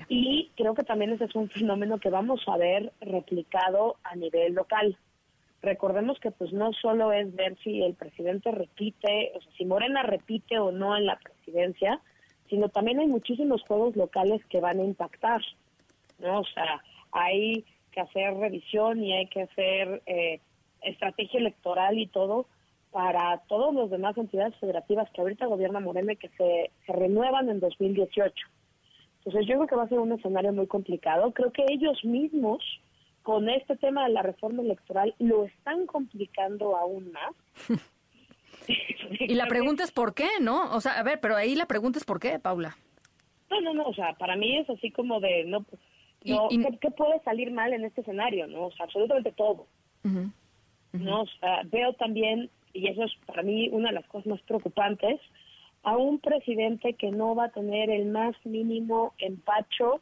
[0.10, 4.56] Y creo que también ese es un fenómeno que vamos a ver replicado a nivel
[4.56, 4.98] local
[5.64, 10.04] recordemos que pues no solo es ver si el presidente repite, o sea, si Morena
[10.04, 12.02] repite o no en la presidencia,
[12.50, 15.42] sino también hay muchísimos juegos locales que van a impactar,
[16.20, 16.42] ¿no?
[16.42, 20.42] O sea, hay que hacer revisión y hay que hacer eh,
[20.82, 22.46] estrategia electoral y todo
[22.92, 27.50] para todos los demás entidades federativas que ahorita gobierna Morena y que se, se renuevan
[27.50, 28.34] en 2018.
[29.20, 31.32] Entonces yo creo que va a ser un escenario muy complicado.
[31.32, 32.62] Creo que ellos mismos
[33.24, 37.80] con este tema de la reforma electoral lo están complicando aún más.
[39.20, 40.72] y la pregunta es por qué, ¿no?
[40.76, 42.78] O sea, a ver, pero ahí la pregunta es por qué, Paula.
[43.50, 45.66] No, no, no, o sea, para mí es así como de, no,
[46.26, 46.50] no
[46.82, 48.48] ¿qué, puede salir mal en este escenario?
[48.48, 49.68] No, o sea, absolutamente todo.
[50.92, 54.42] No, o sea, veo también, y eso es para mí una de las cosas más
[54.42, 55.20] preocupantes,
[55.84, 60.02] a un presidente que no va a tener el más mínimo empacho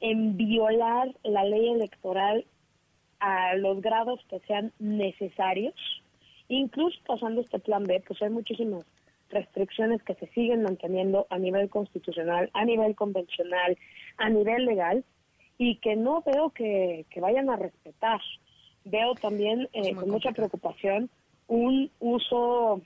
[0.00, 2.44] en violar la ley electoral
[3.24, 5.74] a los grados que sean necesarios,
[6.48, 8.84] incluso pasando este plan B, pues hay muchísimas
[9.30, 13.78] restricciones que se siguen manteniendo a nivel constitucional, a nivel convencional,
[14.18, 15.04] a nivel legal,
[15.56, 18.20] y que no veo que, vayan a respetar.
[18.84, 21.08] Veo también eh, con mucha preocupación
[21.46, 22.82] un uso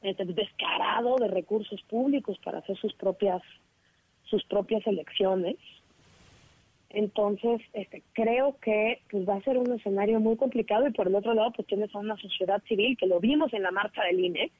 [0.00, 3.42] este, descarado de recursos públicos para hacer sus propias
[4.24, 5.56] sus propias elecciones.
[6.90, 11.14] Entonces, este, creo que pues, va a ser un escenario muy complicado y por el
[11.14, 14.18] otro lado, pues tienes a una sociedad civil que lo vimos en la marcha del
[14.18, 14.50] INE,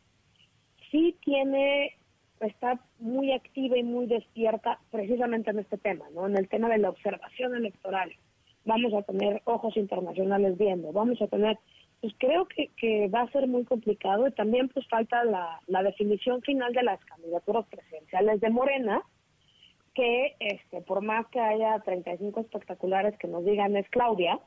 [0.92, 1.96] sí tiene,
[2.40, 6.28] está muy activa y muy despierta precisamente en este tema, ¿no?
[6.28, 8.12] En el tema de la observación electoral.
[8.64, 11.58] Vamos a tener ojos internacionales viendo, vamos a tener,
[12.00, 15.82] pues creo que, que va a ser muy complicado y también pues falta la, la
[15.82, 19.02] definición final de las candidaturas presidenciales de Morena,
[19.94, 24.38] que este, por más que haya 35 espectaculares que nos digan es Claudia,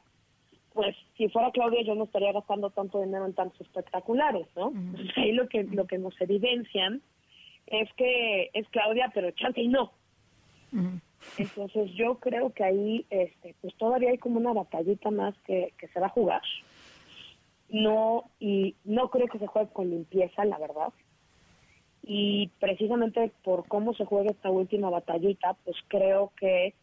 [0.73, 4.73] pues si fuera Claudia yo no estaría gastando tanto dinero en tantos espectaculares, ¿no?
[5.15, 7.01] ahí lo que lo que nos evidencian
[7.67, 9.91] es que es Claudia, pero chance y no.
[11.37, 15.87] Entonces yo creo que ahí este pues todavía hay como una batallita más que, que
[15.89, 16.41] se va a jugar.
[17.69, 20.93] No y no creo que se juegue con limpieza, la verdad
[22.03, 26.73] y precisamente por cómo se juega esta última batallita, pues creo que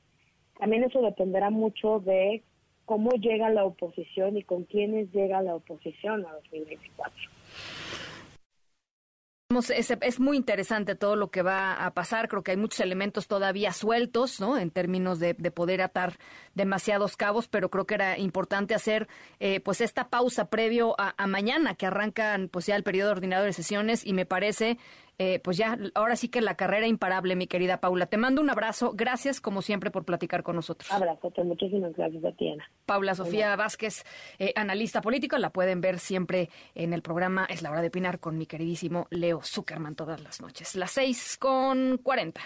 [0.58, 2.42] también eso dependerá mucho de
[2.86, 7.14] cómo llega la oposición y con quiénes llega la oposición a 2024.
[9.68, 12.28] Es, es, muy interesante todo lo que va a pasar.
[12.28, 14.56] Creo que hay muchos elementos todavía sueltos, ¿no?
[14.56, 16.18] En términos de, poder atar
[16.54, 19.08] demasiados cabos, pero creo que era importante hacer,
[19.40, 23.44] eh, pues, esta pausa previo a, a, mañana, que arrancan, pues, ya el periodo ordinario
[23.44, 24.78] de sesiones y me parece
[25.22, 28.06] eh, pues ya, ahora sí que la carrera imparable, mi querida Paula.
[28.06, 28.92] Te mando un abrazo.
[28.94, 30.90] Gracias, como siempre, por platicar con nosotros.
[30.90, 32.56] Abrazo, muchísimas gracias a ti,
[32.86, 34.06] Paula Sofía Vázquez,
[34.38, 38.18] eh, analista político, la pueden ver siempre en el programa Es la hora de opinar
[38.18, 40.74] con mi queridísimo Leo Zuckerman todas las noches.
[40.74, 42.40] Las seis con cuarenta.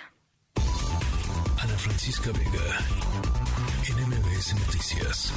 [0.56, 2.80] Ana Francisca Vega,
[3.88, 5.32] NMBS Noticias.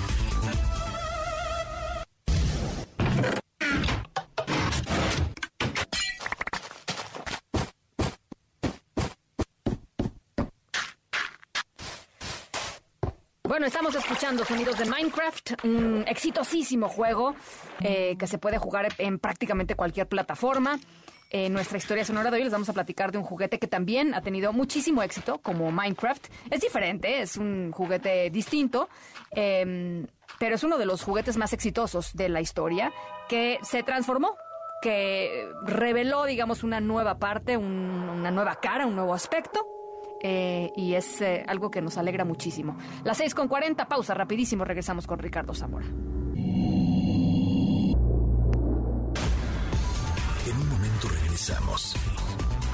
[13.58, 17.34] Bueno, estamos escuchando sonidos de Minecraft, un exitosísimo juego
[17.80, 20.80] eh, que se puede jugar en prácticamente cualquier plataforma.
[21.32, 24.14] En nuestra historia sonora de hoy les vamos a platicar de un juguete que también
[24.14, 26.28] ha tenido muchísimo éxito, como Minecraft.
[26.52, 28.90] Es diferente, es un juguete distinto,
[29.32, 30.06] em,
[30.38, 32.94] pero es uno de los juguetes más exitosos de la historia
[33.28, 34.38] que se transformó
[34.84, 39.77] que reveló, digamos, una nueva parte, una nueva cara, un nuevo aspecto
[40.22, 42.78] eh, y es eh, algo que nos alegra muchísimo.
[43.04, 45.86] Las 6 con 40, pausa rapidísimo, regresamos con Ricardo Zamora.
[50.48, 51.96] En un momento regresamos.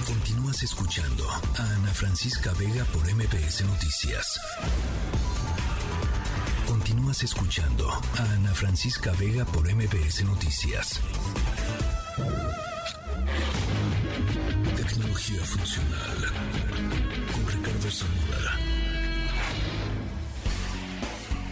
[0.05, 4.39] Continúas escuchando a Ana Francisca Vega por MPS Noticias.
[6.67, 11.01] Continúas escuchando a Ana Francisca Vega por MPS Noticias.
[14.75, 17.02] Tecnología funcional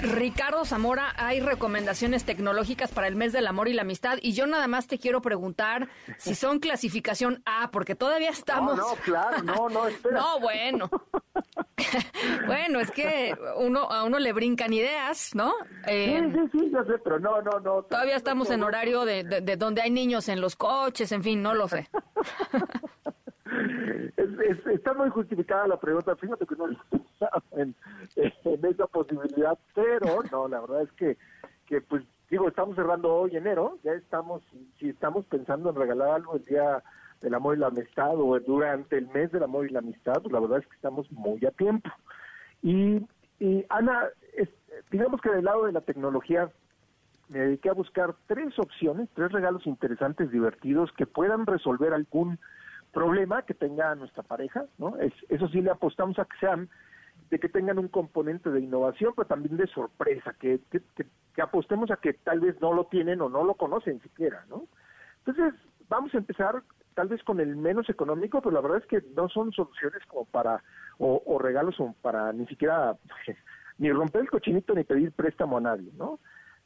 [0.02, 4.48] Ricardo Zamora, hay recomendaciones tecnológicas para el mes del amor y la amistad y yo
[4.48, 8.78] nada más te quiero preguntar si son clasificación A, porque todavía estamos...
[8.78, 10.20] No, claro, no, no, espera.
[10.20, 10.90] no, bueno.
[12.48, 15.54] bueno, es que uno a uno le brincan ideas, ¿no?
[15.86, 17.84] Eh, sí, sí, sí, yo sé, pero no, no, no.
[17.84, 21.54] Todavía estamos en horario de, de donde hay niños en los coches, en fin, no
[21.54, 21.90] lo sé.
[24.50, 26.68] está muy justificada la pregunta, fíjate que no
[27.52, 27.76] en,
[28.16, 31.18] en esa posibilidad, pero no, la verdad es que,
[31.66, 34.42] que pues digo, estamos cerrando hoy enero, ya estamos,
[34.80, 36.82] si estamos pensando en regalar algo el día
[37.22, 40.32] del amor y la amistad o durante el mes del amor y la amistad, pues
[40.32, 41.90] la verdad es que estamos muy a tiempo.
[42.64, 43.06] Y,
[43.40, 44.10] y Ana,
[44.90, 46.50] digamos que del lado de la tecnología,
[47.30, 52.40] me dediqué a buscar tres opciones, tres regalos interesantes, divertidos, que puedan resolver algún
[52.92, 54.98] problema que tenga nuestra pareja, ¿no?
[54.98, 56.70] Es, eso sí le apostamos a que sean,
[57.30, 61.90] de que tengan un componente de innovación, pero también de sorpresa, que, que, que, apostemos
[61.92, 64.68] a que tal vez no lo tienen o no lo conocen siquiera, ¿no?
[65.26, 65.54] Entonces,
[65.88, 66.62] vamos a empezar
[66.94, 70.26] tal vez con el menos económico, pero la verdad es que no son soluciones como
[70.26, 70.62] para,
[70.98, 72.98] o, o regalos para ni siquiera,
[73.78, 76.20] ni romper el cochinito ni pedir préstamo a nadie, ¿no?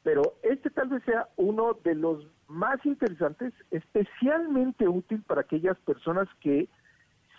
[0.03, 6.27] Pero este tal vez sea uno de los más interesantes, especialmente útil para aquellas personas
[6.41, 6.69] que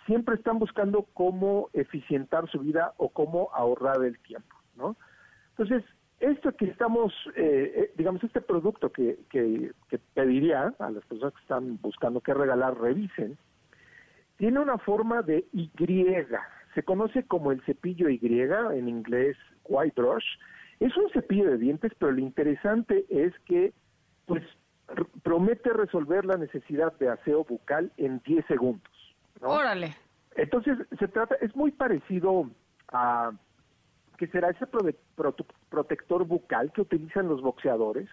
[0.05, 4.95] siempre están buscando cómo eficientar su vida o cómo ahorrar el tiempo, ¿no?
[5.51, 5.83] Entonces,
[6.19, 11.33] esto que estamos, eh, eh, digamos, este producto que, que, que, pediría a las personas
[11.33, 13.37] que están buscando qué regalar, revisen,
[14.37, 15.71] tiene una forma de Y,
[16.73, 19.35] se conoce como el cepillo Y, en inglés
[19.65, 20.25] white brush,
[20.79, 23.73] es un cepillo de dientes, pero lo interesante es que,
[24.25, 24.43] pues,
[25.23, 29.15] promete resolver la necesidad de aseo bucal en 10 segundos.
[29.41, 29.95] Órale.
[30.35, 32.49] Entonces, se trata, es muy parecido
[32.91, 33.31] a
[34.17, 34.65] que será ese
[35.69, 38.07] protector bucal que utilizan los boxeadores,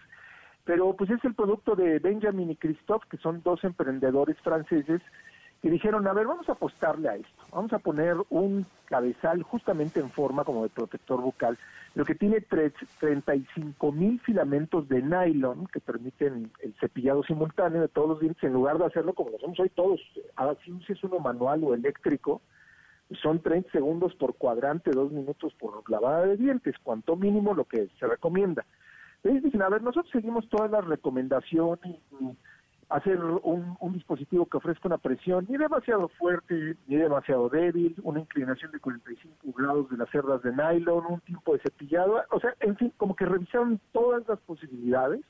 [0.65, 5.01] pero pues es el producto de Benjamin y Christophe, que son dos emprendedores franceses
[5.65, 9.99] que dijeron, a ver, vamos a apostarle a esto, vamos a poner un cabezal justamente
[9.99, 11.57] en forma como de protector bucal,
[11.95, 18.11] lo que tiene 35 mil filamentos de nylon que permiten el cepillado simultáneo de todos
[18.11, 20.03] los dientes, en lugar de hacerlo como lo hacemos hoy todos,
[20.87, 22.43] si es uno manual o eléctrico,
[23.23, 27.89] son 30 segundos por cuadrante, dos minutos por lavada de dientes, cuanto mínimo lo que
[27.99, 28.67] se recomienda.
[29.23, 31.97] Entonces dicen, a ver, nosotros seguimos todas las recomendaciones,
[32.89, 38.73] hacer un, dispositivo que ofrezca una presión ni demasiado fuerte ni demasiado débil, una inclinación
[38.73, 42.77] de 45 grados de las cerdas de nylon, un tipo de cepillado, o sea, en
[42.77, 45.21] fin, como que revisaron todas las posibilidades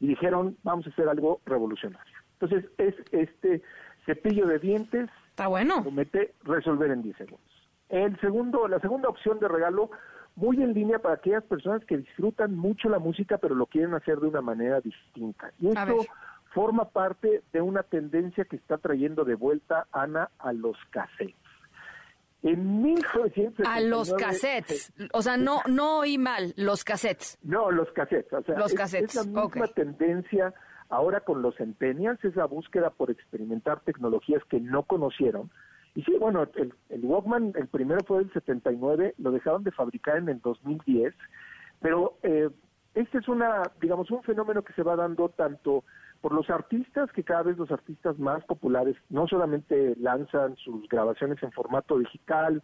[0.00, 2.14] y dijeron, vamos a hacer algo revolucionario.
[2.40, 3.62] Entonces, es este
[4.06, 7.68] cepillo de dientes, está bueno, promete resolver en 10 segundos.
[7.88, 9.90] El segundo, la segunda opción de regalo
[10.36, 14.18] muy en línea para aquellas personas que disfrutan mucho la música pero lo quieren hacer
[14.18, 15.52] de una manera distinta.
[15.58, 16.06] Y esto
[16.50, 21.36] forma parte de una tendencia que está trayendo de vuelta Ana a los cassettes.
[22.42, 27.38] En 1979, a los cassettes, o sea, no no oí mal, los cassettes.
[27.42, 29.16] No, los cassettes, o sea, los es, cassettes.
[29.16, 30.54] es la misma tendencia
[30.88, 35.50] ahora con los centennials, esa búsqueda por experimentar tecnologías que no conocieron.
[35.94, 40.16] Y sí, bueno, el, el Walkman, el primero fue del 79, lo dejaron de fabricar
[40.16, 41.14] en el 2010,
[41.80, 42.48] pero eh,
[42.94, 45.84] este es una, digamos, un fenómeno que se va dando tanto
[46.20, 51.42] por los artistas, que cada vez los artistas más populares no solamente lanzan sus grabaciones
[51.42, 52.62] en formato digital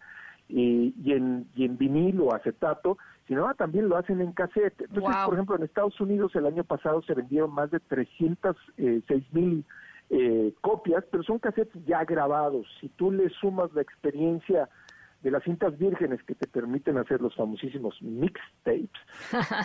[0.48, 4.82] y, en, y en vinil o acetato, sino también lo hacen en cassette.
[4.82, 9.22] Entonces, por ejemplo, en Estados Unidos el año pasado se vendieron más de 306 eh,
[9.32, 9.64] mil
[10.10, 12.66] eh, copias, pero son cassettes ya grabados.
[12.80, 14.68] Si tú le sumas la experiencia
[15.22, 18.90] de las cintas vírgenes que te permiten hacer los famosísimos mixtapes,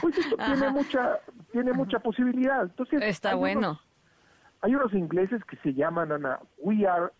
[0.01, 1.19] pues esto tiene mucha
[1.51, 2.63] tiene mucha posibilidad.
[2.63, 3.79] Entonces está bueno.
[4.61, 7.11] hay unos ingleses que se llaman Ana We Are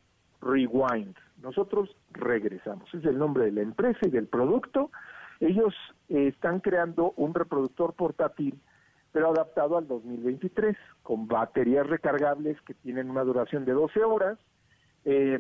[0.42, 1.16] Rewind.
[1.42, 2.94] Nosotros regresamos.
[2.94, 4.92] Es el nombre de la empresa y del producto.
[5.40, 5.74] Ellos
[6.10, 8.60] eh, están creando un reproductor portátil
[9.12, 14.38] pero adaptado al 2023, con baterías recargables que tienen una duración de 12 horas,
[15.04, 15.40] eh,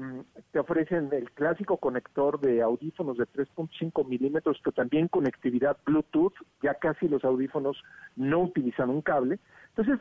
[0.51, 6.33] te ofrecen el clásico conector de audífonos de 3.5 milímetros, pero también conectividad Bluetooth,
[6.63, 7.81] ya casi los audífonos
[8.15, 9.39] no utilizan un cable.
[9.75, 9.99] Entonces,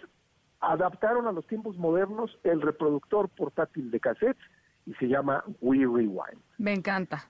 [0.60, 4.42] adaptaron a los tiempos modernos el reproductor portátil de cassettes
[4.86, 6.42] y se llama We Rewind.
[6.58, 7.28] Me encanta.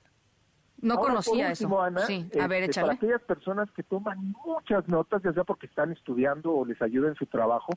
[0.81, 1.69] No conocía eso.
[2.07, 5.93] sí, a ver, este, Para aquellas personas que toman muchas notas, ya sea porque están
[5.93, 7.73] estudiando o les ayuda en su trabajo,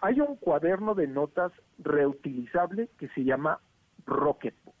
[0.00, 3.58] hay un cuaderno de notas reutilizable que se llama
[4.08, 4.74] Rocketbook.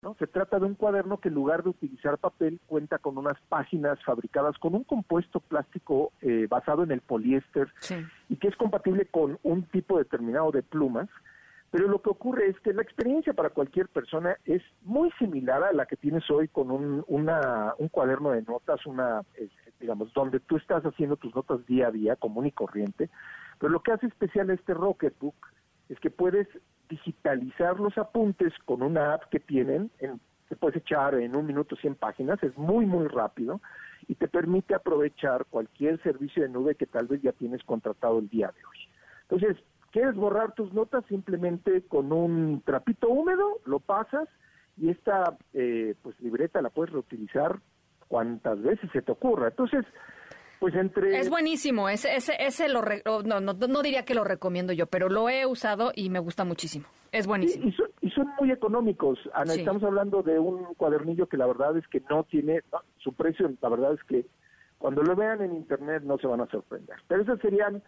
[0.00, 0.14] ¿No?
[0.14, 3.98] Se trata de un cuaderno que en lugar de utilizar papel cuenta con unas páginas
[4.04, 7.68] fabricadas con un compuesto plástico eh, basado en el poliéster
[8.28, 11.08] y que es compatible con un tipo determinado de plumas.
[11.70, 15.72] Pero lo que ocurre es que la experiencia para cualquier persona es muy similar a
[15.72, 19.22] la que tienes hoy con un, una, un cuaderno de notas, una,
[19.78, 23.10] digamos, donde tú estás haciendo tus notas día a día, común y corriente.
[23.58, 25.34] Pero lo que hace especial este Rocketbook
[25.88, 26.48] es que puedes
[26.88, 31.76] digitalizar los apuntes con una app que tienen, en, te puedes echar en un minuto
[31.76, 33.60] 100 páginas, es muy, muy rápido
[34.06, 38.28] y te permite aprovechar cualquier servicio de nube que tal vez ya tienes contratado el
[38.28, 38.78] día de hoy.
[39.28, 39.62] Entonces,
[39.92, 41.04] ¿quieres borrar tus notas?
[41.06, 44.28] Simplemente con un trapito húmedo lo pasas
[44.78, 47.58] y esta eh, pues libreta la puedes reutilizar
[48.08, 49.48] cuantas veces se te ocurra.
[49.48, 49.84] Entonces,
[50.58, 51.18] pues entre...
[51.18, 52.82] Es buenísimo, ese, ese, ese lo...
[53.24, 56.44] no, no, no, diría que lo recomiendo yo, pero lo he usado y me gusta
[56.44, 56.86] muchísimo.
[57.12, 57.68] Es buenísimo.
[58.00, 59.54] Y, son, muy económicos, Ana.
[59.54, 62.62] Estamos hablando de un cuadernillo que la verdad es que no tiene...
[62.98, 64.26] su precio, la verdad es que
[64.78, 66.96] cuando lo vean en Internet no se van a sorprender.
[67.06, 67.82] Pero esas serían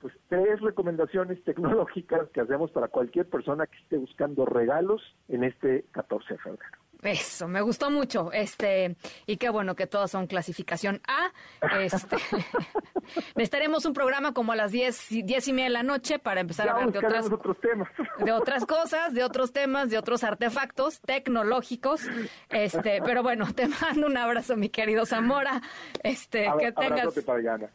[0.00, 5.86] pues tres recomendaciones tecnológicas que hacemos para cualquier persona que esté buscando regalos en este
[5.92, 6.83] 14 de febrero.
[7.04, 8.32] Eso, me gustó mucho.
[8.32, 11.32] Este, y qué bueno que todas son clasificación A.
[11.78, 12.16] Este,
[13.36, 16.68] necesitaremos un programa como a las 10, diez y media de la noche para empezar
[16.68, 17.88] a hablar de otras, otros temas.
[18.18, 22.00] de otras cosas, de otros temas, de otros artefactos tecnológicos.
[22.48, 25.60] Este, pero bueno, te mando un abrazo, mi querido Zamora.
[26.02, 27.14] Este, que tengas,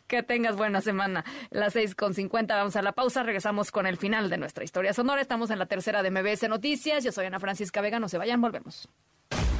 [0.07, 1.23] que tengas buena semana.
[1.51, 4.93] Las seis con cincuenta, vamos a la pausa, regresamos con el final de nuestra historia
[4.93, 5.21] sonora.
[5.21, 7.03] Estamos en la tercera de MBS Noticias.
[7.03, 8.89] Yo soy Ana Francisca Vega, no se vayan, volvemos.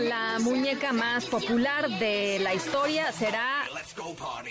[0.00, 3.64] La muñeca más popular de la historia será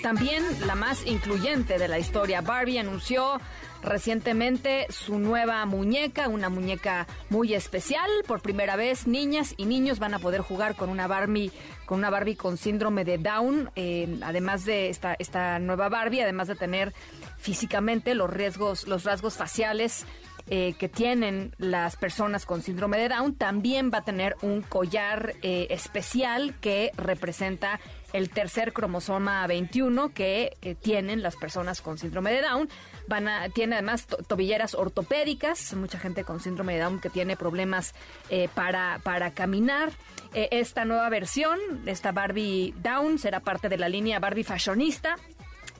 [0.02, 2.42] también la más incluyente de la historia.
[2.42, 3.42] Barbie anunció
[3.84, 8.10] recientemente su nueva muñeca, una muñeca muy especial.
[8.26, 11.52] Por primera vez, niñas y niños van a poder jugar con una Barbie,
[11.86, 13.70] con una Barbie con síndrome de Down.
[13.76, 16.94] Eh, además de esta, esta nueva Barbie, además de tener
[17.38, 20.06] físicamente los riesgos, los rasgos faciales
[20.48, 25.36] eh, que tienen las personas con síndrome de Down, también va a tener un collar
[25.42, 27.80] eh, especial que representa
[28.12, 32.68] el tercer cromosoma 21 que eh, tienen las personas con síndrome de Down.
[33.08, 37.94] Van a, tiene además tobilleras ortopédicas, mucha gente con síndrome de Down que tiene problemas
[38.54, 39.92] para, para caminar.
[40.34, 45.18] esta nueva versión, esta Barbie Down, será parte de la línea Barbie Fashionista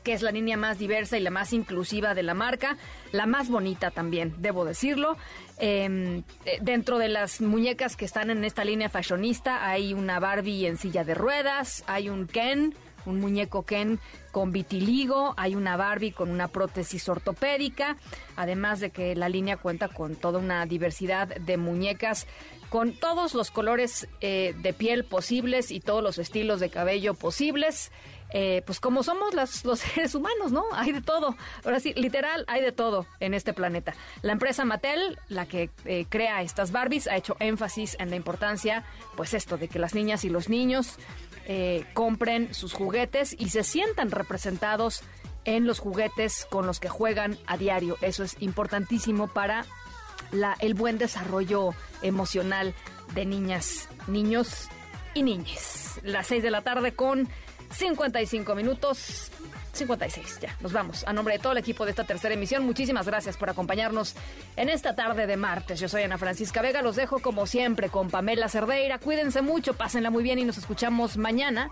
[0.04, 2.78] que es la línea más diversa y la más inclusiva de la marca,
[3.12, 5.18] la más bonita también, debo decirlo.
[5.58, 10.66] Em, eh, dentro de las muñecas que están en esta línea fashionista hay una Barbie
[10.66, 12.74] en silla de ruedas, hay un Ken,
[13.06, 14.00] un muñeco Ken
[14.32, 17.98] con vitiligo, hay una Barbie con una prótesis ortopédica,
[18.36, 22.28] además de que la línea cuenta con toda una diversidad de muñecas
[22.74, 27.92] con todos los colores eh, de piel posibles y todos los estilos de cabello posibles.
[28.34, 29.50] Eh, pues como somos los
[29.80, 30.66] seres humanos, ¿no?
[30.74, 31.36] Hay de todo.
[31.64, 33.94] Ahora sí, literal, hay de todo en este planeta.
[34.24, 38.84] La empresa Mattel, la que eh, crea estas Barbies, ha hecho énfasis en la importancia,
[39.16, 40.98] pues esto, de que las niñas y los niños
[41.46, 45.04] eh, compren sus juguetes y se sientan representados
[45.46, 47.98] en los juguetes con los que juegan a diario.
[48.02, 49.66] Eso es importantísimo para
[50.60, 52.74] el buen desarrollo emocional
[53.14, 54.70] de niñas, niños
[55.14, 56.00] y niñas.
[56.04, 57.30] Las seis de la tarde con
[57.76, 59.32] 55 minutos.
[59.74, 61.04] 56, ya, nos vamos.
[61.08, 64.16] A nombre de todo el equipo de esta tercera emisión, muchísimas gracias por acompañarnos
[64.56, 65.80] en esta tarde de martes.
[65.80, 69.00] Yo soy Ana Francisca Vega, los dejo como siempre con Pamela Cerdeira.
[69.00, 71.72] Cuídense mucho, pásenla muy bien y nos escuchamos mañana,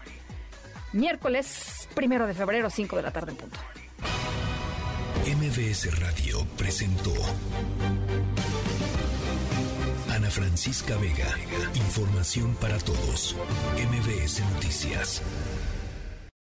[0.94, 3.60] miércoles primero de febrero, 5 de la tarde en punto.
[5.24, 7.14] MBS Radio presentó
[10.10, 11.38] Ana Francisca Vega,
[11.76, 13.36] información para todos.
[13.78, 15.22] MBS Noticias.